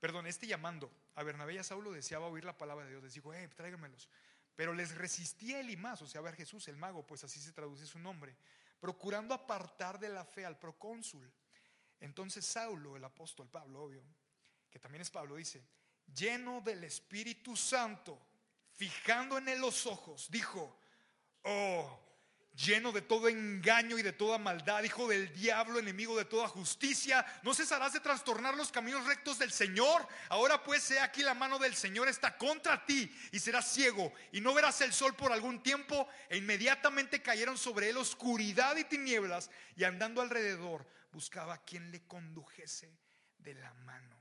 Perdón, 0.00 0.26
este 0.26 0.46
llamando 0.46 0.90
a 1.20 1.22
Bernabé 1.22 1.54
y 1.54 1.58
a 1.58 1.64
Saulo 1.64 1.92
deseaba 1.92 2.26
oír 2.26 2.44
la 2.44 2.56
palabra 2.56 2.84
de 2.84 2.92
Dios. 2.92 3.02
Les 3.02 3.14
dijo, 3.14 3.32
hey, 3.34 3.46
tráigamelos. 3.54 4.08
Pero 4.56 4.72
les 4.72 4.94
resistía 4.94 5.60
el 5.60 5.76
más, 5.76 6.00
o 6.02 6.06
sea, 6.06 6.20
a 6.20 6.24
ver 6.24 6.34
Jesús, 6.34 6.66
el 6.68 6.76
mago, 6.76 7.06
pues 7.06 7.24
así 7.24 7.40
se 7.40 7.52
traduce 7.52 7.86
su 7.86 7.98
nombre, 7.98 8.36
procurando 8.80 9.34
apartar 9.34 9.98
de 9.98 10.08
la 10.08 10.24
fe 10.24 10.44
al 10.44 10.58
procónsul. 10.58 11.30
Entonces 12.00 12.44
Saulo, 12.44 12.96
el 12.96 13.04
apóstol 13.04 13.48
Pablo, 13.48 13.82
obvio, 13.82 14.02
que 14.70 14.78
también 14.78 15.02
es 15.02 15.10
Pablo, 15.10 15.36
dice, 15.36 15.62
lleno 16.14 16.60
del 16.62 16.84
Espíritu 16.84 17.56
Santo, 17.56 18.18
fijando 18.72 19.38
en 19.38 19.48
él 19.48 19.60
los 19.60 19.86
ojos, 19.86 20.28
dijo, 20.30 20.80
Oh, 21.44 21.98
lleno 22.54 22.92
de 22.92 23.02
todo 23.02 23.28
engaño 23.28 23.98
y 23.98 24.02
de 24.02 24.12
toda 24.12 24.38
maldad, 24.38 24.82
hijo 24.82 25.08
del 25.08 25.32
diablo, 25.32 25.78
enemigo 25.78 26.16
de 26.16 26.24
toda 26.24 26.48
justicia, 26.48 27.24
no 27.42 27.54
cesarás 27.54 27.92
de 27.92 28.00
trastornar 28.00 28.56
los 28.56 28.70
caminos 28.70 29.06
rectos 29.06 29.38
del 29.38 29.52
Señor. 29.52 30.06
Ahora 30.28 30.62
pues, 30.62 30.82
sea 30.82 31.04
aquí 31.04 31.22
la 31.22 31.34
mano 31.34 31.58
del 31.58 31.74
Señor 31.74 32.08
está 32.08 32.36
contra 32.36 32.84
ti 32.84 33.10
y 33.32 33.38
serás 33.38 33.72
ciego 33.72 34.12
y 34.32 34.40
no 34.40 34.54
verás 34.54 34.80
el 34.80 34.92
sol 34.92 35.14
por 35.14 35.32
algún 35.32 35.62
tiempo. 35.62 36.08
E 36.28 36.36
inmediatamente 36.36 37.22
cayeron 37.22 37.56
sobre 37.56 37.90
él 37.90 37.96
oscuridad 37.96 38.76
y 38.76 38.84
tinieblas 38.84 39.50
y 39.76 39.84
andando 39.84 40.20
alrededor 40.20 40.86
buscaba 41.12 41.54
a 41.54 41.64
quien 41.64 41.90
le 41.90 42.06
condujese 42.06 42.98
de 43.38 43.54
la 43.54 43.72
mano. 43.74 44.20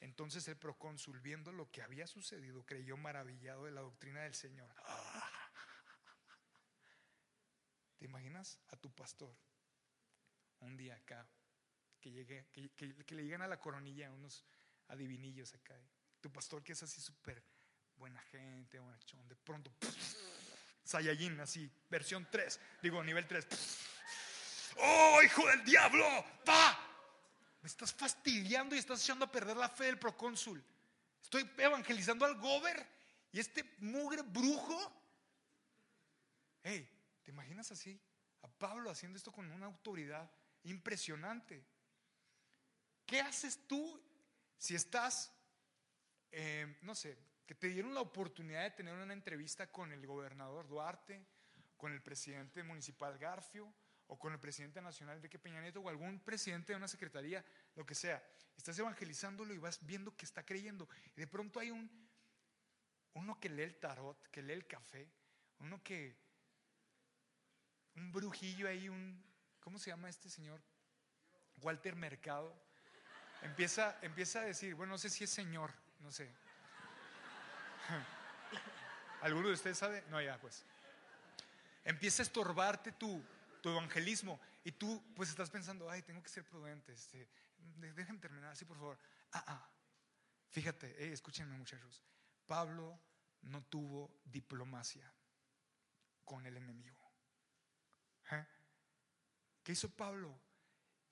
Entonces 0.00 0.46
el 0.46 0.56
procónsul, 0.56 1.20
viendo 1.20 1.50
lo 1.50 1.70
que 1.70 1.82
había 1.82 2.06
sucedido, 2.06 2.64
creyó 2.64 2.96
maravillado 2.96 3.64
de 3.64 3.72
la 3.72 3.80
doctrina 3.80 4.22
del 4.22 4.34
Señor. 4.34 4.72
¿Te 4.74 5.37
imaginas 8.08 8.58
a 8.68 8.76
tu 8.76 8.90
pastor 8.90 9.34
un 10.60 10.76
día 10.76 10.94
acá 10.94 11.26
que, 12.00 12.10
llegue, 12.10 12.46
que, 12.52 13.14
le 13.14 13.22
lleguen 13.22 13.42
a 13.42 13.46
la 13.46 13.60
coronilla 13.60 14.10
unos 14.10 14.44
adivinillos 14.88 15.54
acá? 15.54 15.78
Tu 16.20 16.30
pastor 16.32 16.62
que 16.64 16.72
es 16.72 16.82
así 16.82 17.00
súper 17.00 17.42
buena 17.96 18.20
gente, 18.22 18.78
bonachón, 18.78 19.28
de 19.28 19.36
pronto, 19.36 19.72
Saiyajin, 20.84 21.38
así, 21.40 21.70
versión 21.90 22.26
3, 22.30 22.60
digo, 22.82 23.02
nivel 23.04 23.26
3. 23.26 23.46
¡Oh, 24.78 25.20
hijo 25.22 25.46
del 25.48 25.64
diablo! 25.64 26.04
¡Pa! 26.44 26.78
Me 27.60 27.66
estás 27.66 27.92
fastidiando 27.92 28.74
y 28.74 28.78
estás 28.78 29.02
echando 29.02 29.24
a 29.24 29.30
perder 29.30 29.56
la 29.56 29.68
fe 29.68 29.84
del 29.84 29.98
procónsul. 29.98 30.64
Estoy 31.22 31.50
evangelizando 31.58 32.24
al 32.24 32.36
gober 32.36 32.86
y 33.32 33.40
este 33.40 33.76
mugre 33.80 34.22
brujo. 34.22 34.92
Hey, 36.62 36.88
¿te 37.28 37.32
imaginas 37.32 37.70
así? 37.70 38.00
A 38.40 38.48
Pablo 38.48 38.88
haciendo 38.88 39.18
esto 39.18 39.30
con 39.30 39.52
una 39.52 39.66
autoridad 39.66 40.32
impresionante. 40.62 41.62
¿Qué 43.04 43.20
haces 43.20 43.66
tú 43.66 44.02
si 44.56 44.74
estás, 44.74 45.30
eh, 46.30 46.78
no 46.80 46.94
sé, 46.94 47.18
que 47.44 47.54
te 47.54 47.66
dieron 47.66 47.92
la 47.92 48.00
oportunidad 48.00 48.62
de 48.62 48.70
tener 48.70 48.94
una 48.94 49.12
entrevista 49.12 49.70
con 49.70 49.92
el 49.92 50.06
gobernador 50.06 50.68
Duarte, 50.68 51.22
con 51.76 51.92
el 51.92 52.00
presidente 52.00 52.62
municipal 52.62 53.18
Garfio, 53.18 53.74
o 54.06 54.18
con 54.18 54.32
el 54.32 54.40
presidente 54.40 54.80
nacional 54.80 55.16
Enrique 55.16 55.38
Peña 55.38 55.60
Nieto 55.60 55.82
o 55.82 55.90
algún 55.90 56.20
presidente 56.20 56.72
de 56.72 56.78
una 56.78 56.88
secretaría, 56.88 57.44
lo 57.74 57.84
que 57.84 57.94
sea. 57.94 58.26
Estás 58.56 58.78
evangelizándolo 58.78 59.52
y 59.52 59.58
vas 59.58 59.84
viendo 59.84 60.16
que 60.16 60.24
está 60.24 60.46
creyendo. 60.46 60.88
Y 61.14 61.20
de 61.20 61.26
pronto 61.26 61.60
hay 61.60 61.72
un 61.72 62.08
uno 63.12 63.38
que 63.38 63.50
lee 63.50 63.64
el 63.64 63.78
tarot, 63.78 64.30
que 64.30 64.40
lee 64.40 64.54
el 64.54 64.66
café, 64.66 65.12
uno 65.58 65.82
que 65.82 66.27
un 67.98 68.12
brujillo 68.12 68.68
ahí, 68.68 68.88
un 68.88 69.22
¿cómo 69.60 69.78
se 69.78 69.90
llama 69.90 70.08
este 70.08 70.30
señor? 70.30 70.60
Walter 71.58 71.96
Mercado. 71.96 72.54
Empieza, 73.42 73.98
empieza 74.02 74.40
a 74.40 74.44
decir, 74.44 74.74
bueno, 74.74 74.92
no 74.92 74.98
sé 74.98 75.10
si 75.10 75.24
es 75.24 75.30
señor, 75.30 75.72
no 76.00 76.10
sé. 76.10 76.28
¿Alguno 79.22 79.48
de 79.48 79.54
ustedes 79.54 79.78
sabe? 79.78 80.04
No, 80.08 80.20
ya, 80.20 80.38
pues. 80.40 80.64
Empieza 81.84 82.22
a 82.22 82.24
estorbarte 82.24 82.92
tu, 82.92 83.22
tu 83.62 83.70
evangelismo 83.70 84.40
y 84.64 84.72
tú 84.72 85.02
pues 85.14 85.30
estás 85.30 85.50
pensando, 85.50 85.90
ay, 85.90 86.02
tengo 86.02 86.22
que 86.22 86.28
ser 86.28 86.44
prudente, 86.44 86.92
este, 86.92 87.28
déjenme 87.76 88.20
terminar 88.20 88.52
así 88.52 88.64
por 88.64 88.76
favor. 88.76 88.98
Ah, 89.32 89.44
ah, 89.46 89.70
fíjate, 90.50 91.12
escúchenme 91.12 91.56
muchachos, 91.56 92.02
Pablo 92.46 93.00
no 93.42 93.62
tuvo 93.64 94.20
diplomacia 94.24 95.10
con 96.24 96.44
el 96.46 96.56
enemigo. 96.56 97.07
¿Qué 99.68 99.72
hizo 99.72 99.90
Pablo? 99.90 100.34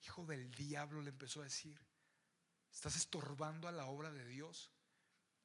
Hijo 0.01 0.25
del 0.25 0.49
diablo 0.55 0.99
le 1.03 1.11
empezó 1.11 1.41
a 1.41 1.43
decir, 1.43 1.79
estás 2.73 2.95
estorbando 2.95 3.67
a 3.67 3.71
la 3.71 3.85
obra 3.85 4.09
de 4.09 4.25
Dios. 4.25 4.71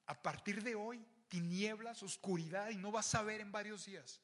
A 0.07 0.23
partir 0.23 0.63
de 0.63 0.75
hoy, 0.75 1.07
tinieblas, 1.29 2.03
oscuridad 2.03 2.71
y 2.71 2.77
no 2.77 2.91
vas 2.91 3.15
a 3.15 3.21
ver 3.21 3.43
en 3.43 3.53
varios 3.53 3.85
días. 3.85 4.23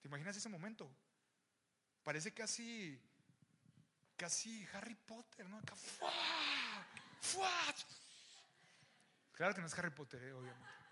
¿Te 0.00 0.06
imaginas 0.06 0.36
ese 0.36 0.48
momento? 0.48 0.88
Parece 2.04 2.32
casi, 2.32 3.02
casi 4.16 4.64
Harry 4.74 4.94
Potter, 4.94 5.48
¿no? 5.48 5.58
Acá, 5.58 5.74
Claro 9.32 9.56
que 9.56 9.60
no 9.60 9.66
es 9.66 9.76
Harry 9.76 9.90
Potter, 9.90 10.22
eh, 10.22 10.32
obviamente. 10.32 10.83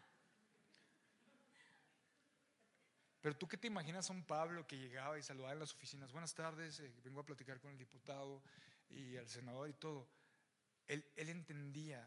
Pero 3.23 3.37
tú 3.37 3.49
qué 3.49 3.57
te 3.57 3.68
imaginas 3.68 4.11
a 4.11 4.12
un 4.12 4.25
Pablo 4.25 4.66
que 4.66 4.77
llegaba 4.77 5.16
y 5.16 5.23
saludaba 5.23 5.53
en 5.53 5.61
las 5.61 5.73
oficinas, 5.73 6.11
buenas 6.12 6.35
tardes, 6.35 6.81
eh, 6.81 6.93
vengo 7.05 7.20
a 7.20 7.25
platicar 7.25 7.61
con 7.61 7.70
el 7.70 7.79
diputado 7.79 8.43
y 8.89 9.14
el 9.14 9.29
senador 9.29 9.70
y 9.70 9.75
todo. 9.75 10.09
Él, 10.89 11.09
él 11.14 11.29
entendía 11.29 12.07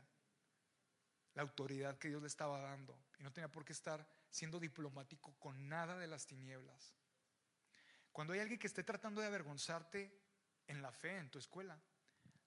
la 1.34 1.42
autoridad 1.42 1.98
que 1.98 2.10
Dios 2.10 2.22
le 2.22 2.28
estaba 2.28 2.60
dando 2.60 3.00
y 3.18 3.24
no 3.24 3.32
tenía 3.32 3.50
por 3.50 3.64
qué 3.64 3.72
estar 3.72 4.06
siendo 4.30 4.60
diplomático 4.60 5.34
con 5.40 5.70
nada 5.70 5.98
de 5.98 6.08
las 6.08 6.28
tinieblas. 6.28 6.94
Cuando 8.12 8.34
hay 8.34 8.42
alguien 8.42 8.60
que 8.60 8.68
esté 8.68 8.84
tratando 8.84 9.22
de 9.22 9.28
avergonzarte 9.28 10.22
en 10.68 10.82
la 10.82 10.92
fe, 10.92 11.18
en 11.18 11.30
tu 11.30 11.40
escuela, 11.40 11.82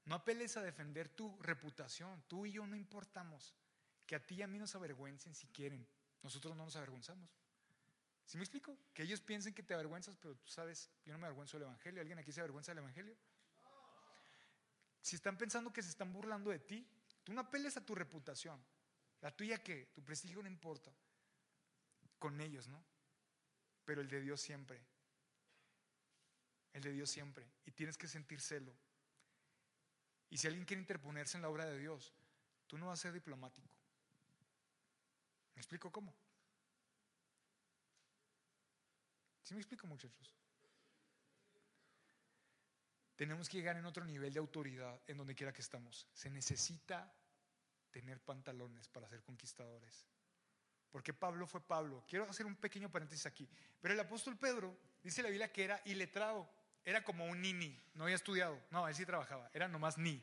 no 0.05 0.15
apeles 0.15 0.57
a 0.59 0.63
defender 0.63 1.09
tu 1.09 1.39
reputación. 1.41 2.23
Tú 2.29 2.47
y 2.47 2.53
yo 2.53 2.67
no 2.67 2.77
importamos. 2.77 3.55
Que 4.07 4.17
a 4.17 4.27
ti 4.27 4.37
y 4.37 4.43
a 4.43 4.47
mí 4.47 4.59
nos 4.59 4.75
avergüencen 4.75 5.35
si 5.35 5.47
quieren. 5.49 5.87
Nosotros 6.23 6.57
no 6.57 6.65
nos 6.65 6.77
avergonzamos. 6.77 7.31
¿Sí 8.29 8.37
me 8.37 8.45
explico? 8.45 8.77
Que 8.93 9.05
ellos 9.05 9.23
piensen 9.23 9.55
que 9.55 9.63
te 9.63 9.73
avergüenzas, 9.73 10.15
pero 10.19 10.37
tú 10.37 10.51
sabes, 10.51 10.91
yo 11.07 11.15
no 11.15 11.19
me 11.19 11.25
avergüenzo 11.25 11.57
del 11.57 11.67
Evangelio. 11.67 12.03
¿Alguien 12.03 12.19
aquí 12.19 12.31
se 12.31 12.41
avergüenza 12.41 12.73
del 12.73 12.81
Evangelio? 12.81 13.17
Si 15.01 15.17
están 15.17 15.39
pensando 15.39 15.73
que 15.73 15.83
se 15.83 15.89
están 15.89 16.13
burlando 16.13 16.51
de 16.51 16.59
ti, 16.59 16.87
tú 17.25 17.33
no 17.33 17.41
apeles 17.41 17.79
a 17.79 17.87
tu 17.87 17.95
reputación. 17.95 18.63
La 19.23 19.35
tuya 19.35 19.63
que 19.63 19.87
tu 19.95 20.05
prestigio 20.05 20.43
no 20.43 20.49
importa. 20.49 20.93
Con 22.19 22.39
ellos, 22.43 22.69
¿no? 22.69 22.85
Pero 23.87 24.03
el 24.03 24.09
de 24.09 24.21
Dios 24.21 24.43
siempre. 24.43 24.79
El 26.75 26.83
de 26.83 26.93
Dios 26.93 27.09
siempre. 27.09 27.51
Y 27.65 27.71
tienes 27.71 27.97
que 27.97 28.09
sentir 28.09 28.43
celo. 28.43 28.77
Y 30.29 30.37
si 30.37 30.49
alguien 30.49 30.67
quiere 30.67 30.83
interponerse 30.83 31.39
en 31.39 31.43
la 31.43 31.49
obra 31.49 31.65
de 31.65 31.79
Dios, 31.79 32.13
tú 32.67 32.77
no 32.77 32.89
vas 32.89 32.99
a 32.99 33.03
ser 33.05 33.15
diplomático. 33.15 33.71
¿Me 35.55 35.63
explico 35.63 35.91
cómo? 35.91 36.15
¿Sí 39.49 39.55
me 39.55 39.61
explico, 39.61 39.87
muchachos? 39.87 40.37
Tenemos 43.17 43.49
que 43.49 43.57
llegar 43.57 43.79
en 43.79 43.87
otro 43.87 44.05
nivel 44.05 44.31
de 44.31 44.41
autoridad 44.41 45.01
en 45.07 45.17
donde 45.17 45.35
quiera 45.35 45.55
que 45.55 45.63
estamos. 45.63 46.07
Se 46.13 46.29
necesita 46.29 47.11
tener 47.91 48.21
pantalones 48.21 48.89
para 48.89 49.09
ser 49.09 49.23
conquistadores. 49.23 50.05
Porque 50.91 51.15
Pablo 51.15 51.47
fue 51.47 51.63
Pablo. 51.63 52.05
Quiero 52.07 52.29
hacer 52.29 52.45
un 52.45 52.57
pequeño 52.57 52.93
paréntesis 52.93 53.25
aquí. 53.25 53.49
Pero 53.81 53.95
el 53.95 54.01
apóstol 54.01 54.37
Pedro 54.37 54.77
dice 55.03 55.23
la 55.23 55.31
Biblia 55.31 55.51
que 55.51 55.65
era 55.65 55.81
iletrado. 55.87 56.47
Era 56.85 57.03
como 57.03 57.25
un 57.25 57.41
nini. 57.41 57.83
No 57.95 58.05
había 58.05 58.17
estudiado. 58.17 58.63
No, 58.71 58.87
él 58.87 58.95
sí 58.95 59.07
trabajaba. 59.07 59.51
Era 59.55 59.67
nomás 59.67 59.97
ni. 59.97 60.23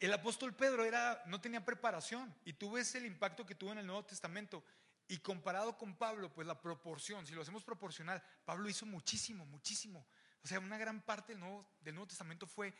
El 0.00 0.14
apóstol 0.14 0.54
Pedro 0.54 0.86
era, 0.86 1.22
no 1.26 1.38
tenía 1.38 1.62
preparación. 1.62 2.34
Y 2.46 2.54
tú 2.54 2.70
ves 2.70 2.94
el 2.94 3.04
impacto 3.04 3.44
que 3.44 3.54
tuvo 3.54 3.72
en 3.72 3.78
el 3.80 3.86
Nuevo 3.86 4.06
Testamento. 4.06 4.64
Y 5.08 5.18
comparado 5.18 5.76
con 5.76 5.96
Pablo, 5.96 6.32
pues 6.32 6.46
la 6.46 6.60
proporción, 6.60 7.26
si 7.26 7.34
lo 7.34 7.40
hacemos 7.40 7.64
proporcional, 7.64 8.22
Pablo 8.44 8.68
hizo 8.68 8.84
muchísimo, 8.84 9.46
muchísimo. 9.46 10.06
O 10.44 10.46
sea, 10.46 10.60
una 10.60 10.76
gran 10.76 11.00
parte 11.00 11.32
del 11.32 11.40
Nuevo, 11.40 11.66
del 11.80 11.94
Nuevo 11.94 12.08
Testamento 12.08 12.46
fue 12.46 12.74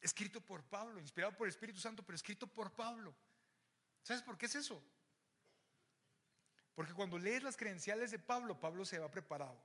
escrito 0.00 0.40
por 0.40 0.64
Pablo, 0.64 1.00
inspirado 1.00 1.36
por 1.36 1.46
el 1.46 1.52
Espíritu 1.52 1.78
Santo, 1.78 2.02
pero 2.02 2.16
escrito 2.16 2.48
por 2.48 2.74
Pablo. 2.74 3.14
¿Sabes 4.02 4.22
por 4.22 4.36
qué 4.36 4.46
es 4.46 4.56
eso? 4.56 4.82
Porque 6.74 6.94
cuando 6.94 7.16
lees 7.16 7.44
las 7.44 7.56
credenciales 7.56 8.10
de 8.10 8.18
Pablo, 8.18 8.58
Pablo 8.58 8.84
se 8.84 8.98
va 8.98 9.08
preparado. 9.08 9.56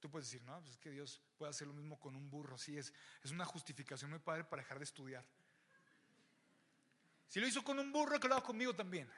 Tú 0.00 0.10
puedes 0.10 0.28
decir, 0.28 0.42
no, 0.44 0.58
pues 0.60 0.72
es 0.72 0.78
que 0.78 0.90
Dios 0.90 1.20
puede 1.36 1.50
hacer 1.50 1.68
lo 1.68 1.74
mismo 1.74 2.00
con 2.00 2.16
un 2.16 2.28
burro. 2.28 2.58
Sí, 2.58 2.76
es, 2.76 2.92
es 3.22 3.30
una 3.30 3.44
justificación 3.44 4.10
muy 4.10 4.18
padre 4.18 4.44
para 4.44 4.62
dejar 4.62 4.78
de 4.78 4.84
estudiar. 4.84 5.24
Si 7.30 7.38
lo 7.38 7.46
hizo 7.46 7.62
con 7.62 7.78
un 7.78 7.92
burro, 7.92 8.18
que 8.18 8.26
lo 8.26 8.34
haga 8.34 8.44
conmigo 8.44 8.74
también. 8.74 9.08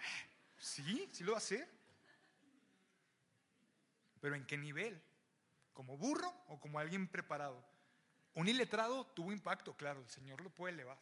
Sí, 0.59 1.09
sí 1.11 1.25
lo 1.25 1.33
va 1.33 1.39
a 1.39 1.41
hacer. 1.41 1.67
Pero 4.21 4.35
¿en 4.35 4.45
qué 4.45 4.59
nivel? 4.59 5.03
¿Como 5.73 5.97
burro 5.97 6.31
o 6.49 6.61
como 6.61 6.79
alguien 6.79 7.09
preparado? 7.09 7.65
Un 8.35 8.49
iletrado 8.49 9.07
tuvo 9.07 9.33
impacto, 9.33 9.75
claro, 9.79 10.01
el 10.01 10.11
Señor 10.11 10.43
lo 10.43 10.51
puede 10.51 10.75
elevar. 10.75 10.99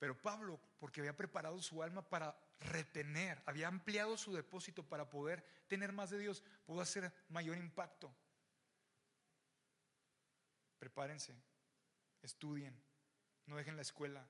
Pero 0.00 0.20
Pablo, 0.20 0.60
porque 0.80 1.00
había 1.00 1.16
preparado 1.16 1.62
su 1.62 1.80
alma 1.80 2.02
para 2.02 2.36
retener, 2.58 3.40
había 3.46 3.68
ampliado 3.68 4.18
su 4.18 4.34
depósito 4.34 4.82
para 4.82 5.08
poder 5.08 5.44
tener 5.68 5.92
más 5.92 6.10
de 6.10 6.18
Dios, 6.18 6.42
pudo 6.66 6.80
hacer 6.80 7.12
mayor 7.28 7.56
impacto. 7.56 8.12
Prepárense, 10.80 11.36
estudien, 12.20 12.76
no 13.46 13.56
dejen 13.56 13.76
la 13.76 13.82
escuela. 13.82 14.28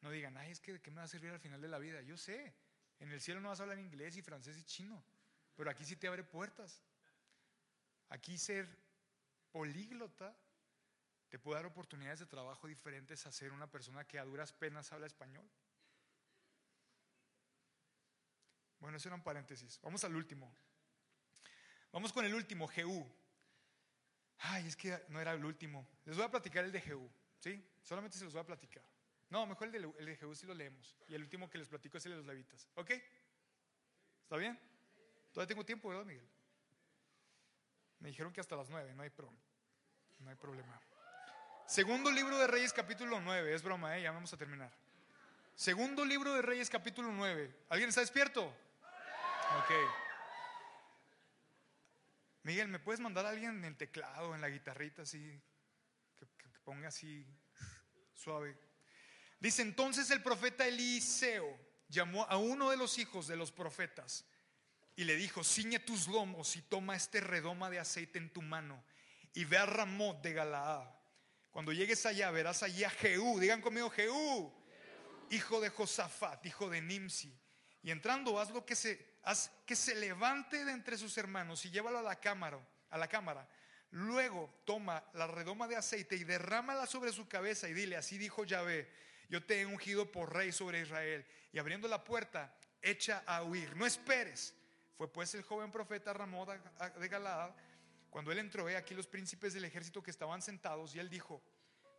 No 0.00 0.10
digan, 0.10 0.36
ay, 0.36 0.52
es 0.52 0.60
que 0.60 0.74
de 0.74 0.80
qué 0.80 0.90
me 0.90 0.98
va 0.98 1.04
a 1.04 1.08
servir 1.08 1.30
al 1.30 1.40
final 1.40 1.60
de 1.60 1.68
la 1.68 1.78
vida. 1.78 2.02
Yo 2.02 2.16
sé, 2.16 2.54
En 3.00 3.12
el 3.12 3.20
cielo 3.20 3.40
no 3.40 3.48
vas 3.48 3.60
a 3.60 3.62
hablar 3.62 3.78
inglés 3.78 4.16
y 4.16 4.22
francés 4.22 4.58
y 4.58 4.64
chino, 4.64 5.04
pero 5.54 5.70
aquí 5.70 5.84
sí 5.84 5.96
te 5.96 6.08
abre 6.08 6.24
puertas. 6.24 6.82
Aquí 8.08 8.38
ser 8.38 8.66
políglota 9.52 10.36
te 11.28 11.38
puede 11.38 11.58
dar 11.58 11.66
oportunidades 11.66 12.20
de 12.20 12.26
trabajo 12.26 12.66
diferentes 12.66 13.26
a 13.26 13.32
ser 13.32 13.52
una 13.52 13.70
persona 13.70 14.04
que 14.04 14.18
a 14.18 14.24
duras 14.24 14.52
penas 14.52 14.90
habla 14.92 15.06
español. 15.06 15.48
Bueno, 18.80 18.96
eso 18.96 19.08
era 19.08 19.16
un 19.16 19.22
paréntesis. 19.22 19.78
Vamos 19.82 20.02
al 20.04 20.14
último. 20.16 20.52
Vamos 21.92 22.12
con 22.12 22.24
el 22.24 22.34
último, 22.34 22.66
Jehú. 22.68 23.06
Ay, 24.38 24.66
es 24.68 24.76
que 24.76 25.04
no 25.08 25.20
era 25.20 25.32
el 25.32 25.44
último. 25.44 25.88
Les 26.04 26.16
voy 26.16 26.24
a 26.24 26.30
platicar 26.30 26.64
el 26.64 26.72
de 26.72 26.80
Jehú, 26.80 27.10
¿sí? 27.38 27.64
Solamente 27.82 28.18
se 28.18 28.24
los 28.24 28.32
voy 28.32 28.42
a 28.42 28.46
platicar. 28.46 28.84
No, 29.30 29.46
mejor 29.46 29.66
el 29.66 29.72
de, 29.72 29.78
el 29.98 30.06
de 30.06 30.46
lo 30.46 30.54
leemos. 30.54 30.96
Y 31.08 31.14
el 31.14 31.22
último 31.22 31.50
que 31.50 31.58
les 31.58 31.68
platico 31.68 31.98
es 31.98 32.06
el 32.06 32.12
de 32.12 32.18
los 32.18 32.26
levitas. 32.26 32.68
¿Ok? 32.74 32.90
¿Está 34.22 34.36
bien? 34.36 34.58
Todavía 35.32 35.48
tengo 35.48 35.64
tiempo, 35.64 35.88
¿verdad, 35.88 36.04
Miguel? 36.04 36.28
Me 38.00 38.08
dijeron 38.08 38.32
que 38.32 38.40
hasta 38.40 38.56
las 38.56 38.70
nueve, 38.70 38.94
no 38.94 39.02
hay, 39.02 39.10
problema. 39.10 39.38
no 40.20 40.30
hay 40.30 40.36
problema. 40.36 40.80
Segundo 41.66 42.10
libro 42.10 42.38
de 42.38 42.46
Reyes, 42.46 42.72
capítulo 42.72 43.20
9. 43.20 43.54
Es 43.54 43.62
broma, 43.62 43.98
¿eh? 43.98 44.02
ya 44.02 44.12
vamos 44.12 44.32
a 44.32 44.36
terminar. 44.36 44.72
Segundo 45.54 46.04
libro 46.04 46.32
de 46.34 46.42
Reyes, 46.42 46.70
capítulo 46.70 47.10
9. 47.12 47.54
¿Alguien 47.68 47.88
está 47.88 48.00
despierto? 48.00 48.46
Ok. 48.46 49.70
Miguel, 52.44 52.68
¿me 52.68 52.78
puedes 52.78 53.00
mandar 53.00 53.26
a 53.26 53.30
alguien 53.30 53.58
en 53.58 53.64
el 53.64 53.76
teclado, 53.76 54.34
en 54.34 54.40
la 54.40 54.48
guitarrita, 54.48 55.02
así? 55.02 55.42
Que 56.16 56.26
ponga 56.64 56.88
así 56.88 57.26
suave. 58.14 58.56
Dice 59.40 59.62
entonces 59.62 60.10
el 60.10 60.22
profeta 60.22 60.66
Eliseo 60.66 61.58
llamó 61.88 62.24
a 62.24 62.36
uno 62.36 62.70
de 62.70 62.76
los 62.76 62.98
hijos 62.98 63.28
de 63.28 63.36
los 63.36 63.52
profetas 63.52 64.24
y 64.96 65.04
le 65.04 65.16
dijo, 65.16 65.44
ciñe 65.44 65.78
tus 65.78 66.08
lomos 66.08 66.56
y 66.56 66.62
toma 66.62 66.96
este 66.96 67.20
redoma 67.20 67.70
de 67.70 67.78
aceite 67.78 68.18
en 68.18 68.32
tu 68.32 68.42
mano 68.42 68.84
y 69.34 69.44
ve 69.44 69.56
a 69.56 69.66
Ramot 69.66 70.20
de 70.22 70.32
Galaad. 70.32 70.88
Cuando 71.50 71.72
llegues 71.72 72.04
allá 72.04 72.30
verás 72.30 72.62
allí 72.62 72.84
a 72.84 72.90
Jehú, 72.90 73.38
digan 73.38 73.60
conmigo 73.60 73.90
Jehú, 73.90 74.52
hijo 75.30 75.60
de 75.60 75.70
Josafat, 75.70 76.44
hijo 76.46 76.68
de 76.68 76.82
Nimsi. 76.82 77.32
Y 77.82 77.90
entrando 77.92 78.40
haz 78.40 78.50
lo 78.50 78.66
que 78.66 78.74
se, 78.74 79.18
haz 79.22 79.52
que 79.64 79.76
se 79.76 79.94
levante 79.94 80.64
de 80.64 80.72
entre 80.72 80.98
sus 80.98 81.16
hermanos 81.16 81.64
y 81.64 81.70
llévalo 81.70 81.98
a 82.00 82.02
la 82.02 82.16
cámara, 82.16 82.58
a 82.90 82.98
la 82.98 83.06
cámara. 83.06 83.48
Luego 83.90 84.62
toma 84.64 85.02
la 85.14 85.26
redoma 85.26 85.68
de 85.68 85.76
aceite 85.76 86.16
y 86.16 86.24
derrámala 86.24 86.86
sobre 86.86 87.12
su 87.12 87.28
cabeza 87.28 87.68
y 87.68 87.72
dile, 87.72 87.96
así 87.96 88.18
dijo 88.18 88.44
Yahvé, 88.44 88.90
yo 89.28 89.44
te 89.44 89.60
he 89.60 89.66
ungido 89.66 90.10
por 90.10 90.32
rey 90.34 90.52
sobre 90.52 90.80
Israel. 90.80 91.26
Y 91.52 91.58
abriendo 91.58 91.88
la 91.88 92.04
puerta, 92.04 92.54
echa 92.82 93.22
a 93.26 93.42
huir, 93.42 93.76
no 93.76 93.86
esperes 93.86 94.54
fue 94.98 95.10
pues 95.10 95.32
el 95.36 95.42
joven 95.44 95.70
profeta 95.70 96.12
Ramón 96.12 96.48
de 96.98 97.08
Galaad. 97.08 97.52
Cuando 98.10 98.32
él 98.32 98.40
entró, 98.40 98.68
he 98.68 98.76
aquí 98.76 98.94
los 98.94 99.06
príncipes 99.06 99.54
del 99.54 99.64
ejército 99.64 100.02
que 100.02 100.10
estaban 100.10 100.42
sentados, 100.42 100.92
y 100.96 100.98
él 100.98 101.08
dijo: 101.08 101.40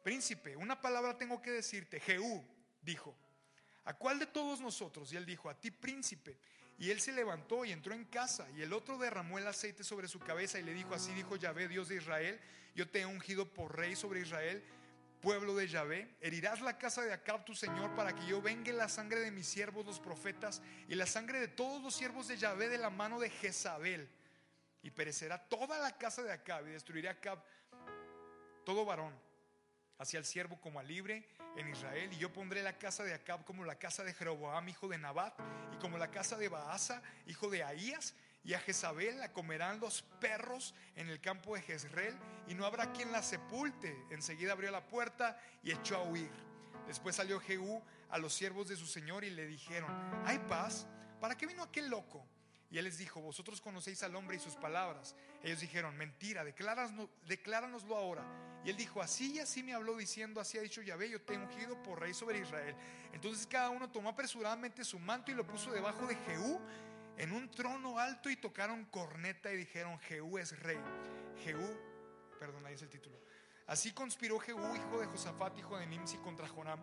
Príncipe, 0.04 0.58
una 0.58 0.82
palabra 0.82 1.18
tengo 1.18 1.42
que 1.42 1.50
decirte. 1.50 2.02
Jehú 2.02 2.46
dijo: 2.82 3.16
¿A 3.86 3.94
cuál 3.94 4.20
de 4.20 4.26
todos 4.26 4.60
nosotros? 4.60 5.14
Y 5.14 5.16
él 5.16 5.26
dijo: 5.26 5.50
A 5.50 5.58
ti, 5.58 5.72
príncipe. 5.72 6.38
Y 6.78 6.92
él 6.92 7.00
se 7.00 7.14
levantó 7.14 7.64
y 7.64 7.72
entró 7.72 7.94
en 7.94 8.04
casa, 8.04 8.50
y 8.52 8.62
el 8.62 8.74
otro 8.74 8.98
derramó 8.98 9.38
el 9.38 9.48
aceite 9.48 9.86
sobre 9.86 10.10
su 10.10 10.20
cabeza 10.20 10.60
y 10.60 10.64
le 10.64 10.74
dijo: 10.74 10.94
Así 10.94 11.14
dijo 11.14 11.38
Yahvé, 11.38 11.70
Dios 11.70 11.88
de 11.88 11.96
Israel: 11.96 12.38
Yo 12.76 12.90
te 12.90 13.00
he 13.00 13.06
ungido 13.06 13.46
por 13.46 13.78
rey 13.78 13.96
sobre 13.96 14.20
Israel 14.20 14.62
pueblo 15.20 15.56
de 15.56 15.68
Yahvé, 15.68 16.16
herirás 16.22 16.62
la 16.62 16.78
casa 16.78 17.02
de 17.02 17.14
Acab 17.14 17.46
tu 17.46 17.54
señor 17.54 17.94
para 17.96 18.16
que 18.16 18.26
yo 18.26 18.42
vengue 18.42 18.74
la 18.74 18.90
sangre 18.90 19.20
de 19.20 19.32
mis 19.32 19.48
siervos 19.48 19.86
los 19.86 20.00
profetas 20.00 20.62
y 20.88 20.96
la 20.96 21.06
sangre 21.06 21.40
de 21.40 21.48
todos 21.48 21.82
los 21.82 21.96
siervos 21.96 22.28
de 22.28 22.38
Yahvé 22.38 22.70
de 22.70 22.78
la 22.78 22.90
mano 22.90 23.20
de 23.20 23.30
Jezabel. 23.30 24.10
Y 24.82 24.92
perecerá 24.92 25.38
toda 25.38 25.80
la 25.80 25.98
casa 25.98 26.24
de 26.24 26.32
Acab 26.32 26.66
y 26.68 26.72
destruiré 26.72 27.10
Acab 27.10 27.44
todo 28.66 28.86
varón, 28.86 29.14
hacia 29.98 30.20
el 30.20 30.26
siervo 30.26 30.60
como 30.62 30.80
a 30.80 30.84
libre 30.84 31.28
en 31.58 31.68
Israel. 31.70 32.12
Y 32.14 32.18
yo 32.18 32.32
pondré 32.32 32.64
la 32.64 32.78
casa 32.78 33.04
de 33.04 33.14
Acab 33.14 33.44
como 33.44 33.66
la 33.66 33.76
casa 33.76 34.04
de 34.04 34.14
Jeroboam, 34.14 34.70
hijo 34.70 34.88
de 34.88 34.98
Nabat, 34.98 35.38
y 35.74 35.78
como 35.78 35.98
la 35.98 36.12
casa 36.12 36.38
de 36.38 36.48
Baasa, 36.48 37.02
hijo 37.26 37.50
de 37.50 37.64
Ahías 37.64 38.16
y 38.44 38.54
a 38.54 38.60
Jezabel 38.60 39.20
la 39.20 39.34
comerán 39.34 39.80
los 39.80 40.02
perros 40.20 40.74
en 40.96 41.10
el 41.10 41.20
campo 41.20 41.56
de 41.56 41.62
Jezreel 41.62 42.18
y 42.48 42.56
no 42.56 42.66
habrá 42.66 42.92
quien 42.92 43.12
la 43.12 43.22
sepulte. 43.22 43.96
Enseguida 44.10 44.54
abrió 44.54 44.72
la 44.72 44.88
puerta 44.88 45.40
y 45.64 45.72
echó 45.72 45.98
a 45.98 46.04
huir. 46.04 46.32
Después 46.88 47.16
salió 47.16 47.40
Jehú 47.40 47.82
a 48.10 48.18
los 48.18 48.34
siervos 48.34 48.68
de 48.68 48.76
su 48.76 48.86
señor 48.86 49.24
y 49.24 49.30
le 49.30 49.46
dijeron, 49.46 49.92
¿hay 50.26 50.40
paz? 50.40 50.88
¿Para 51.20 51.36
qué 51.36 51.46
vino 51.46 51.62
aquel 51.64 51.90
loco? 51.90 52.26
Y 52.72 52.78
él 52.78 52.86
les 52.86 52.98
dijo, 53.00 53.20
vosotros 53.20 53.62
conocéis 53.62 54.04
al 54.04 54.16
hombre 54.16 54.38
y 54.38 54.40
sus 54.40 54.56
palabras. 54.56 55.16
Ellos 55.44 55.60
dijeron, 55.60 55.98
mentira, 55.98 56.44
decláranoslo 56.44 57.98
ahora. 57.98 58.24
Y 58.64 58.70
él 58.70 58.78
dijo, 58.78 59.02
así 59.02 59.34
y 59.34 59.40
así 59.40 59.64
me 59.64 59.74
habló 59.74 59.96
diciendo, 59.96 60.40
así 60.40 60.58
ha 60.58 60.62
dicho 60.62 60.82
Yahvé, 60.82 61.10
yo 61.10 61.22
te 61.22 61.36
ungido 61.36 61.82
por 61.82 62.00
rey 62.00 62.14
sobre 62.14 62.40
Israel. 62.40 62.76
Entonces 63.12 63.48
cada 63.48 63.70
uno 63.70 63.90
tomó 63.90 64.10
apresuradamente 64.10 64.84
su 64.84 65.00
manto 65.00 65.32
y 65.32 65.36
lo 65.36 65.48
puso 65.48 65.72
debajo 65.72 66.06
de 66.06 66.16
Jehú 66.16 66.60
en 67.20 67.34
un 67.34 67.52
trono 67.52 68.00
alto 68.00 68.30
y 68.30 68.38
tocaron 68.38 68.86
corneta 68.86 69.52
y 69.52 69.58
dijeron, 69.58 70.00
Jehú 70.00 70.38
es 70.38 70.58
rey. 70.64 70.80
Jehú, 71.44 71.78
perdón, 72.40 72.66
ahí 72.66 72.74
es 72.74 72.82
el 72.82 72.90
título. 72.90 73.20
Así 73.68 73.92
conspiró 73.92 74.40
Jehú, 74.40 74.76
hijo 74.76 75.00
de 75.00 75.06
Josafat, 75.06 75.58
hijo 75.58 75.78
de 75.78 75.86
Nimsi, 75.86 76.18
contra 76.18 76.48
Joram. 76.48 76.82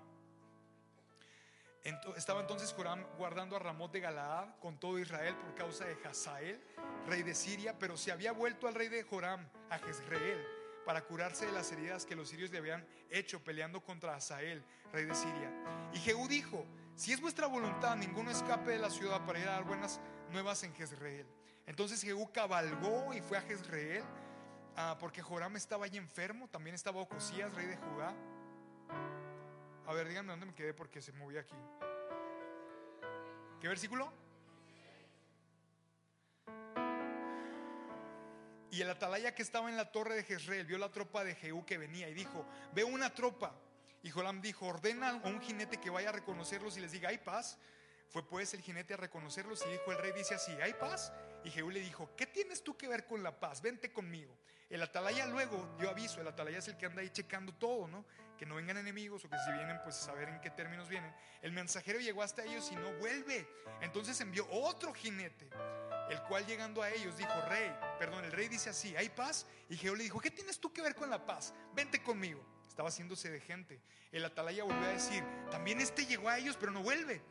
Estaba 2.17 2.41
entonces 2.41 2.73
Joram 2.73 3.03
guardando 3.17 3.57
a 3.57 3.61
Ramot 3.61 3.91
de 3.93 4.01
Galaad 4.01 4.59
con 4.61 4.79
todo 4.79 4.99
Israel 4.99 5.37
por 5.37 5.55
causa 5.55 5.85
de 5.87 5.97
Hazael, 6.05 6.61
rey 7.07 7.23
de 7.23 7.35
Siria, 7.35 7.79
pero 7.79 7.97
se 7.97 8.13
había 8.13 8.33
vuelto 8.33 8.69
al 8.69 8.75
rey 8.75 8.89
de 8.89 9.05
Joram, 9.05 9.49
a 9.71 9.79
Jezreel, 9.79 10.45
para 10.85 11.03
curarse 11.03 11.47
de 11.47 11.53
las 11.53 11.73
heridas 11.73 12.05
que 12.05 12.15
los 12.15 12.29
sirios 12.29 12.51
le 12.51 12.59
habían 12.59 12.87
hecho 13.09 13.43
peleando 13.43 13.83
contra 13.83 14.15
Hazael, 14.15 14.63
rey 14.93 15.07
de 15.07 15.15
Siria. 15.15 15.51
Y 15.95 15.99
Jehú 15.99 16.29
dijo, 16.29 16.67
si 16.97 17.13
es 17.13 17.21
vuestra 17.21 17.47
voluntad, 17.47 17.97
ninguno 17.97 18.31
escape 18.31 18.73
de 18.73 18.79
la 18.79 18.91
ciudad 18.91 19.25
para 19.25 19.39
ir 19.39 19.49
a 19.49 19.53
dar 19.53 19.65
buenas 19.65 20.01
nuevas 20.31 20.63
en 20.63 20.75
Jezreel. 20.75 21.27
Entonces 21.67 22.03
Jehú 22.03 22.31
cabalgó 22.33 23.13
y 23.13 23.21
fue 23.21 23.39
a 23.39 23.43
Jezreel 23.43 24.05
ah, 24.77 24.97
porque 24.99 25.23
Joram 25.23 25.57
estaba 25.57 25.85
allí 25.85 25.99
enfermo. 25.99 26.49
También 26.49 26.75
estaba 26.75 27.01
Ocosías, 27.01 27.53
rey 27.55 27.67
de 27.67 27.77
Judá. 27.77 28.15
A 29.87 29.93
ver, 29.93 30.09
díganme 30.09 30.31
dónde 30.31 30.47
me 30.47 30.55
quedé 30.55 30.75
porque 30.75 31.01
se 31.01 31.13
movió 31.13 31.41
aquí. 31.41 31.57
¿Qué 33.61 33.69
versículo? 33.69 34.13
Y 38.71 38.83
el 38.83 38.91
atalaya 38.91 39.35
que 39.35 39.43
estaba 39.43 39.71
en 39.71 39.77
la 39.77 39.91
torre 39.91 40.17
de 40.17 40.25
Jezreel 40.25 40.67
vio 40.67 40.77
la 40.77 40.91
tropa 40.91 41.25
de 41.25 41.35
Jehú 41.35 41.65
que 41.65 41.79
venía 41.79 42.09
y 42.09 42.15
dijo, 42.15 42.45
veo 42.75 42.87
una 42.89 43.15
tropa. 43.15 43.55
Y 44.03 44.11
Joram 44.11 44.41
dijo, 44.41 44.67
ordena 44.67 45.11
a 45.11 45.29
un 45.29 45.41
jinete 45.41 45.79
que 45.79 45.89
vaya 45.89 46.11
a 46.11 46.13
reconocerlos 46.13 46.77
y 46.77 46.81
les 46.81 46.93
diga, 46.93 47.09
hay 47.09 47.19
paz. 47.19 47.59
Fue 48.09 48.27
pues 48.27 48.55
el 48.55 48.61
jinete 48.61 48.95
a 48.95 48.97
reconocerlos 48.97 49.65
y 49.67 49.71
dijo 49.71 49.93
el 49.93 49.99
rey, 49.99 50.13
dice 50.13 50.35
así, 50.35 50.53
¿hay 50.63 50.75
paz? 50.75 51.13
Y 51.45 51.51
Jehú 51.51 51.71
le 51.71 51.81
dijo, 51.81 52.11
¿qué 52.17 52.27
tienes 52.27 52.63
tú 52.63 52.77
que 52.77 52.89
ver 52.89 53.07
con 53.07 53.23
la 53.23 53.39
paz? 53.39 53.61
Vente 53.63 53.93
conmigo. 53.93 54.37
El 54.69 54.83
atalaya 54.83 55.27
luego 55.27 55.77
dio 55.79 55.89
aviso, 55.89 56.21
el 56.21 56.27
atalaya 56.27 56.59
es 56.59 56.67
el 56.67 56.77
que 56.77 56.87
anda 56.87 57.01
ahí 57.01 57.11
checando 57.11 57.55
todo, 57.55 57.87
¿no? 57.87 58.05
Que 58.37 58.45
no 58.45 58.57
vengan 58.57 58.77
enemigos 58.77 59.25
o 59.25 59.31
que 59.31 59.39
si 59.39 59.53
vienen, 59.53 59.79
pues 59.85 59.95
saber 59.95 60.29
en 60.29 60.41
qué 60.41 60.51
términos 60.51 60.89
vienen. 60.89 61.15
El 61.43 61.53
mensajero 61.53 62.01
llegó 62.01 62.23
hasta 62.23 62.45
ellos 62.45 62.69
y 62.73 62.77
no 62.77 62.93
vuelve. 62.95 63.49
Entonces 63.81 64.21
envió 64.21 64.45
otro 64.51 64.93
jinete, 64.93 65.49
el 66.11 66.21
cual 66.23 66.45
llegando 66.47 66.83
a 66.83 66.91
ellos 66.91 67.17
dijo, 67.17 67.41
rey, 67.49 67.73
perdón, 67.99 68.25
el 68.25 68.33
rey 68.33 68.49
dice 68.49 68.71
así, 68.71 68.97
¿hay 68.97 69.09
paz? 69.09 69.47
Y 69.69 69.77
Jehú 69.77 69.95
le 69.95 70.03
dijo, 70.03 70.21
¿qué 70.21 70.33
tienes 70.33 70.59
tú 70.59 70.73
que 70.73 70.83
ver 70.83 70.97
con 70.97 71.11
la 71.11 71.25
paz? 71.25 71.55
Vente 71.73 72.03
conmigo. 72.03 72.45
Estaba 72.67 72.89
haciéndose 72.89 73.31
de 73.31 73.41
gente. 73.41 73.81
El 74.11 74.25
atalaya 74.25 74.65
volvió 74.65 74.85
a 74.85 74.93
decir, 74.93 75.25
también 75.51 75.81
este 75.81 76.07
llegó 76.07 76.29
a 76.29 76.39
ellos, 76.39 76.57
pero 76.59 76.73
no 76.73 76.83
vuelve. 76.83 77.23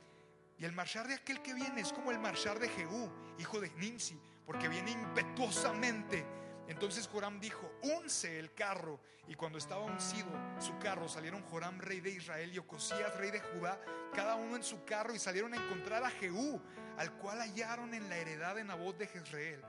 Y 0.58 0.66
el 0.66 0.72
marchar 0.72 1.08
de 1.08 1.16
aquel 1.16 1.42
que 1.42 1.54
viene 1.54 1.82
es 1.82 1.92
como 1.92 2.12
el 2.12 2.20
marchar 2.20 2.60
de 2.60 2.70
Jehú, 2.70 3.12
hijo 3.38 3.60
de 3.60 3.70
Nimsi, 3.72 4.20
porque 4.46 4.68
viene 4.68 4.92
impetuosamente. 4.92 6.26
Entonces 6.68 7.08
Joram 7.08 7.40
dijo, 7.40 7.72
unce 7.82 8.40
el 8.40 8.54
carro. 8.54 9.00
Y 9.28 9.36
cuando 9.36 9.58
estaba 9.58 9.84
uncido 9.84 10.30
su 10.60 10.78
carro, 10.78 11.10
salieron 11.10 11.44
Joram, 11.44 11.80
rey 11.80 12.00
de 12.00 12.12
Israel, 12.12 12.54
y 12.54 12.58
Ocosías, 12.60 13.16
rey 13.18 13.32
de 13.32 13.40
Judá, 13.40 13.80
cada 14.14 14.36
uno 14.36 14.56
en 14.56 14.64
su 14.64 14.86
carro, 14.86 15.14
y 15.14 15.20
salieron 15.20 15.54
a 15.54 15.58
encontrar 15.58 16.04
a 16.04 16.10
Jehú, 16.12 16.62
al 16.98 17.12
cual 17.18 17.40
hallaron 17.40 17.94
en 17.94 18.08
la 18.08 18.18
heredad 18.18 18.56
de 18.56 18.64
Nabot 18.64 18.98
de 18.98 19.08
Jezreel. 19.08 19.62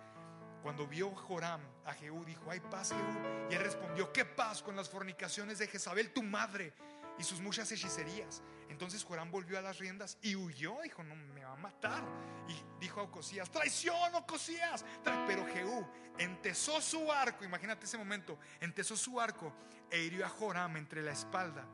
Cuando 0.62 0.86
vio 0.86 1.14
Joram 1.14 1.60
a 1.84 1.94
Jehú, 1.94 2.24
dijo, 2.24 2.50
hay 2.50 2.60
paz, 2.60 2.90
Jehú. 2.90 3.48
Y 3.50 3.54
él 3.54 3.62
respondió, 3.62 4.12
¿qué 4.12 4.24
paz 4.24 4.62
con 4.62 4.76
las 4.76 4.88
fornicaciones 4.88 5.58
de 5.58 5.66
Jezabel, 5.66 6.12
tu 6.12 6.22
madre? 6.22 6.74
y 7.18 7.24
sus 7.24 7.40
muchas 7.40 7.70
hechicerías. 7.72 8.42
Entonces 8.68 9.04
Joram 9.04 9.30
volvió 9.30 9.58
a 9.58 9.62
las 9.62 9.78
riendas 9.78 10.18
y 10.22 10.36
huyó. 10.36 10.80
Dijo, 10.82 11.02
no, 11.02 11.14
me 11.14 11.44
va 11.44 11.52
a 11.52 11.56
matar. 11.56 12.04
Y 12.48 12.80
dijo 12.80 13.00
a 13.00 13.04
Ocosías, 13.04 13.50
traición, 13.50 14.14
Ocosías. 14.14 14.84
Pero 15.26 15.46
Jehú 15.46 15.86
entesó 16.18 16.80
su 16.80 17.10
arco, 17.10 17.44
imagínate 17.44 17.86
ese 17.86 17.98
momento, 17.98 18.38
entesó 18.60 18.96
su 18.96 19.20
arco 19.20 19.52
e 19.90 20.00
hirió 20.02 20.26
a 20.26 20.28
Joram 20.28 20.76
entre 20.76 21.02
la 21.02 21.12
espalda 21.12 21.66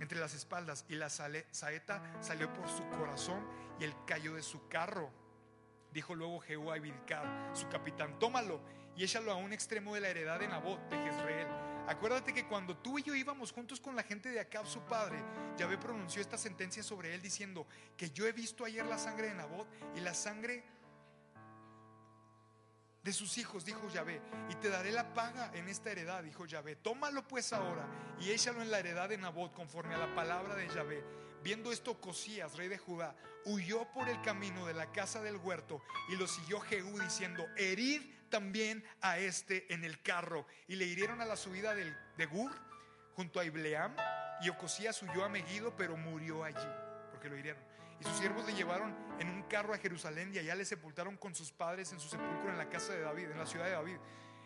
entre 0.00 0.20
las 0.20 0.34
espaldas 0.34 0.84
y 0.88 0.94
la 0.94 1.08
saeta 1.10 2.02
salió 2.20 2.52
por 2.52 2.68
su 2.68 2.88
corazón 2.88 3.44
y 3.80 3.84
el 3.84 3.94
cayó 4.06 4.34
de 4.34 4.42
su 4.42 4.68
carro. 4.68 5.10
Dijo 5.92 6.14
luego 6.14 6.40
Jehú 6.40 6.70
a 6.70 6.76
Ibidcar, 6.76 7.50
su 7.54 7.68
capitán, 7.68 8.18
tómalo 8.18 8.60
y 8.96 9.04
échalo 9.04 9.32
a 9.32 9.36
un 9.36 9.52
extremo 9.52 9.94
de 9.94 10.00
la 10.00 10.08
heredad 10.08 10.38
de 10.38 10.48
Nabot 10.48 10.80
de 10.88 10.96
Jezreel. 10.98 11.67
Acuérdate 11.88 12.34
que 12.34 12.46
cuando 12.46 12.76
tú 12.76 12.98
y 12.98 13.02
yo 13.02 13.14
íbamos 13.14 13.50
juntos 13.50 13.80
con 13.80 13.96
la 13.96 14.02
gente 14.02 14.28
de 14.28 14.38
Acab, 14.38 14.66
su 14.66 14.80
padre, 14.80 15.24
Yahvé 15.56 15.78
pronunció 15.78 16.20
esta 16.20 16.36
sentencia 16.36 16.82
sobre 16.82 17.14
él 17.14 17.22
diciendo 17.22 17.66
que 17.96 18.10
yo 18.10 18.26
he 18.26 18.32
visto 18.32 18.66
ayer 18.66 18.84
la 18.84 18.98
sangre 18.98 19.28
de 19.28 19.34
Nabot 19.34 19.66
y 19.96 20.00
la 20.00 20.12
sangre 20.12 20.64
de 23.02 23.12
sus 23.14 23.38
hijos, 23.38 23.64
dijo 23.64 23.88
Yahvé, 23.88 24.20
y 24.50 24.56
te 24.56 24.68
daré 24.68 24.92
la 24.92 25.14
paga 25.14 25.50
en 25.54 25.66
esta 25.66 25.90
heredad, 25.90 26.22
dijo 26.22 26.44
Yahvé. 26.44 26.76
Tómalo 26.76 27.26
pues 27.26 27.54
ahora 27.54 27.88
y 28.20 28.32
échalo 28.32 28.60
en 28.60 28.70
la 28.70 28.80
heredad 28.80 29.08
de 29.08 29.16
Nabot 29.16 29.54
conforme 29.54 29.94
a 29.94 29.98
la 29.98 30.14
palabra 30.14 30.56
de 30.56 30.68
Yahvé. 30.68 31.02
Viendo 31.42 31.72
esto, 31.72 32.00
Cosías, 32.00 32.56
rey 32.56 32.68
de 32.68 32.78
Judá, 32.78 33.14
huyó 33.44 33.90
por 33.92 34.08
el 34.08 34.20
camino 34.22 34.66
de 34.66 34.74
la 34.74 34.90
casa 34.92 35.22
del 35.22 35.36
huerto 35.36 35.82
y 36.08 36.16
lo 36.16 36.26
siguió 36.26 36.60
Jehú 36.60 36.98
diciendo, 36.98 37.46
herid 37.56 38.02
también 38.28 38.84
a 39.00 39.18
este 39.18 39.72
en 39.72 39.84
el 39.84 40.02
carro. 40.02 40.46
Y 40.66 40.76
le 40.76 40.84
hirieron 40.84 41.20
a 41.20 41.24
la 41.24 41.36
subida 41.36 41.74
de 41.74 42.26
Gur 42.26 42.52
junto 43.14 43.40
a 43.40 43.44
Ibleam 43.44 43.94
y 44.40 44.48
Ocosías 44.48 45.02
huyó 45.02 45.24
a 45.24 45.28
Megido, 45.28 45.74
pero 45.76 45.96
murió 45.96 46.44
allí, 46.44 46.68
porque 47.10 47.28
lo 47.28 47.36
hirieron. 47.36 47.62
Y 48.00 48.04
sus 48.04 48.16
siervos 48.18 48.46
le 48.46 48.54
llevaron 48.54 48.94
en 49.18 49.28
un 49.28 49.42
carro 49.44 49.74
a 49.74 49.78
Jerusalén 49.78 50.32
y 50.32 50.38
allá 50.38 50.54
le 50.54 50.64
sepultaron 50.64 51.16
con 51.16 51.34
sus 51.34 51.50
padres 51.50 51.92
en 51.92 51.98
su 51.98 52.08
sepulcro 52.08 52.50
en 52.50 52.58
la 52.58 52.68
casa 52.68 52.92
de 52.92 53.00
David, 53.00 53.30
en 53.30 53.38
la 53.38 53.46
ciudad 53.46 53.64
de 53.64 53.72
David. 53.72 53.96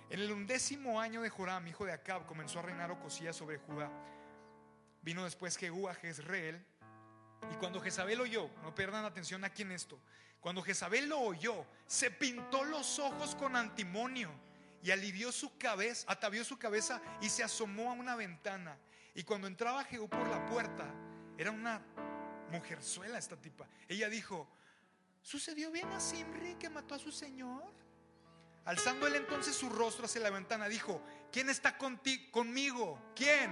En 0.08 0.20
el 0.20 0.32
undécimo 0.32 1.00
año 1.00 1.20
de 1.20 1.28
Joram, 1.28 1.66
hijo 1.66 1.84
de 1.84 1.92
Acab, 1.92 2.24
comenzó 2.26 2.60
a 2.60 2.62
reinar 2.62 2.90
Ocosías 2.90 3.36
sobre 3.36 3.58
Judá. 3.58 3.90
Vino 5.02 5.24
después 5.24 5.56
Jehú 5.56 5.88
a 5.88 5.94
Jezreel. 5.94 6.64
Y 7.50 7.54
cuando 7.56 7.80
Jezabel 7.80 8.20
oyó, 8.20 8.48
no 8.62 8.74
pierdan 8.74 9.04
atención 9.04 9.44
aquí 9.44 9.62
en 9.62 9.72
esto, 9.72 9.98
cuando 10.40 10.62
Jezabel 10.62 11.08
lo 11.08 11.20
oyó, 11.20 11.64
se 11.86 12.10
pintó 12.10 12.64
los 12.64 12.98
ojos 12.98 13.34
con 13.36 13.54
antimonio 13.54 14.30
y 14.82 14.90
alivió 14.90 15.30
su 15.30 15.56
cabeza, 15.56 16.04
atavió 16.10 16.44
su 16.44 16.58
cabeza 16.58 17.00
y 17.20 17.28
se 17.28 17.44
asomó 17.44 17.90
a 17.90 17.94
una 17.94 18.16
ventana. 18.16 18.76
Y 19.14 19.22
cuando 19.22 19.46
entraba 19.46 19.84
Jehú 19.84 20.08
por 20.08 20.26
la 20.28 20.44
puerta, 20.46 20.92
era 21.38 21.50
una 21.50 21.80
mujerzuela 22.50 23.18
esta 23.18 23.36
tipa. 23.36 23.68
Ella 23.88 24.08
dijo, 24.08 24.48
¿sucedió 25.22 25.70
bien 25.70 25.88
a 25.92 26.00
Simri 26.00 26.56
que 26.56 26.68
mató 26.68 26.96
a 26.96 26.98
su 26.98 27.12
señor? 27.12 27.72
Alzando 28.64 29.06
él 29.06 29.16
entonces 29.16 29.54
su 29.54 29.68
rostro 29.68 30.06
hacia 30.06 30.20
la 30.20 30.30
ventana, 30.30 30.68
dijo, 30.68 31.02
¿quién 31.30 31.50
está 31.50 31.76
conmigo? 31.78 33.00
¿Quién? 33.14 33.50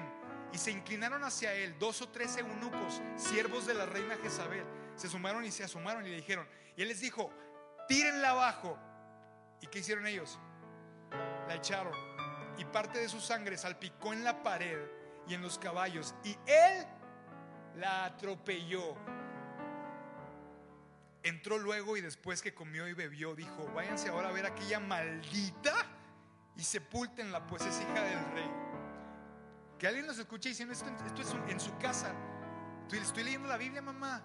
Y 0.52 0.58
se 0.58 0.70
inclinaron 0.70 1.22
hacia 1.22 1.54
él 1.54 1.78
dos 1.78 2.02
o 2.02 2.08
tres 2.08 2.36
eunucos, 2.36 3.00
siervos 3.16 3.66
de 3.66 3.74
la 3.74 3.86
reina 3.86 4.16
Jezabel. 4.16 4.64
Se 4.96 5.08
sumaron 5.08 5.44
y 5.44 5.50
se 5.50 5.64
asomaron 5.64 6.04
y 6.06 6.10
le 6.10 6.16
dijeron, 6.16 6.46
y 6.76 6.82
él 6.82 6.88
les 6.88 7.00
dijo, 7.00 7.30
tírenla 7.88 8.30
abajo. 8.30 8.78
¿Y 9.60 9.66
qué 9.66 9.80
hicieron 9.80 10.06
ellos? 10.06 10.38
La 11.46 11.54
echaron. 11.54 11.94
Y 12.58 12.64
parte 12.64 12.98
de 12.98 13.08
su 13.08 13.20
sangre 13.20 13.56
salpicó 13.56 14.12
en 14.12 14.24
la 14.24 14.42
pared 14.42 14.78
y 15.26 15.34
en 15.34 15.42
los 15.42 15.58
caballos. 15.58 16.14
Y 16.24 16.36
él 16.46 16.86
la 17.76 18.06
atropelló. 18.06 18.96
Entró 21.22 21.58
luego 21.58 21.96
y 21.96 22.00
después 22.00 22.42
que 22.42 22.54
comió 22.54 22.88
y 22.88 22.94
bebió, 22.94 23.34
dijo, 23.34 23.70
váyanse 23.74 24.08
ahora 24.08 24.30
a 24.30 24.32
ver 24.32 24.46
aquella 24.46 24.80
maldita 24.80 25.74
y 26.56 26.62
sepúltenla, 26.62 27.46
pues 27.46 27.62
es 27.62 27.80
hija 27.80 28.02
del 28.02 28.24
rey. 28.32 28.69
Que 29.80 29.86
alguien 29.86 30.06
nos 30.06 30.18
escuche 30.18 30.50
diciendo, 30.50 30.74
esto, 30.74 31.22
es 31.22 31.34
en 31.48 31.58
su 31.58 31.74
casa. 31.78 32.12
Estoy, 32.92 33.24
leyendo 33.24 33.48
la 33.48 33.56
Biblia, 33.56 33.80
mamá. 33.80 34.22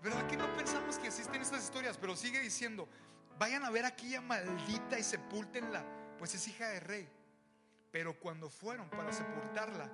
¿Verdad 0.00 0.28
que 0.28 0.36
no 0.36 0.46
pensamos 0.54 0.96
que 0.96 1.08
existen 1.08 1.42
estas 1.42 1.64
historias? 1.64 1.98
Pero 1.98 2.14
sigue 2.14 2.38
diciendo, 2.38 2.88
vayan 3.36 3.64
a 3.64 3.70
ver 3.70 3.84
a 3.84 3.88
aquella 3.88 4.20
maldita 4.20 4.96
y 4.96 5.02
sepúltenla, 5.02 5.84
pues 6.18 6.36
es 6.36 6.46
hija 6.46 6.68
del 6.68 6.82
rey. 6.82 7.08
Pero 7.90 8.20
cuando 8.20 8.48
fueron 8.48 8.88
para 8.90 9.12
sepultarla, 9.12 9.90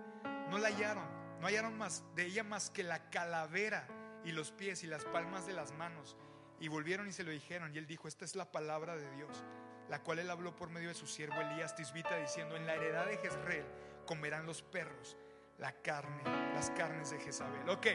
no 0.51 0.59
la 0.59 0.69
hallaron, 0.69 1.09
no 1.41 1.47
hallaron 1.47 1.79
más 1.79 2.05
de 2.15 2.27
ella 2.27 2.45
más 2.45 2.69
que 2.69 2.83
la 2.83 3.09
calavera 3.09 3.89
y 4.27 4.33
los 4.33 4.53
pies 4.53 4.85
y 4.85 4.87
las 4.87 5.07
palmas 5.07 5.47
de 5.47 5.55
las 5.55 5.73
manos. 5.73 6.19
Y 6.61 6.69
volvieron 6.69 7.09
y 7.09 7.13
se 7.13 7.25
lo 7.25 7.31
dijeron. 7.31 7.75
Y 7.75 7.79
él 7.79 7.87
dijo, 7.87 8.09
esta 8.09 8.25
es 8.25 8.35
la 8.35 8.51
palabra 8.51 8.97
de 8.97 9.11
Dios, 9.17 9.45
la 9.89 10.03
cual 10.03 10.19
él 10.19 10.31
habló 10.31 10.57
por 10.57 10.71
medio 10.71 10.89
de 10.89 10.95
su 10.95 11.07
siervo 11.07 11.41
Elías 11.41 11.75
Tisbita, 11.77 12.17
diciendo, 12.17 12.57
en 12.57 12.67
la 12.67 12.75
heredad 12.75 13.07
de 13.07 13.19
Jezreel 13.19 13.65
comerán 14.07 14.47
los 14.47 14.63
perros 14.63 15.17
la 15.59 15.73
carne, 15.73 16.23
las 16.55 16.71
carnes 16.71 17.11
de 17.11 17.19
Jezabel. 17.19 17.69
Ok, 17.69 17.87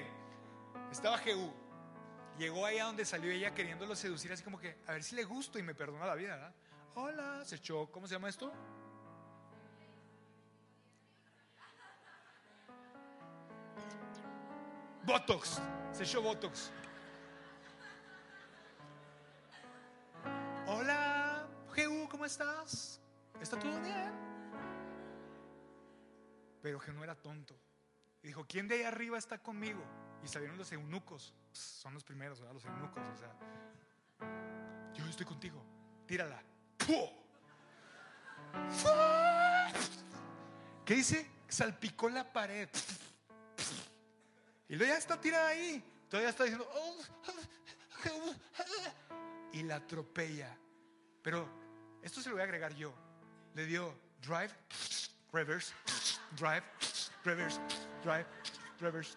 estaba 0.92 1.18
Jehú. 1.18 1.52
Llegó 2.38 2.66
allá 2.66 2.86
donde 2.86 3.06
salió 3.06 3.32
ella 3.32 3.54
queriéndolo 3.54 3.96
seducir, 3.96 4.32
así 4.32 4.44
como 4.44 4.60
que, 4.60 4.78
a 4.88 4.94
ver 4.94 5.04
si 5.04 5.16
le 5.16 5.24
gusto 5.24 5.60
y 5.60 5.64
me 5.64 5.74
perdona 5.74 6.06
la 6.06 6.16
vida. 6.16 6.54
Hola, 6.96 7.44
se 7.46 7.56
echó, 7.56 7.88
¿cómo 7.92 8.08
se 8.08 8.16
llama 8.16 8.30
esto? 8.30 8.52
Botox. 15.06 15.62
Se 15.92 16.04
echó 16.04 16.22
Botox. 16.22 16.72
¿Cómo 22.24 22.32
estás? 22.32 23.02
¿Está 23.42 23.60
todo 23.60 23.82
bien? 23.82 24.14
Pero 26.62 26.80
Jehú 26.80 27.04
era 27.04 27.16
tonto. 27.16 27.54
Y 28.22 28.28
dijo, 28.28 28.46
¿quién 28.48 28.66
de 28.70 28.76
ahí 28.76 28.84
arriba 28.84 29.18
está 29.18 29.40
conmigo? 29.40 29.84
Y 30.24 30.30
salieron 30.30 30.58
los 30.58 30.72
eunucos. 30.72 31.34
son 31.52 31.94
los 31.94 32.06
primeros, 32.06 32.40
¿verdad? 32.40 32.54
Los 32.54 32.64
eunucos. 32.64 33.04
O 33.14 33.18
sea, 33.18 33.36
yo 34.94 35.06
estoy 35.06 35.26
contigo. 35.26 35.62
Tírala. 36.06 36.42
¿Qué 40.86 40.96
dice? 40.96 41.30
Salpicó 41.50 42.08
la 42.08 42.32
pared. 42.32 42.70
Y 44.70 44.78
luego 44.78 44.94
ya 44.94 44.98
está 44.98 45.20
tirada 45.20 45.50
ahí. 45.50 45.84
Todavía 46.08 46.30
está 46.30 46.46
diciendo, 46.46 46.70
oh, 46.74 47.02
y 49.52 49.64
la 49.64 49.76
atropella. 49.76 50.58
Pero 51.22 51.63
esto 52.04 52.22
se 52.22 52.30
lo 52.30 52.36
voy 52.36 52.42
a 52.42 52.46
agregar 52.46 52.74
yo. 52.76 52.94
Le 53.56 53.66
dio 53.66 53.98
drive, 54.22 54.52
reverse, 55.32 55.74
drive, 56.38 56.64
reverse, 57.24 57.60
drive, 58.04 58.26
reverse. 58.80 59.16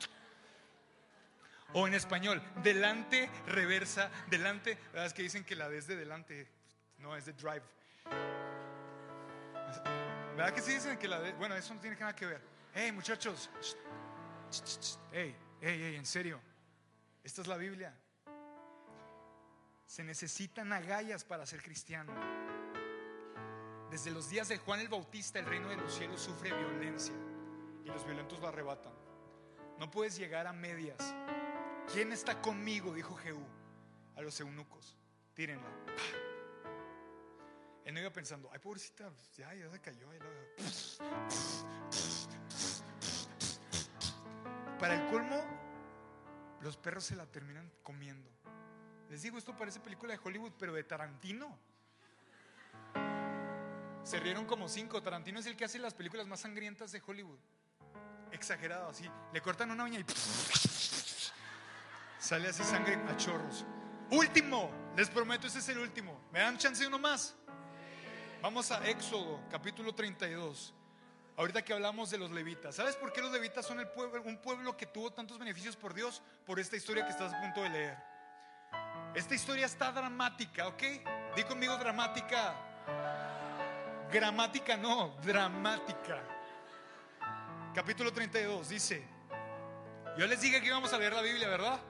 O 1.73 1.87
en 1.87 1.95
español, 1.95 2.43
delante, 2.63 3.29
reversa, 3.49 4.11
delante. 4.31 4.79
¿Verdad? 4.93 5.07
Es 5.07 5.13
que 5.13 5.23
dicen 5.23 5.45
que 5.45 5.57
la 5.57 5.69
D 5.69 5.79
es 5.79 5.87
de 5.87 5.97
delante, 5.97 6.49
no 6.99 7.17
es 7.17 7.27
de 7.27 7.33
drive. 7.33 7.63
¿Verdad 10.37 10.55
que 10.55 10.63
sí 10.63 10.73
dicen 10.73 10.99
que 10.99 11.09
la 11.09 11.21
D? 11.21 11.33
Bueno, 11.33 11.57
eso 11.57 11.75
no 11.75 11.81
tiene 11.81 11.97
nada 11.97 12.15
que 12.15 12.27
ver. 12.27 12.41
Hey, 12.73 12.93
muchachos. 12.93 13.51
Hey, 15.11 15.35
Ey, 15.61 15.83
ey, 15.83 15.97
en 15.97 16.05
serio, 16.05 16.41
esta 17.25 17.41
es 17.41 17.49
la 17.49 17.57
Biblia. 17.57 17.95
Se 19.87 20.05
necesitan 20.05 20.73
agallas 20.73 21.25
para 21.25 21.47
ser 21.47 21.63
cristiano. 21.63 22.13
Desde 23.97 24.11
los 24.11 24.29
días 24.29 24.49
de 24.49 24.59
Juan 24.59 24.81
el 24.81 24.91
Bautista, 24.91 25.39
el 25.39 25.47
reino 25.47 25.71
de 25.71 25.77
los 25.77 25.95
cielos 25.95 26.21
sufre 26.21 26.53
violencia 26.53 27.15
y 27.83 27.89
los 27.89 28.05
violentos 28.05 28.39
lo 28.41 28.49
arrebatan. 28.49 28.93
No 29.79 29.91
puedes 29.91 30.19
llegar 30.19 30.47
a 30.47 30.53
medias. 30.53 30.99
¿Quién 31.91 32.13
está 32.13 32.43
conmigo? 32.43 32.93
Dijo 32.93 33.15
Jehú 33.15 33.43
a 34.15 34.21
los 34.21 34.39
eunucos. 34.39 34.99
Tírenla. 35.33 35.67
Él 37.87 37.95
no 37.95 38.01
iba 38.01 38.11
pensando, 38.11 38.51
ay, 38.53 38.59
pobrecita, 38.59 39.11
ya, 39.35 39.55
ya 39.55 39.71
se 39.71 39.81
cayó. 39.81 40.07
Para 44.79 45.03
el 45.03 45.11
colmo, 45.11 45.43
los 46.61 46.77
perros 46.77 47.05
se 47.05 47.17
la 47.17 47.25
terminan 47.25 47.73
comiendo. 47.83 48.29
Les 49.09 49.23
digo, 49.23 49.39
esto 49.39 49.57
parece 49.57 49.81
película 49.81 50.13
de 50.13 50.21
Hollywood, 50.23 50.53
pero 50.59 50.75
de 50.75 50.85
Tarantino. 50.85 51.59
Se 54.07 54.21
rieron 54.21 54.45
como 54.45 54.69
cinco. 54.69 55.03
Tarantino 55.03 55.41
es 55.41 55.47
el 55.47 55.57
que 55.57 55.65
hace 55.65 55.81
las 55.81 55.93
películas 55.93 56.29
más 56.29 56.39
sangrientas 56.39 56.93
de 56.93 57.03
Hollywood. 57.05 57.41
Exagerado, 58.31 58.89
así. 58.89 59.11
Le 59.33 59.41
cortan 59.41 59.73
una 59.73 59.83
uña 59.83 59.99
y 59.99 60.05
sale 62.21 62.47
así 62.49 62.63
sangre 62.63 62.95
a 62.95 63.17
chorros. 63.17 63.67
Último, 64.13 64.71
les 64.97 65.11
prometo, 65.11 65.49
ese 65.49 65.59
es 65.59 65.69
el 65.71 65.79
último. 65.79 66.21
¿Me 66.31 66.39
dan 66.39 66.57
chance 66.57 66.87
uno 66.87 67.01
más? 67.01 67.35
Vamos 68.41 68.71
a 68.71 68.89
Éxodo, 68.89 69.41
capítulo 69.51 69.93
32. 69.93 70.73
Ahorita 71.37 71.65
que 71.65 71.73
hablamos 71.73 72.09
de 72.09 72.19
los 72.19 72.31
levitas, 72.31 72.77
¿sabes 72.77 72.95
por 72.95 73.13
qué 73.13 73.21
los 73.21 73.33
levitas 73.33 73.67
son 73.67 73.81
el 73.81 73.89
pueblo, 73.89 74.23
un 74.23 74.39
pueblo 74.41 74.77
que 74.77 74.87
tuvo 74.87 75.13
tantos 75.13 75.37
beneficios 75.37 75.75
por 75.75 75.95
Dios? 75.95 76.23
Por 76.47 76.61
esta 76.61 76.77
historia 76.77 77.05
que 77.05 77.11
estás 77.11 77.35
a 77.35 77.41
punto 77.41 77.61
de 77.61 77.71
leer. 77.71 77.97
Esta 79.17 79.35
historia 79.35 79.67
está 79.67 79.91
dramática, 79.91 80.69
¿ok? 80.69 80.83
Di 81.35 81.43
conmigo 81.43 81.77
dramática. 81.77 83.46
Gramática 84.13 84.77
no, 84.77 85.17
dramática. 85.23 86.23
Capítulo 87.75 88.13
32 88.13 88.69
dice, 88.69 89.05
yo 90.17 90.27
les 90.27 90.41
dije 90.41 90.61
que 90.61 90.69
íbamos 90.69 90.93
a 90.93 90.99
leer 90.99 91.13
la 91.13 91.23
Biblia, 91.23 91.49
¿verdad? 91.49 91.81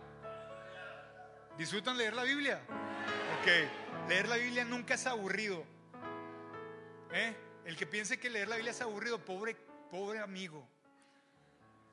¿Disfrutan 1.58 1.96
leer 1.96 2.14
la 2.14 2.22
Biblia? 2.24 2.60
Ok, 3.38 4.08
leer 4.08 4.28
la 4.28 4.36
Biblia 4.36 4.64
nunca 4.64 4.94
es 4.94 5.06
aburrido. 5.06 5.64
¿Eh? 7.12 7.36
El 7.66 7.76
que 7.76 7.86
piense 7.86 8.18
que 8.18 8.30
leer 8.30 8.48
la 8.48 8.56
Biblia 8.56 8.72
es 8.72 8.80
aburrido, 8.80 9.22
pobre, 9.24 9.54
pobre 9.90 10.18
amigo. 10.18 10.66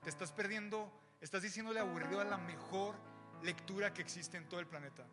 Te 0.04 0.10
estás 0.10 0.32
perdiendo, 0.32 0.92
estás 1.20 1.42
diciéndole 1.42 1.80
aburrido 1.80 2.22
a 2.22 2.24
la 2.24 2.38
mejor 2.38 2.96
lectura 3.42 3.94
que 3.94 4.02
existe 4.02 4.38
en 4.38 4.48
todo 4.48 4.62
el 4.62 4.68
planeta. 4.68 5.06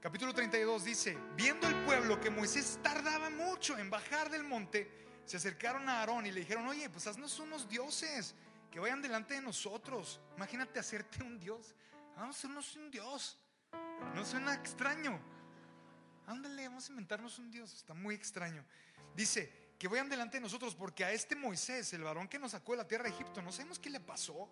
Capítulo 0.00 0.32
32 0.32 0.84
dice, 0.84 1.18
viendo 1.34 1.66
el 1.66 1.74
pueblo 1.84 2.20
que 2.20 2.30
Moisés 2.30 2.78
tardaba 2.82 3.30
mucho 3.30 3.78
en 3.78 3.90
bajar 3.90 4.30
del 4.30 4.44
monte, 4.44 4.90
se 5.24 5.38
acercaron 5.38 5.88
a 5.88 6.00
Aarón 6.00 6.26
y 6.26 6.32
le 6.32 6.40
dijeron, 6.40 6.66
oye, 6.68 6.88
pues 6.90 7.06
haznos 7.06 7.38
unos 7.40 7.68
dioses 7.68 8.34
que 8.70 8.78
vayan 8.78 9.02
delante 9.02 9.34
de 9.34 9.40
nosotros. 9.40 10.20
Imagínate 10.36 10.78
hacerte 10.78 11.22
un 11.22 11.38
dios. 11.38 11.74
Vamos 12.14 12.36
a 12.36 12.38
hacernos 12.38 12.76
un 12.76 12.90
dios. 12.90 13.38
No 14.14 14.24
suena 14.24 14.54
extraño. 14.54 15.18
Ándale, 16.26 16.68
vamos 16.68 16.86
a 16.88 16.92
inventarnos 16.92 17.38
un 17.38 17.50
dios. 17.50 17.72
Está 17.72 17.94
muy 17.94 18.14
extraño. 18.14 18.64
Dice, 19.14 19.72
que 19.78 19.88
vayan 19.88 20.08
delante 20.08 20.36
de 20.36 20.42
nosotros 20.42 20.74
porque 20.74 21.04
a 21.04 21.12
este 21.12 21.34
Moisés, 21.34 21.92
el 21.94 22.02
varón 22.02 22.28
que 22.28 22.38
nos 22.38 22.52
sacó 22.52 22.72
de 22.72 22.78
la 22.78 22.88
tierra 22.88 23.04
de 23.04 23.10
Egipto, 23.10 23.42
no 23.42 23.50
sabemos 23.50 23.78
qué 23.78 23.90
le 23.90 24.00
pasó. 24.00 24.48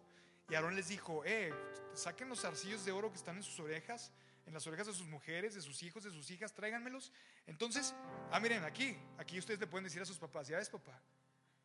Y 0.49 0.55
Aarón 0.55 0.75
les 0.75 0.89
dijo, 0.89 1.23
eh, 1.25 1.53
saquen 1.95 2.29
los 2.29 2.45
arcillos 2.45 2.85
de 2.85 2.93
oro 2.93 3.11
que 3.11 3.19
están 3.19 3.37
en 3.37 3.43
sus 3.43 3.61
orejas 3.61 4.13
en 4.47 4.53
las 4.53 4.67
orejas 4.67 4.87
de 4.87 4.93
sus 4.93 5.07
mujeres, 5.07 5.55
de 5.55 5.63
sus 5.63 5.83
hijos, 5.83 6.05
de 6.05 6.11
sus 6.11 6.31
hijas, 6.31 6.53
tráiganmelos. 6.53 7.13
Entonces, 7.47 7.95
ah, 8.31 8.41
miren, 8.41 8.65
aquí, 8.65 8.97
aquí 9.19 9.39
ustedes 9.39 9.61
le 9.61 9.67
pueden 9.67 9.85
decir 9.85 10.03
a 10.03 10.05
sus 10.05 10.19
papás, 10.19 10.49
ya 10.49 10.59
ves 10.59 10.69
papá, 10.69 11.01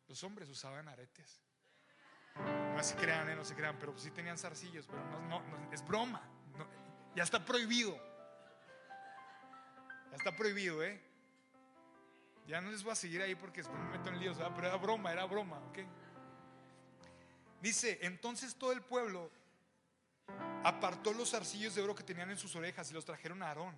los 0.08 0.22
hombres 0.24 0.48
usaban 0.48 0.88
aretes. 0.88 1.40
No 2.34 2.82
se 2.82 2.94
crean, 2.96 3.28
eh, 3.28 3.36
no 3.36 3.44
se 3.44 3.54
crean, 3.54 3.78
pero 3.78 3.96
sí 3.98 4.10
tenían 4.10 4.38
zarcillos, 4.38 4.86
pero 4.86 5.04
no, 5.04 5.40
no, 5.42 5.72
es 5.72 5.86
broma. 5.86 6.22
ya 7.14 7.22
está 7.22 7.44
prohibido. 7.44 7.96
Ya 10.10 10.16
está 10.16 10.34
prohibido, 10.34 10.82
¿eh? 10.82 11.00
Ya 12.46 12.60
no 12.60 12.70
les 12.70 12.82
voy 12.82 12.92
a 12.92 12.96
seguir 12.96 13.22
ahí 13.22 13.34
porque 13.34 13.60
después 13.60 13.78
me 13.78 13.90
meto 13.90 14.08
en 14.08 14.18
líos, 14.18 14.38
pero 14.54 14.66
era 14.66 14.76
broma, 14.76 15.12
era 15.12 15.24
broma, 15.24 15.58
¿ok? 15.68 15.78
Dice, 17.60 17.98
entonces 18.02 18.56
todo 18.56 18.72
el 18.72 18.82
pueblo 18.82 19.30
apartó 20.64 21.12
los 21.12 21.34
arcillos 21.34 21.74
de 21.74 21.82
oro 21.82 21.94
que 21.94 22.02
tenían 22.02 22.30
en 22.30 22.36
sus 22.36 22.54
orejas 22.56 22.90
y 22.90 22.94
los 22.94 23.04
trajeron 23.04 23.42
a 23.42 23.48
Aarón. 23.48 23.76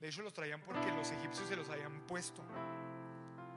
De 0.00 0.08
hecho, 0.08 0.22
los 0.22 0.32
traían 0.32 0.60
porque 0.62 0.90
los 0.90 1.10
egipcios 1.12 1.48
se 1.48 1.54
los 1.54 1.68
habían 1.68 2.06
puesto. 2.06 2.44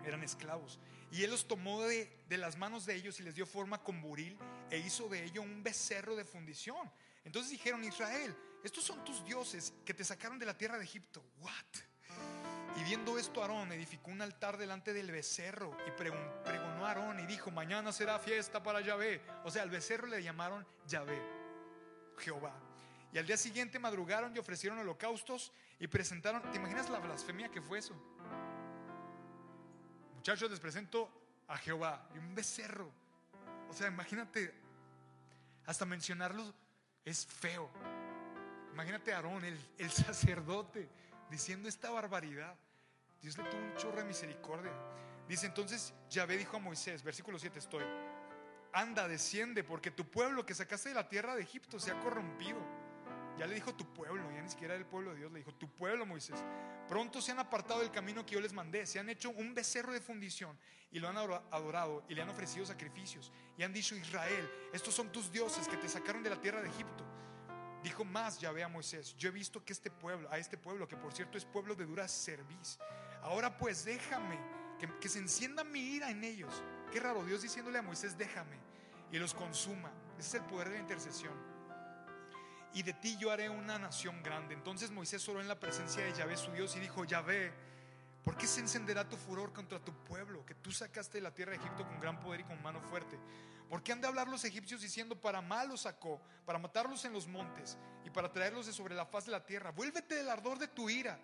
Eran 0.05 0.23
esclavos. 0.23 0.79
Y 1.11 1.23
él 1.23 1.31
los 1.31 1.47
tomó 1.47 1.81
de, 1.81 2.23
las 2.29 2.57
manos 2.57 2.85
de 2.85 2.93
ellos 2.93 3.19
y 3.19 3.23
les 3.23 3.33
dio 3.33 3.45
forma 3.45 3.81
con 3.81 3.99
buril 4.01 4.37
e 4.69 4.77
hizo 4.77 5.09
de 5.09 5.23
ello 5.23 5.41
un 5.41 5.63
becerro 5.63 6.15
de 6.15 6.23
fundición. 6.23 6.91
Entonces 7.23 7.51
dijeron, 7.51 7.83
Israel, 7.83 8.35
estos 8.63 8.83
son 8.83 9.03
tus 9.03 9.25
dioses 9.25 9.73
que 9.83 9.93
te 9.93 10.03
sacaron 10.03 10.37
de 10.37 10.45
la 10.45 10.55
tierra 10.55 10.77
de 10.77 10.83
Egipto. 10.83 11.23
What? 11.39 11.53
Y 12.77 12.83
viendo 12.83 13.17
esto, 13.17 13.41
Aarón 13.41 13.71
edificó 13.71 14.11
un 14.11 14.21
altar 14.21 14.57
delante 14.57 14.93
del 14.93 15.09
becerro 15.09 15.75
y 15.87 15.91
pregonó 15.91 16.85
a 16.85 16.89
Aarón 16.89 17.19
y 17.21 17.25
dijo, 17.25 17.49
mañana 17.49 17.91
será 17.91 18.19
fiesta 18.19 18.61
para 18.61 18.81
Yahvé. 18.81 19.21
O 19.45 19.49
sea, 19.49 19.63
al 19.63 19.69
becerro 19.69 20.07
le 20.07 20.21
llamaron 20.21 20.67
Yahvé. 20.87 21.34
Jehová. 22.17 22.53
Y 23.13 23.17
al 23.17 23.25
día 23.25 23.37
siguiente 23.37 23.79
madrugaron 23.79 24.35
y 24.35 24.39
ofrecieron 24.39 24.77
holocaustos 24.79 25.53
y 25.79 25.87
presentaron, 25.87 26.41
¿te 26.51 26.57
imaginas 26.57 26.89
la 26.89 26.99
blasfemia 26.99 27.49
que 27.49 27.61
fue 27.61 27.79
eso? 27.79 27.95
Muchachos, 30.15 30.49
les 30.51 30.59
presento 30.59 31.09
a 31.47 31.57
Jehová 31.57 32.09
y 32.13 32.17
un 32.17 32.35
becerro. 32.35 32.91
O 33.69 33.73
sea, 33.73 33.87
imagínate, 33.87 34.53
hasta 35.65 35.85
mencionarlo 35.85 36.53
es 37.05 37.25
feo. 37.25 37.69
Imagínate 38.73 39.13
a 39.13 39.17
Aarón, 39.17 39.45
el, 39.45 39.91
sacerdote, 39.91 40.89
diciendo 41.29 41.69
esta 41.69 41.91
barbaridad. 41.91 42.55
Dios 43.21 43.37
le 43.37 43.45
tuvo 43.45 43.61
un 43.61 43.75
chorro 43.75 43.97
de 43.97 44.03
misericordia. 44.03 44.73
Dice 45.27 45.45
entonces, 45.45 45.93
Yahvé 46.09 46.37
dijo 46.37 46.57
a 46.57 46.59
Moisés, 46.59 47.01
versículo 47.01 47.39
7 47.39 47.59
estoy 47.59 47.83
anda, 48.75 49.07
desciende, 49.07 49.63
porque 49.63 49.89
tu 49.89 50.05
pueblo 50.05 50.45
que 50.45 50.53
sacaste 50.53 50.89
de 50.89 50.95
la 50.95 51.07
tierra 51.07 51.33
de 51.35 51.41
Egipto 51.41 51.79
se 51.79 51.91
ha 51.91 51.99
corrompido. 51.99 52.59
Ya 53.37 53.47
le 53.47 53.55
dijo 53.55 53.73
tu 53.73 53.93
pueblo, 53.93 54.29
ya 54.31 54.41
ni 54.41 54.49
siquiera 54.49 54.75
era 54.75 54.81
el 54.81 54.87
pueblo 54.87 55.11
de 55.11 55.17
Dios, 55.17 55.31
le 55.31 55.39
dijo 55.39 55.53
tu 55.53 55.69
pueblo, 55.69 56.05
Moisés. 56.05 56.43
Pronto 56.87 57.21
se 57.21 57.31
han 57.31 57.39
apartado 57.39 57.79
del 57.79 57.91
camino 57.91 58.25
que 58.25 58.35
yo 58.35 58.41
les 58.41 58.53
mandé, 58.53 58.85
se 58.85 58.99
han 58.99 59.09
hecho 59.09 59.29
un 59.31 59.53
becerro 59.53 59.93
de 59.93 60.01
fundición 60.01 60.57
y 60.91 60.99
lo 60.99 61.09
han 61.09 61.17
adorado 61.17 62.05
y 62.07 62.15
le 62.15 62.21
han 62.21 62.29
ofrecido 62.29 62.65
sacrificios. 62.65 63.31
Y 63.57 63.63
han 63.63 63.73
dicho, 63.73 63.95
Israel, 63.95 64.49
estos 64.73 64.93
son 64.93 65.11
tus 65.11 65.31
dioses 65.31 65.67
que 65.67 65.77
te 65.77 65.89
sacaron 65.89 66.21
de 66.21 66.29
la 66.29 66.39
tierra 66.39 66.61
de 66.61 66.69
Egipto. 66.69 67.05
Dijo 67.81 68.03
más 68.03 68.39
Yahvé 68.39 68.63
a 68.63 68.67
Moisés, 68.67 69.15
yo 69.15 69.29
he 69.29 69.31
visto 69.31 69.63
que 69.63 69.73
este 69.73 69.91
pueblo, 69.91 70.29
a 70.31 70.37
este 70.37 70.57
pueblo, 70.57 70.87
que 70.87 70.97
por 70.97 71.13
cierto 71.13 71.37
es 71.37 71.45
pueblo 71.45 71.75
de 71.75 71.85
dura 71.85 72.07
cerviz, 72.07 72.79
ahora 73.21 73.57
pues 73.57 73.85
déjame 73.85 74.39
que, 74.79 74.89
que 74.99 75.09
se 75.09 75.19
encienda 75.19 75.63
mi 75.63 75.79
ira 75.79 76.09
en 76.09 76.23
ellos. 76.23 76.63
Qué 76.91 76.99
raro, 76.99 77.23
Dios 77.25 77.41
diciéndole 77.41 77.79
a 77.79 77.81
Moisés, 77.81 78.17
déjame 78.17 78.57
y 79.11 79.17
los 79.17 79.33
consuma. 79.33 79.91
Ese 80.17 80.29
es 80.29 80.33
el 80.35 80.43
poder 80.43 80.69
de 80.69 80.75
la 80.75 80.81
intercesión. 80.81 81.33
Y 82.73 82.83
de 82.83 82.93
ti 82.93 83.17
yo 83.17 83.31
haré 83.31 83.49
una 83.49 83.79
nación 83.79 84.21
grande. 84.21 84.53
Entonces 84.53 84.91
Moisés 84.91 85.27
oró 85.29 85.39
en 85.39 85.47
la 85.47 85.59
presencia 85.59 86.03
de 86.03 86.13
Yahvé 86.13 86.35
su 86.35 86.51
Dios 86.51 86.75
y 86.75 86.79
dijo, 86.79 87.05
Yahvé, 87.05 87.53
¿por 88.23 88.35
qué 88.35 88.47
se 88.47 88.59
encenderá 88.59 89.07
tu 89.07 89.15
furor 89.15 89.53
contra 89.53 89.79
tu 89.79 89.93
pueblo 90.03 90.45
que 90.45 90.55
tú 90.55 90.71
sacaste 90.71 91.19
de 91.19 91.21
la 91.21 91.33
tierra 91.33 91.51
de 91.51 91.57
Egipto 91.57 91.87
con 91.87 91.99
gran 91.99 92.19
poder 92.19 92.41
y 92.41 92.43
con 92.43 92.61
mano 92.61 92.81
fuerte? 92.81 93.17
¿Por 93.69 93.81
qué 93.81 93.93
han 93.93 94.01
de 94.01 94.07
hablar 94.07 94.27
los 94.27 94.43
egipcios 94.43 94.81
diciendo 94.81 95.19
para 95.19 95.41
mal 95.41 95.69
los 95.69 95.81
sacó, 95.81 96.21
para 96.45 96.59
matarlos 96.59 97.03
en 97.05 97.13
los 97.13 97.27
montes 97.27 97.77
y 98.03 98.09
para 98.09 98.31
traerlos 98.31 98.65
de 98.65 98.73
sobre 98.73 98.93
la 98.93 99.05
faz 99.05 99.25
de 99.25 99.31
la 99.31 99.45
tierra? 99.45 99.71
Vuélvete 99.71 100.15
del 100.15 100.29
ardor 100.29 100.59
de 100.59 100.67
tu 100.67 100.89
ira 100.89 101.19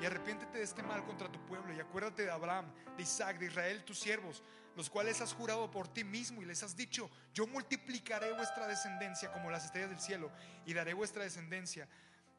y 0.00 0.06
arrepiéntete 0.06 0.58
de 0.58 0.64
este 0.64 0.82
mal 0.82 1.04
contra 1.04 1.30
tu 1.30 1.44
pueblo 1.44 1.74
y 1.74 1.80
acuérdate 1.80 2.22
de 2.22 2.30
Abraham, 2.30 2.72
de 2.96 3.02
Isaac, 3.02 3.38
de 3.38 3.46
Israel, 3.46 3.84
tus 3.84 3.98
siervos, 3.98 4.42
los 4.76 4.90
cuales 4.90 5.20
has 5.20 5.32
jurado 5.32 5.70
por 5.70 5.88
ti 5.88 6.04
mismo 6.04 6.42
y 6.42 6.44
les 6.44 6.62
has 6.62 6.76
dicho, 6.76 7.10
yo 7.32 7.46
multiplicaré 7.46 8.32
vuestra 8.32 8.66
descendencia 8.66 9.32
como 9.32 9.50
las 9.50 9.64
estrellas 9.64 9.90
del 9.90 10.00
cielo 10.00 10.30
y 10.66 10.74
daré 10.74 10.94
vuestra 10.94 11.22
descendencia 11.22 11.88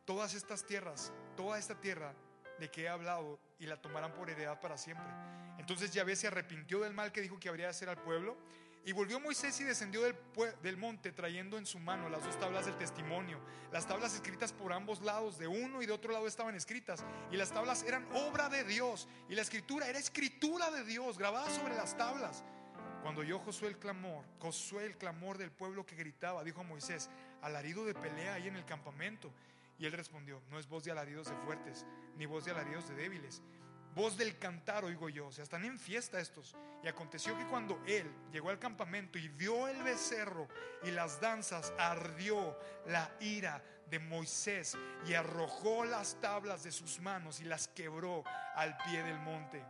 todas 0.05 0.33
estas 0.33 0.65
tierras, 0.65 1.11
toda 1.36 1.57
esta 1.57 1.79
tierra 1.79 2.13
de 2.59 2.69
que 2.69 2.83
he 2.83 2.89
hablado 2.89 3.39
y 3.59 3.65
la 3.65 3.81
tomarán 3.81 4.13
por 4.13 4.29
heredad 4.29 4.59
para 4.59 4.77
siempre. 4.77 5.07
Entonces 5.57 5.91
Yahvé 5.91 6.15
se 6.15 6.27
arrepintió 6.27 6.79
del 6.79 6.93
mal 6.93 7.11
que 7.11 7.21
dijo 7.21 7.39
que 7.39 7.49
habría 7.49 7.65
de 7.65 7.71
hacer 7.71 7.89
al 7.89 7.97
pueblo 7.97 8.38
y 8.86 8.91
volvió 8.91 9.19
Moisés 9.19 9.59
y 9.59 9.63
descendió 9.63 10.03
del, 10.03 10.15
del, 10.61 10.77
monte 10.77 11.11
trayendo 11.11 11.57
en 11.57 11.65
su 11.65 11.79
mano 11.79 12.07
las 12.07 12.23
dos 12.23 12.39
tablas 12.39 12.67
del 12.67 12.77
testimonio. 12.77 13.39
Las 13.71 13.88
tablas 13.88 14.13
escritas 14.13 14.53
por 14.53 14.71
ambos 14.71 15.01
lados, 15.01 15.39
de 15.39 15.47
uno 15.47 15.81
y 15.81 15.88
de 15.88 15.91
otro 15.91 16.13
lado 16.13 16.27
estaban 16.27 16.53
escritas. 16.53 17.03
Y 17.31 17.36
las 17.36 17.51
tablas 17.51 17.81
eran 17.81 18.07
obra 18.13 18.47
de 18.47 18.63
Dios. 18.63 19.07
Y 19.27 19.33
la 19.33 19.41
escritura 19.41 19.88
era 19.88 19.97
escritura 19.97 20.69
de 20.69 20.83
Dios, 20.83 21.17
grabada 21.17 21.49
sobre 21.49 21.75
las 21.75 21.97
tablas. 21.97 22.43
Cuando 23.01 23.21
oyó 23.21 23.39
Josué 23.39 23.69
el 23.69 23.79
clamor, 23.79 24.23
Josué 24.38 24.86
el 24.86 24.97
clamor 24.97 25.39
del 25.39 25.51
pueblo 25.51 25.83
que 25.83 25.95
gritaba, 25.95 26.43
dijo 26.43 26.61
a 26.61 26.63
Moisés, 26.63 27.09
alarido 27.41 27.86
de 27.86 27.95
pelea 27.95 28.36
ahí 28.36 28.47
en 28.47 28.55
el 28.55 28.65
campamento. 28.65 29.31
Y 29.79 29.88
él 29.88 29.93
respondió, 29.93 30.43
no 30.51 30.59
es 30.59 30.67
voz 30.67 30.83
de 30.83 30.91
alaridos 30.91 31.27
de 31.27 31.36
fuertes, 31.38 31.88
ni 32.17 32.27
voz 32.27 32.45
de 32.45 32.51
alaridos 32.51 32.88
de 32.88 32.95
débiles 32.95 33.41
voz 33.95 34.17
del 34.17 34.37
cantar 34.37 34.83
oigo 34.83 35.09
yo. 35.09 35.27
O 35.27 35.31
sea, 35.31 35.43
están 35.43 35.65
en 35.65 35.79
fiesta 35.79 36.19
estos. 36.19 36.55
Y 36.83 36.87
aconteció 36.87 37.35
que 37.37 37.45
cuando 37.45 37.81
él 37.87 38.11
llegó 38.31 38.49
al 38.49 38.59
campamento 38.59 39.17
y 39.17 39.29
vio 39.29 39.67
el 39.67 39.81
becerro 39.81 40.47
y 40.83 40.91
las 40.91 41.19
danzas, 41.21 41.73
ardió 41.79 42.59
la 42.85 43.09
ira 43.21 43.63
de 43.89 43.99
Moisés 43.99 44.77
y 45.07 45.13
arrojó 45.13 45.85
las 45.85 46.19
tablas 46.19 46.63
de 46.63 46.71
sus 46.71 46.99
manos 46.99 47.39
y 47.39 47.45
las 47.45 47.67
quebró 47.69 48.23
al 48.55 48.77
pie 48.77 49.01
del 49.03 49.19
monte. 49.19 49.63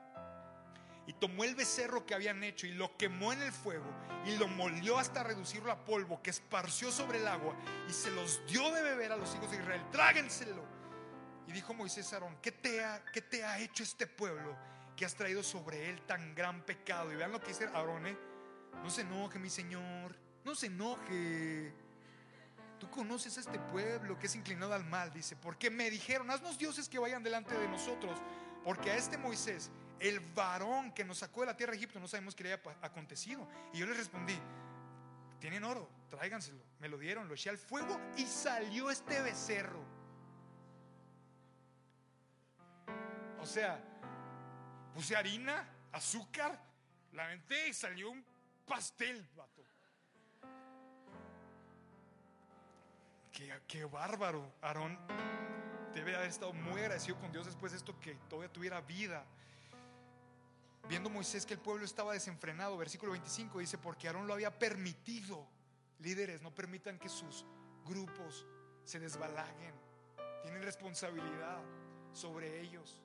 Y 1.08 1.14
tomó 1.14 1.44
el 1.44 1.54
becerro 1.54 2.06
que 2.06 2.16
habían 2.16 2.44
hecho 2.44 2.66
y 2.66 2.72
lo 2.72 2.98
quemó 2.98 3.32
en 3.32 3.42
el 3.44 3.52
fuego 3.52 3.86
y 4.26 4.38
lo 4.38 4.48
molió 4.48 4.98
hasta 4.98 5.24
reducirlo 5.24 5.72
a 5.72 5.86
polvo 5.86 6.22
que 6.24 6.32
esparció 6.32 6.92
sobre 6.92 7.20
el 7.20 7.28
agua 7.28 7.56
y 7.88 7.94
se 7.94 8.10
los 8.10 8.42
dio 8.48 8.72
de 8.72 8.82
beber 8.82 9.12
a 9.12 9.18
los 9.18 9.36
hijos 9.36 9.52
de 9.52 9.58
Israel. 9.58 9.84
Tráguenselo 9.92 10.75
y 11.48 11.52
dijo 11.52 11.74
Moisés 11.74 12.12
a 12.14 12.18
Aarón, 12.18 12.38
¿qué 12.42 12.52
te, 12.52 12.84
ha, 12.84 13.04
¿qué 13.06 13.22
te 13.22 13.44
ha 13.44 13.60
hecho 13.60 13.84
este 13.84 14.08
pueblo 14.08 14.56
que 14.96 15.06
has 15.06 15.16
traído 15.16 15.44
sobre 15.44 15.90
él 15.90 16.02
tan 16.02 16.34
gran 16.34 16.62
pecado? 16.62 17.12
Y 17.12 17.16
vean 17.16 17.32
lo 17.32 17.40
que 17.40 17.48
dice 17.48 17.68
Aarón, 17.74 18.08
¿eh? 18.08 18.18
no 18.84 18.90
se 18.90 19.02
enoje 19.02 19.40
mi 19.40 19.50
Señor, 19.50 20.16
no 20.44 20.56
se 20.56 20.68
enoje. 20.68 21.74
Tú 22.80 22.90
conoces 22.90 23.38
a 23.38 23.40
este 23.40 23.60
pueblo 23.60 24.18
que 24.20 24.28
es 24.28 24.36
inclinado 24.36 24.74
al 24.74 24.86
mal, 24.86 25.14
dice, 25.14 25.36
porque 25.36 25.70
me 25.70 25.90
dijeron, 25.90 26.30
haznos 26.30 26.58
dioses 26.58 26.90
que 26.90 27.00
vayan 27.00 27.24
delante 27.24 27.58
de 27.58 27.68
nosotros, 27.68 28.20
porque 28.64 28.92
a 28.92 28.96
este 28.96 29.18
Moisés, 29.18 29.72
el 30.00 30.20
varón 30.20 30.92
que 30.92 31.06
nos 31.06 31.20
sacó 31.20 31.42
de 31.42 31.48
la 31.48 31.58
tierra 31.58 31.72
de 31.72 31.78
Egipto, 31.78 32.00
no 32.00 32.08
sabemos 32.08 32.36
qué 32.36 32.44
le 32.44 32.54
haya 32.54 32.62
acontecido. 32.82 33.48
Y 33.74 33.80
yo 33.80 33.86
les 33.86 33.98
respondí, 33.98 34.38
tienen 35.40 35.64
oro, 35.64 35.90
tráiganselo. 36.10 36.62
Me 36.80 36.90
lo 36.90 36.98
dieron, 36.98 37.28
lo 37.28 37.34
eché 37.34 37.50
al 37.50 37.58
fuego 37.58 38.00
y 38.18 38.26
salió 38.26 38.92
este 38.92 39.22
becerro 39.22 39.95
O 43.46 43.48
sea, 43.48 43.80
puse 44.96 45.16
harina, 45.16 45.70
azúcar, 45.92 46.60
la 47.12 47.26
aventé 47.26 47.68
y 47.68 47.74
salió 47.76 48.10
un 48.10 48.26
pastel, 48.66 49.24
vato. 49.36 49.62
Qué, 53.32 53.54
qué 53.68 53.86
bárbaro, 53.86 54.52
Aarón 54.64 54.98
debe 55.94 56.16
haber 56.16 56.28
estado 56.28 56.54
muy 56.54 56.82
agradecido 56.82 57.20
con 57.20 57.32
Dios 57.32 57.46
después 57.46 57.72
de 57.72 57.78
esto 57.78 58.00
que 58.00 58.16
todavía 58.28 58.52
tuviera 58.52 58.82
vida. 58.82 59.24
Viendo 60.90 61.12
Moisés 61.12 61.46
que 61.46 61.54
el 61.54 61.60
pueblo 61.60 61.86
estaba 61.86 62.14
desenfrenado, 62.14 62.76
versículo 62.78 63.12
25 63.12 63.60
dice, 63.60 63.78
porque 63.78 64.08
Aarón 64.08 64.26
lo 64.26 64.34
había 64.34 64.58
permitido. 64.58 65.48
Líderes, 66.00 66.42
no 66.42 66.50
permitan 66.50 66.98
que 66.98 67.10
sus 67.10 67.46
grupos 67.86 68.44
se 68.86 69.00
desbalaguen. 69.00 69.76
Tienen 70.42 70.64
responsabilidad 70.64 71.60
sobre 72.12 72.62
ellos. 72.62 73.05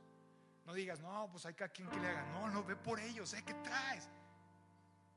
No 0.71 0.77
digas, 0.77 1.01
no, 1.01 1.29
pues 1.33 1.45
hay 1.47 1.55
cada 1.55 1.69
quien 1.69 1.89
que 1.89 1.99
le 1.99 2.07
haga. 2.07 2.25
No, 2.27 2.49
no, 2.49 2.63
ve 2.63 2.77
por 2.77 3.01
ellos, 3.01 3.35
¿eh? 3.35 3.43
¿Qué 3.45 3.55
traes? 3.55 4.09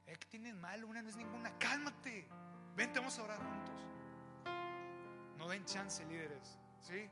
¿Eh? 0.07 0.17
¿Qué 0.19 0.27
tienes 0.27 0.55
mal? 0.55 0.83
Una 0.83 1.03
no 1.03 1.09
es 1.09 1.15
ninguna. 1.15 1.55
Cálmate. 1.59 2.27
Vente, 2.75 2.97
vamos 2.97 3.19
a 3.19 3.23
orar 3.23 3.37
juntos. 3.37 3.85
No 5.37 5.47
den 5.47 5.63
chance, 5.65 6.03
líderes. 6.05 6.57
¿Sí? 6.81 7.07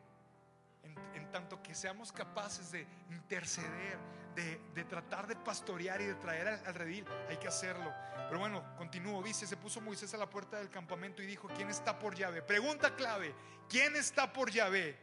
En, 1.13 1.31
tanto 1.31 1.61
que 1.61 1.75
seamos 1.75 2.11
capaces 2.11 2.71
de 2.71 2.87
interceder, 3.11 3.99
de, 4.33 4.83
tratar 4.85 5.27
de 5.27 5.35
pastorear 5.35 6.01
y 6.01 6.05
de 6.05 6.15
traer 6.15 6.47
al, 6.47 6.73
redil, 6.73 7.05
hay 7.29 7.37
que 7.37 7.47
hacerlo. 7.47 7.93
Pero 8.27 8.39
bueno, 8.39 8.75
continúo. 8.75 9.21
Dice: 9.21 9.45
Se 9.45 9.55
puso 9.55 9.81
Moisés 9.81 10.15
a 10.15 10.17
la 10.17 10.27
puerta 10.27 10.57
del 10.57 10.71
campamento 10.71 11.21
y 11.21 11.27
dijo: 11.27 11.47
¿Quién 11.49 11.69
está 11.69 11.99
por 11.99 12.15
llave? 12.15 12.41
Pregunta 12.41 12.95
clave: 12.95 13.35
¿Quién 13.69 13.95
está 13.95 14.33
por 14.33 14.49
llave? 14.49 14.97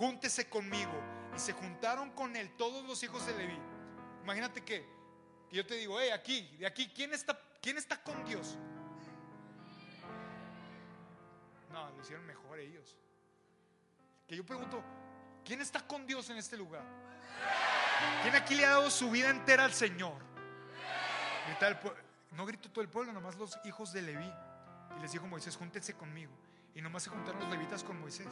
Júntese 0.00 0.48
conmigo. 0.48 0.92
Y 1.36 1.38
se 1.38 1.52
juntaron 1.52 2.10
con 2.10 2.34
él 2.34 2.50
todos 2.56 2.84
los 2.84 3.00
hijos 3.04 3.24
de 3.26 3.36
Leví. 3.36 3.58
Imagínate 4.24 4.64
que, 4.64 4.84
yo 5.52 5.64
te 5.64 5.76
digo: 5.76 6.00
Hey, 6.00 6.10
aquí, 6.10 6.56
de 6.58 6.66
aquí, 6.66 6.90
¿quién 6.92 7.12
está, 7.12 7.38
quién 7.62 7.78
está 7.78 8.02
con 8.02 8.24
Dios? 8.24 8.58
No, 11.70 11.88
lo 11.90 12.00
hicieron 12.00 12.26
mejor 12.26 12.58
ellos. 12.58 12.96
Que 14.26 14.34
yo 14.34 14.44
pregunto, 14.44 14.82
¿Quién 15.44 15.60
está 15.60 15.80
con 15.80 16.06
Dios 16.06 16.30
en 16.30 16.36
este 16.36 16.56
lugar? 16.56 16.84
¿Quién 18.22 18.34
aquí 18.34 18.54
le 18.54 18.64
ha 18.64 18.70
dado 18.70 18.90
su 18.90 19.10
vida 19.10 19.30
entera 19.30 19.64
al 19.64 19.72
Señor? 19.72 20.30
no 22.36 22.46
gritó 22.46 22.70
todo 22.70 22.82
el 22.82 22.88
pueblo, 22.88 23.12
nomás 23.12 23.36
los 23.36 23.58
hijos 23.64 23.92
de 23.92 24.02
Leví. 24.02 24.32
Y 24.96 25.00
les 25.00 25.12
dijo 25.12 25.26
Moisés, 25.26 25.56
júntense 25.56 25.94
conmigo. 25.94 26.32
Y 26.74 26.82
nomás 26.82 27.02
se 27.02 27.10
juntaron 27.10 27.40
los 27.40 27.50
levitas 27.50 27.82
con 27.82 27.98
Moisés. 28.00 28.28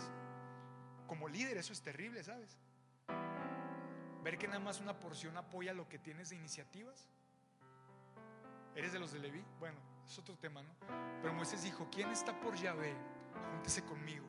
Como 1.09 1.27
líder, 1.27 1.57
eso 1.57 1.73
es 1.73 1.81
terrible, 1.81 2.23
¿sabes? 2.23 2.59
Ver 4.23 4.39
que 4.39 4.47
nada 4.47 4.61
más 4.61 4.79
una 4.79 5.01
porción 5.01 5.37
apoya 5.39 5.73
lo 5.73 5.89
que 5.89 5.99
tienes 5.99 6.29
de 6.29 6.37
iniciativas. 6.37 7.09
¿Eres 8.77 8.93
de 8.93 8.99
los 8.99 9.13
de 9.13 9.19
Leví? 9.19 9.43
Bueno, 9.59 9.79
es 10.07 10.19
otro 10.19 10.37
tema, 10.37 10.63
¿no? 10.63 10.71
Pero 11.23 11.33
Moisés 11.33 11.63
dijo, 11.63 11.89
¿quién 11.91 12.11
está 12.11 12.39
por 12.39 12.55
Yahvé? 12.55 12.95
Júntese 13.53 13.83
conmigo. 13.85 14.27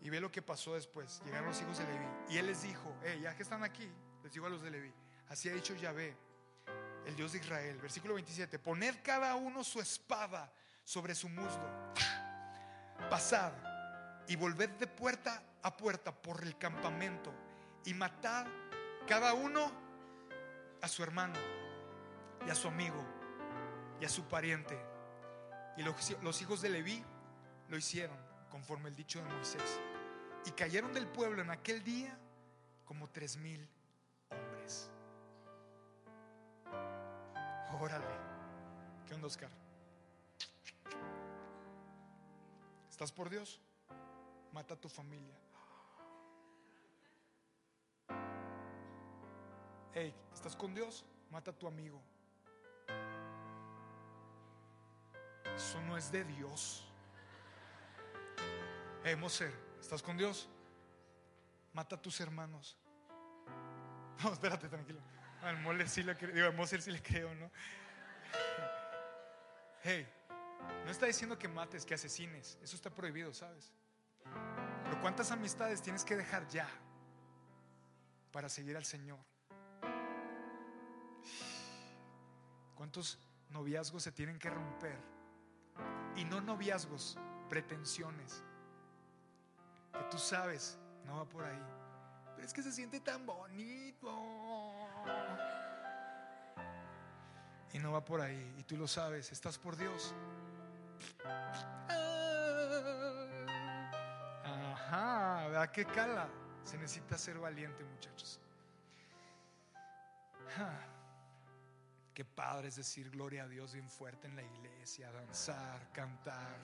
Y 0.00 0.10
ve 0.10 0.20
lo 0.20 0.30
que 0.30 0.40
pasó 0.40 0.74
después. 0.74 1.20
Llegaron 1.24 1.48
los 1.48 1.60
hijos 1.60 1.76
de 1.78 1.84
Leví. 1.84 2.06
Y 2.30 2.38
él 2.38 2.46
les 2.46 2.62
dijo, 2.62 2.94
hey, 3.02 3.20
ya 3.22 3.34
que 3.34 3.42
están 3.42 3.64
aquí, 3.64 3.90
les 4.22 4.32
digo 4.32 4.46
a 4.46 4.50
los 4.50 4.62
de 4.62 4.70
Leví, 4.70 4.92
así 5.28 5.48
ha 5.48 5.52
dicho 5.52 5.74
Yahvé, 5.74 6.16
el 7.04 7.16
Dios 7.16 7.32
de 7.32 7.38
Israel. 7.38 7.78
Versículo 7.78 8.14
27, 8.14 8.60
poned 8.60 8.94
cada 9.02 9.34
uno 9.34 9.64
su 9.64 9.80
espada 9.80 10.52
sobre 10.84 11.14
su 11.16 11.28
muslo. 11.28 11.92
Pasad 13.10 13.52
y 14.28 14.36
volved 14.36 14.70
de 14.70 14.86
puerta 14.86 15.42
a 15.62 15.76
puerta 15.76 16.12
por 16.12 16.42
el 16.42 16.56
campamento 16.58 17.32
y 17.84 17.94
matad 17.94 18.46
cada 19.06 19.34
uno 19.34 19.70
a 20.80 20.88
su 20.88 21.02
hermano 21.02 21.38
y 22.46 22.50
a 22.50 22.54
su 22.54 22.68
amigo 22.68 23.04
y 24.00 24.04
a 24.04 24.08
su 24.08 24.24
pariente. 24.24 24.78
Y 25.76 25.82
los, 25.82 26.42
hijos 26.42 26.62
de 26.62 26.68
Leví 26.68 27.02
lo 27.68 27.76
hicieron 27.76 28.16
conforme 28.50 28.88
el 28.88 28.96
dicho 28.96 29.22
de 29.22 29.32
Moisés. 29.32 29.80
Y 30.46 30.50
cayeron 30.52 30.92
del 30.92 31.06
pueblo 31.08 31.42
en 31.42 31.50
aquel 31.50 31.82
día 31.82 32.18
como 32.84 33.08
tres 33.08 33.36
mil 33.36 33.66
hombres. 34.30 34.90
Órale. 37.80 38.04
¿Qué 39.06 39.14
onda, 39.14 39.26
Oscar? 39.26 39.50
¿Estás 42.90 43.10
por 43.10 43.28
Dios? 43.28 43.60
Mata 44.54 44.74
a 44.74 44.76
tu 44.76 44.88
familia. 44.88 45.34
Hey, 49.92 50.14
¿estás 50.32 50.54
con 50.54 50.72
Dios? 50.72 51.04
Mata 51.28 51.50
a 51.50 51.54
tu 51.54 51.66
amigo. 51.66 52.00
Eso 55.56 55.80
no 55.82 55.96
es 55.96 56.12
de 56.12 56.22
Dios. 56.22 56.86
Hey, 59.02 59.16
Moser, 59.16 59.52
¿Estás 59.80 60.00
con 60.00 60.16
Dios? 60.16 60.48
Mata 61.72 61.96
a 61.96 62.00
tus 62.00 62.20
hermanos. 62.20 62.78
No, 64.22 64.32
espérate, 64.32 64.68
tranquilo. 64.68 65.00
Al 65.42 65.60
mole 65.60 65.88
sí 65.88 66.04
le 66.04 66.16
creo, 66.16 66.32
digo, 66.32 66.52
Moser 66.52 66.86
le 66.86 67.02
creo, 67.02 67.34
¿no? 67.34 67.50
Hey, 69.82 70.06
no 70.84 70.92
está 70.92 71.06
diciendo 71.06 71.36
que 71.36 71.48
mates, 71.48 71.84
que 71.84 71.94
asesines. 71.94 72.56
Eso 72.62 72.76
está 72.76 72.88
prohibido, 72.88 73.34
¿sabes? 73.34 73.72
Pero 74.24 75.00
¿cuántas 75.00 75.30
amistades 75.30 75.82
tienes 75.82 76.04
que 76.04 76.16
dejar 76.16 76.46
ya 76.48 76.68
para 78.32 78.48
seguir 78.48 78.76
al 78.76 78.84
Señor? 78.84 79.18
¿Cuántos 82.74 83.18
noviazgos 83.50 84.02
se 84.02 84.12
tienen 84.12 84.38
que 84.38 84.50
romper? 84.50 84.98
Y 86.16 86.24
no 86.24 86.40
noviazgos, 86.40 87.18
pretensiones 87.48 88.44
que 89.94 90.04
tú 90.10 90.18
sabes, 90.18 90.78
no 91.06 91.16
va 91.16 91.24
por 91.24 91.44
ahí. 91.44 91.62
Pero 92.34 92.46
es 92.46 92.52
que 92.52 92.62
se 92.62 92.72
siente 92.72 93.00
tan 93.00 93.24
bonito. 93.24 94.10
Y 97.72 97.78
no 97.78 97.92
va 97.92 98.04
por 98.04 98.20
ahí. 98.20 98.54
Y 98.58 98.64
tú 98.64 98.76
lo 98.76 98.86
sabes, 98.86 99.32
estás 99.32 99.58
por 99.58 99.76
Dios. 99.76 100.14
Ajá, 104.86 105.46
¿verdad 105.48 105.70
qué 105.70 105.84
cala? 105.86 106.28
Se 106.62 106.76
necesita 106.76 107.16
ser 107.16 107.38
valiente, 107.38 107.84
muchachos. 107.84 108.40
Qué 112.12 112.24
padre 112.24 112.68
es 112.68 112.76
decir 112.76 113.10
gloria 113.10 113.44
a 113.44 113.48
Dios 113.48 113.72
bien 113.74 113.90
fuerte 113.90 114.28
en 114.28 114.36
la 114.36 114.42
iglesia, 114.42 115.10
danzar, 115.10 115.90
cantar 115.92 116.58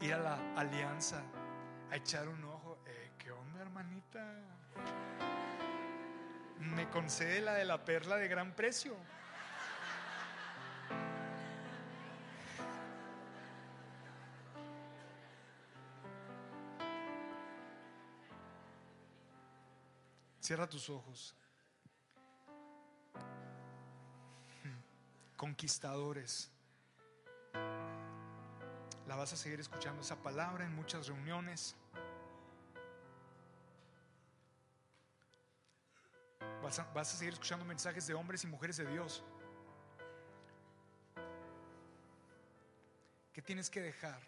ir 0.00 0.14
a 0.14 0.18
la 0.18 0.38
alianza 0.56 1.22
a 1.90 1.96
echar 1.96 2.28
un 2.28 2.44
ojo. 2.44 2.78
Eh, 2.86 3.10
¿Qué 3.18 3.32
onda, 3.32 3.60
hermanita? 3.60 4.22
Me 6.58 6.88
concede 6.90 7.40
la 7.40 7.54
de 7.54 7.64
la 7.64 7.84
perla 7.84 8.16
de 8.16 8.28
gran 8.28 8.52
precio. 8.52 8.94
Cierra 20.48 20.66
tus 20.66 20.88
ojos. 20.88 21.34
Conquistadores. 25.36 26.50
La 29.06 29.14
vas 29.14 29.34
a 29.34 29.36
seguir 29.36 29.60
escuchando 29.60 30.00
esa 30.00 30.16
palabra 30.16 30.64
en 30.64 30.74
muchas 30.74 31.06
reuniones. 31.06 31.76
Vas 36.62 36.78
a, 36.78 37.04
seguir 37.04 37.34
escuchando 37.34 37.66
mensajes 37.66 38.06
de 38.06 38.14
hombres 38.14 38.42
y 38.44 38.46
mujeres 38.46 38.78
de 38.78 38.86
Dios. 38.86 39.22
¿Qué 43.34 43.42
tienes 43.42 43.68
que 43.68 43.82
dejar? 43.82 44.22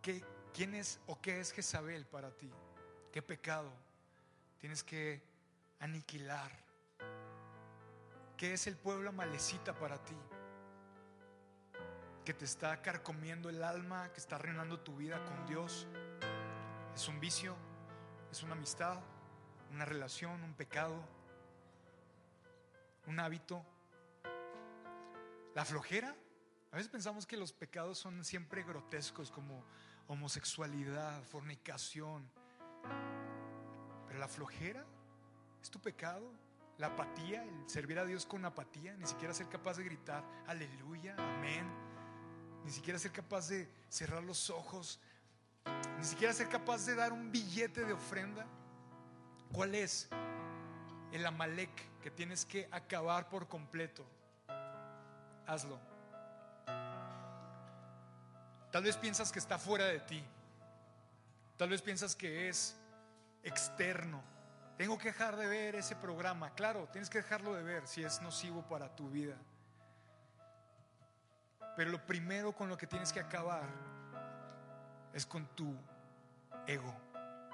¿Qué, 0.00 0.24
¿Quién 0.54 0.74
es 0.74 1.00
o 1.06 1.20
qué 1.20 1.40
es 1.40 1.52
Jezabel 1.52 2.06
para 2.06 2.30
ti? 2.30 2.50
¿Qué 3.12 3.22
pecado 3.22 3.72
tienes 4.58 4.82
que 4.82 5.22
aniquilar? 5.80 6.52
¿Qué 8.36 8.54
es 8.54 8.66
el 8.66 8.76
pueblo 8.76 9.12
malecita 9.12 9.74
para 9.74 10.02
ti? 10.04 10.16
que 12.24 12.32
te 12.32 12.44
está 12.44 12.80
carcomiendo 12.82 13.48
el 13.48 13.64
alma, 13.64 14.12
que 14.12 14.20
está 14.20 14.36
arruinando 14.36 14.78
tu 14.78 14.96
vida 14.96 15.24
con 15.24 15.46
Dios. 15.46 15.88
Es 16.94 17.08
un 17.08 17.18
vicio, 17.18 17.56
es 18.30 18.42
una 18.42 18.52
amistad, 18.52 19.00
una 19.72 19.84
relación, 19.84 20.42
un 20.44 20.54
pecado, 20.54 20.94
un 23.06 23.18
hábito. 23.18 23.64
La 25.54 25.64
flojera. 25.64 26.14
A 26.70 26.76
veces 26.76 26.90
pensamos 26.90 27.26
que 27.26 27.36
los 27.36 27.52
pecados 27.52 27.98
son 27.98 28.24
siempre 28.24 28.62
grotescos 28.62 29.30
como 29.30 29.64
homosexualidad, 30.12 31.22
fornicación. 31.24 32.30
Pero 34.06 34.18
la 34.18 34.28
flojera 34.28 34.84
es 35.62 35.70
tu 35.70 35.80
pecado. 35.80 36.30
La 36.78 36.88
apatía, 36.88 37.44
el 37.44 37.68
servir 37.68 37.98
a 37.98 38.04
Dios 38.04 38.26
con 38.26 38.44
apatía, 38.44 38.96
ni 38.96 39.06
siquiera 39.06 39.34
ser 39.34 39.48
capaz 39.48 39.76
de 39.76 39.84
gritar, 39.84 40.24
aleluya, 40.46 41.14
amén. 41.18 41.66
Ni 42.64 42.70
siquiera 42.70 42.98
ser 42.98 43.12
capaz 43.12 43.48
de 43.48 43.70
cerrar 43.88 44.22
los 44.22 44.50
ojos. 44.50 45.00
Ni 45.98 46.04
siquiera 46.04 46.32
ser 46.32 46.48
capaz 46.48 46.86
de 46.86 46.94
dar 46.94 47.12
un 47.12 47.30
billete 47.30 47.84
de 47.84 47.92
ofrenda. 47.92 48.46
¿Cuál 49.52 49.74
es 49.74 50.08
el 51.12 51.24
Amalek 51.26 51.70
que 52.00 52.10
tienes 52.10 52.44
que 52.44 52.68
acabar 52.72 53.28
por 53.28 53.48
completo? 53.48 54.04
Hazlo. 55.46 55.91
Tal 58.72 58.82
vez 58.82 58.96
piensas 58.96 59.30
que 59.30 59.38
está 59.38 59.58
fuera 59.58 59.84
de 59.84 60.00
ti. 60.00 60.24
Tal 61.58 61.68
vez 61.68 61.82
piensas 61.82 62.16
que 62.16 62.48
es 62.48 62.74
externo. 63.42 64.22
Tengo 64.78 64.96
que 64.96 65.08
dejar 65.08 65.36
de 65.36 65.46
ver 65.46 65.74
ese 65.76 65.94
programa. 65.94 66.54
Claro, 66.54 66.88
tienes 66.90 67.10
que 67.10 67.18
dejarlo 67.18 67.52
de 67.52 67.62
ver 67.62 67.86
si 67.86 68.02
es 68.02 68.22
nocivo 68.22 68.62
para 68.62 68.88
tu 68.96 69.10
vida. 69.10 69.36
Pero 71.76 71.90
lo 71.90 72.04
primero 72.06 72.52
con 72.52 72.70
lo 72.70 72.78
que 72.78 72.86
tienes 72.86 73.12
que 73.12 73.20
acabar 73.20 73.68
es 75.12 75.26
con 75.26 75.46
tu 75.54 75.76
ego, 76.66 76.94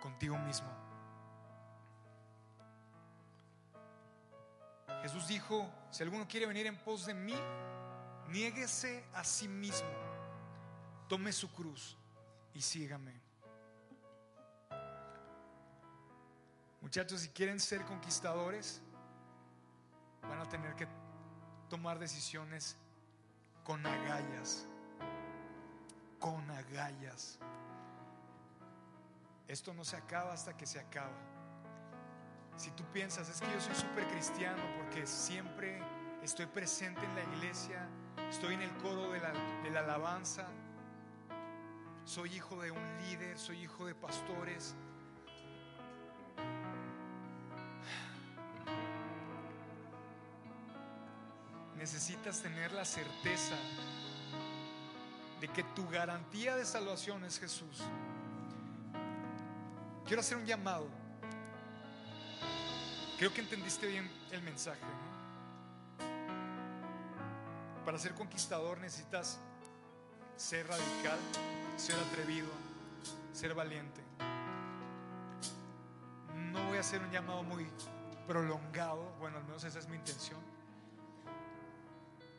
contigo 0.00 0.38
mismo. 0.38 0.68
Jesús 5.02 5.26
dijo, 5.26 5.68
si 5.90 6.04
alguno 6.04 6.28
quiere 6.28 6.46
venir 6.46 6.66
en 6.66 6.76
pos 6.76 7.06
de 7.06 7.14
mí, 7.14 7.36
niéguese 8.28 9.04
a 9.14 9.24
sí 9.24 9.48
mismo 9.48 10.07
tome 11.08 11.32
su 11.32 11.50
cruz 11.50 11.96
y 12.54 12.60
sígame. 12.60 13.12
Muchachos, 16.80 17.20
si 17.20 17.28
quieren 17.30 17.58
ser 17.58 17.84
conquistadores, 17.84 18.80
van 20.22 20.38
a 20.40 20.48
tener 20.48 20.74
que 20.76 20.86
tomar 21.68 21.98
decisiones 21.98 22.76
con 23.64 23.84
agallas, 23.84 24.66
con 26.18 26.48
agallas. 26.50 27.38
Esto 29.48 29.72
no 29.74 29.84
se 29.84 29.96
acaba 29.96 30.32
hasta 30.32 30.56
que 30.56 30.66
se 30.66 30.78
acaba. 30.78 31.16
Si 32.56 32.70
tú 32.72 32.84
piensas, 32.92 33.28
es 33.28 33.40
que 33.40 33.52
yo 33.52 33.60
soy 33.60 33.74
súper 33.74 34.06
cristiano 34.08 34.62
porque 34.76 35.06
siempre 35.06 35.80
estoy 36.22 36.46
presente 36.46 37.04
en 37.04 37.14
la 37.14 37.22
iglesia, 37.34 37.88
estoy 38.28 38.54
en 38.54 38.62
el 38.62 38.76
coro 38.78 39.10
de 39.10 39.20
la, 39.20 39.32
de 39.62 39.70
la 39.70 39.80
alabanza, 39.80 40.48
soy 42.08 42.34
hijo 42.34 42.58
de 42.62 42.70
un 42.70 42.98
líder, 43.02 43.38
soy 43.38 43.64
hijo 43.64 43.84
de 43.84 43.94
pastores. 43.94 44.74
Necesitas 51.76 52.40
tener 52.40 52.72
la 52.72 52.86
certeza 52.86 53.54
de 55.38 55.48
que 55.48 55.62
tu 55.62 55.86
garantía 55.90 56.56
de 56.56 56.64
salvación 56.64 57.24
es 57.24 57.38
Jesús. 57.38 57.82
Quiero 60.06 60.20
hacer 60.20 60.38
un 60.38 60.46
llamado. 60.46 60.88
Creo 63.18 63.34
que 63.34 63.42
entendiste 63.42 63.86
bien 63.86 64.10
el 64.30 64.40
mensaje. 64.42 64.80
Para 67.84 67.98
ser 67.98 68.14
conquistador 68.14 68.78
necesitas 68.78 69.38
ser 70.38 70.68
radical, 70.68 71.18
ser 71.76 71.96
atrevido, 71.96 72.46
ser 73.32 73.54
valiente. 73.54 74.00
No 76.52 76.64
voy 76.68 76.76
a 76.76 76.80
hacer 76.80 77.02
un 77.02 77.10
llamado 77.10 77.42
muy 77.42 77.66
prolongado, 78.26 79.02
bueno, 79.18 79.38
al 79.38 79.44
menos 79.44 79.64
esa 79.64 79.80
es 79.80 79.88
mi 79.88 79.96
intención. 79.96 80.40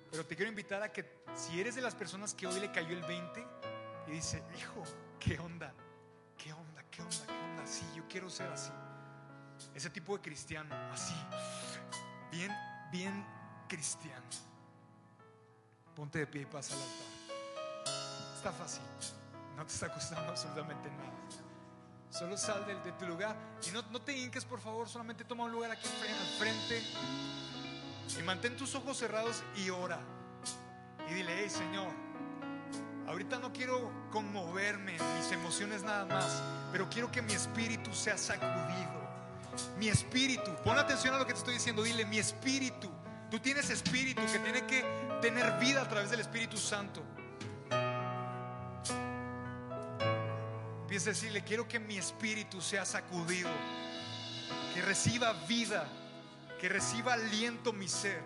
Pero 0.09 0.25
te 0.25 0.35
quiero 0.35 0.49
invitar 0.49 0.81
a 0.81 0.91
que 0.91 1.05
si 1.35 1.59
eres 1.59 1.75
de 1.75 1.81
las 1.81 1.93
personas 1.93 2.33
que 2.33 2.47
hoy 2.47 2.59
le 2.59 2.71
cayó 2.71 2.89
el 2.89 3.03
20 3.03 3.45
y 4.07 4.11
dice, 4.11 4.41
hijo, 4.57 4.81
¿qué 5.19 5.37
onda? 5.37 5.73
¿Qué 6.37 6.53
onda? 6.53 6.83
¿Qué 6.89 7.01
onda? 7.01 7.25
¿Qué 7.27 7.33
onda? 7.33 7.67
Sí, 7.67 7.85
yo 7.95 8.07
quiero 8.07 8.29
ser 8.29 8.49
así. 8.49 8.71
Ese 9.75 9.89
tipo 9.89 10.15
de 10.15 10.23
cristiano, 10.23 10.73
así, 10.93 11.13
bien, 12.31 12.51
bien 12.91 13.25
cristiano. 13.67 14.25
Ponte 15.93 16.19
de 16.19 16.27
pie 16.27 16.43
y 16.43 16.45
pasa 16.45 16.73
al 16.73 16.81
altar. 16.81 17.18
Está 18.39 18.53
fácil 18.53 18.81
no 19.57 19.65
te 19.65 19.73
está 19.73 19.89
costando 19.89 20.29
absolutamente 20.31 20.89
nada. 20.89 21.11
Solo 22.09 22.37
sal 22.37 22.65
de, 22.65 22.75
de 22.75 22.93
tu 22.93 23.05
lugar 23.05 23.35
y 23.67 23.71
no, 23.71 23.81
no, 23.91 24.01
te 24.01 24.17
hinques, 24.17 24.45
por 24.45 24.61
favor. 24.61 24.87
Solamente 24.87 25.25
toma 25.25 25.43
un 25.43 25.51
lugar 25.51 25.71
aquí 25.71 25.85
al 25.85 26.39
frente 26.39 26.81
y 28.17 28.23
mantén 28.23 28.55
tus 28.55 28.73
ojos 28.75 28.97
cerrados 28.97 29.43
y 29.57 29.69
ora. 29.69 29.99
Y 31.09 31.13
dile, 31.15 31.35
hey 31.37 31.49
Señor, 31.49 31.91
ahorita 33.09 33.39
no 33.39 33.51
quiero 33.51 33.91
conmoverme 34.09 34.93
mis 34.93 35.31
emociones 35.33 35.83
nada 35.83 36.05
más, 36.05 36.41
pero 36.71 36.89
quiero 36.89 37.11
que 37.11 37.21
mi 37.21 37.33
espíritu 37.33 37.93
sea 37.93 38.17
sacudido. 38.17 38.97
Mi 39.77 39.89
espíritu, 39.89 40.55
pon 40.63 40.77
atención 40.77 41.13
a 41.13 41.17
lo 41.17 41.27
que 41.27 41.33
te 41.33 41.39
estoy 41.39 41.55
diciendo. 41.55 41.83
Dile, 41.83 42.05
mi 42.05 42.17
espíritu. 42.17 42.89
Tú 43.29 43.39
tienes 43.39 43.69
espíritu 43.69 44.21
que 44.21 44.39
tiene 44.39 44.65
que 44.65 44.85
tener 45.21 45.59
vida 45.59 45.81
a 45.81 45.89
través 45.89 46.09
del 46.09 46.21
Espíritu 46.21 46.57
Santo. 46.57 47.03
A 50.99 51.01
decirle, 51.01 51.45
quiero 51.45 51.65
que 51.65 51.79
mi 51.79 51.97
espíritu 51.97 52.61
sea 52.61 52.85
sacudido, 52.85 53.49
que 54.73 54.81
reciba 54.81 55.31
vida, 55.47 55.87
que 56.59 56.67
reciba 56.67 57.13
aliento 57.13 57.71
mi 57.71 57.87
ser, 57.87 58.21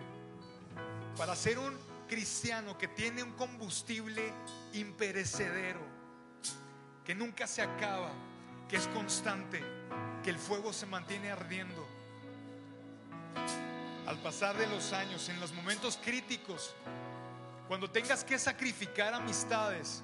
para 1.16 1.36
ser 1.36 1.60
un 1.60 1.78
cristiano 2.08 2.76
que 2.76 2.88
tiene 2.88 3.22
un 3.22 3.30
combustible 3.34 4.32
imperecedero, 4.72 5.78
que 7.04 7.14
nunca 7.14 7.46
se 7.46 7.62
acaba, 7.62 8.10
que 8.68 8.76
es 8.76 8.88
constante, 8.88 9.62
que 10.24 10.30
el 10.30 10.38
fuego 10.38 10.72
se 10.72 10.86
mantiene 10.86 11.30
ardiendo. 11.30 11.86
Al 14.04 14.18
pasar 14.18 14.58
de 14.58 14.66
los 14.66 14.92
años, 14.92 15.28
en 15.28 15.38
los 15.38 15.52
momentos 15.52 15.96
críticos, 16.02 16.74
cuando 17.68 17.88
tengas 17.88 18.24
que 18.24 18.36
sacrificar 18.36 19.14
amistades, 19.14 20.02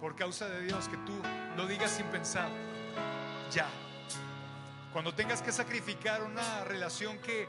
por 0.00 0.14
causa 0.14 0.48
de 0.48 0.62
Dios, 0.62 0.88
que 0.88 0.96
tú 0.98 1.12
lo 1.56 1.66
digas 1.66 1.90
sin 1.90 2.06
pensar, 2.06 2.48
ya. 3.52 3.66
Cuando 4.92 5.14
tengas 5.14 5.42
que 5.42 5.52
sacrificar 5.52 6.22
una 6.22 6.64
relación 6.64 7.18
que 7.18 7.48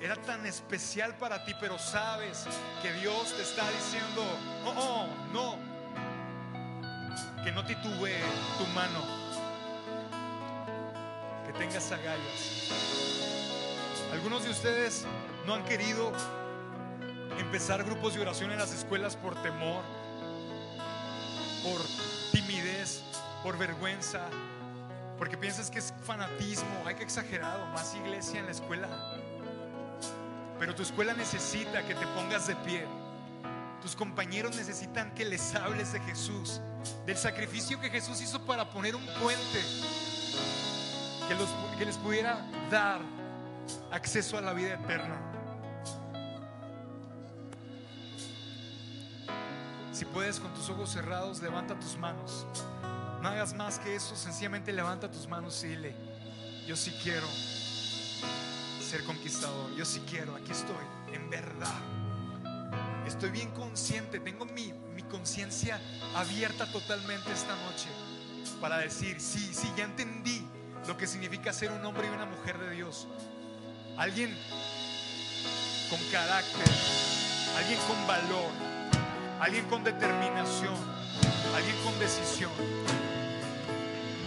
era 0.00 0.16
tan 0.16 0.46
especial 0.46 1.16
para 1.16 1.44
ti, 1.44 1.54
pero 1.60 1.78
sabes 1.78 2.46
que 2.82 2.92
Dios 2.94 3.34
te 3.34 3.42
está 3.42 3.68
diciendo, 3.70 4.22
oh, 4.66 4.74
oh 4.76 5.06
no, 5.32 5.56
que 7.42 7.50
no 7.50 7.64
titubee 7.64 8.20
tu 8.58 8.66
mano, 8.74 9.02
que 11.46 11.52
tengas 11.54 11.90
agallas. 11.90 12.70
Algunos 14.12 14.44
de 14.44 14.50
ustedes 14.50 15.04
no 15.46 15.54
han 15.54 15.64
querido 15.64 16.12
empezar 17.38 17.82
grupos 17.84 18.14
de 18.14 18.20
oración 18.20 18.52
en 18.52 18.58
las 18.58 18.72
escuelas 18.72 19.16
por 19.16 19.34
temor 19.42 19.82
por 21.62 21.80
timidez, 22.32 23.02
por 23.42 23.56
vergüenza, 23.58 24.20
porque 25.18 25.36
piensas 25.36 25.70
que 25.70 25.78
es 25.78 25.92
fanatismo, 26.04 26.84
hay 26.86 26.94
que 26.94 27.04
exagerado, 27.04 27.66
más 27.66 27.94
iglesia 27.94 28.40
en 28.40 28.46
la 28.46 28.52
escuela. 28.52 28.88
Pero 30.58 30.74
tu 30.74 30.82
escuela 30.82 31.12
necesita 31.14 31.86
que 31.86 31.94
te 31.94 32.06
pongas 32.08 32.46
de 32.46 32.56
pie. 32.56 32.84
Tus 33.82 33.94
compañeros 33.94 34.56
necesitan 34.56 35.14
que 35.14 35.24
les 35.24 35.54
hables 35.54 35.92
de 35.92 36.00
Jesús, 36.00 36.60
del 37.06 37.16
sacrificio 37.16 37.80
que 37.80 37.90
Jesús 37.90 38.20
hizo 38.20 38.44
para 38.44 38.68
poner 38.70 38.96
un 38.96 39.06
puente 39.20 39.60
que, 41.28 41.78
que 41.78 41.84
les 41.84 41.96
pudiera 41.96 42.44
dar 42.70 43.00
acceso 43.92 44.36
a 44.36 44.40
la 44.40 44.52
vida 44.52 44.74
eterna. 44.74 45.27
Si 49.98 50.04
puedes 50.04 50.38
con 50.38 50.54
tus 50.54 50.70
ojos 50.70 50.90
cerrados, 50.90 51.42
levanta 51.42 51.74
tus 51.74 51.98
manos. 51.98 52.46
No 53.20 53.30
hagas 53.30 53.52
más 53.52 53.80
que 53.80 53.96
eso, 53.96 54.14
sencillamente 54.14 54.72
levanta 54.72 55.10
tus 55.10 55.26
manos 55.26 55.60
y 55.64 55.70
dile, 55.70 55.92
yo 56.68 56.76
sí 56.76 56.96
quiero 57.02 57.26
ser 58.80 59.02
conquistador, 59.02 59.74
yo 59.74 59.84
sí 59.84 60.00
quiero, 60.08 60.36
aquí 60.36 60.52
estoy, 60.52 60.76
en 61.12 61.28
verdad. 61.28 61.74
Estoy 63.08 63.30
bien 63.30 63.50
consciente, 63.50 64.20
tengo 64.20 64.44
mi, 64.44 64.72
mi 64.94 65.02
conciencia 65.02 65.80
abierta 66.14 66.70
totalmente 66.70 67.32
esta 67.32 67.56
noche 67.64 67.88
para 68.60 68.78
decir, 68.78 69.20
sí, 69.20 69.52
sí, 69.52 69.68
ya 69.76 69.82
entendí 69.82 70.46
lo 70.86 70.96
que 70.96 71.08
significa 71.08 71.52
ser 71.52 71.72
un 71.72 71.84
hombre 71.84 72.06
y 72.06 72.10
una 72.10 72.26
mujer 72.26 72.56
de 72.56 72.70
Dios. 72.70 73.08
Alguien 73.96 74.32
con 75.90 75.98
carácter, 76.12 76.72
alguien 77.56 77.80
con 77.88 78.06
valor, 78.06 78.77
alguien 79.40 79.64
con 79.66 79.84
determinación, 79.84 80.74
alguien 81.54 81.76
con 81.84 81.98
decisión, 81.98 82.50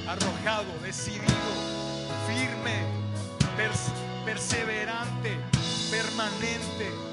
arrojado, 0.07 0.71
decidido, 0.83 1.27
firme, 2.27 2.85
perseverante, 4.25 5.37
permanente 5.89 7.10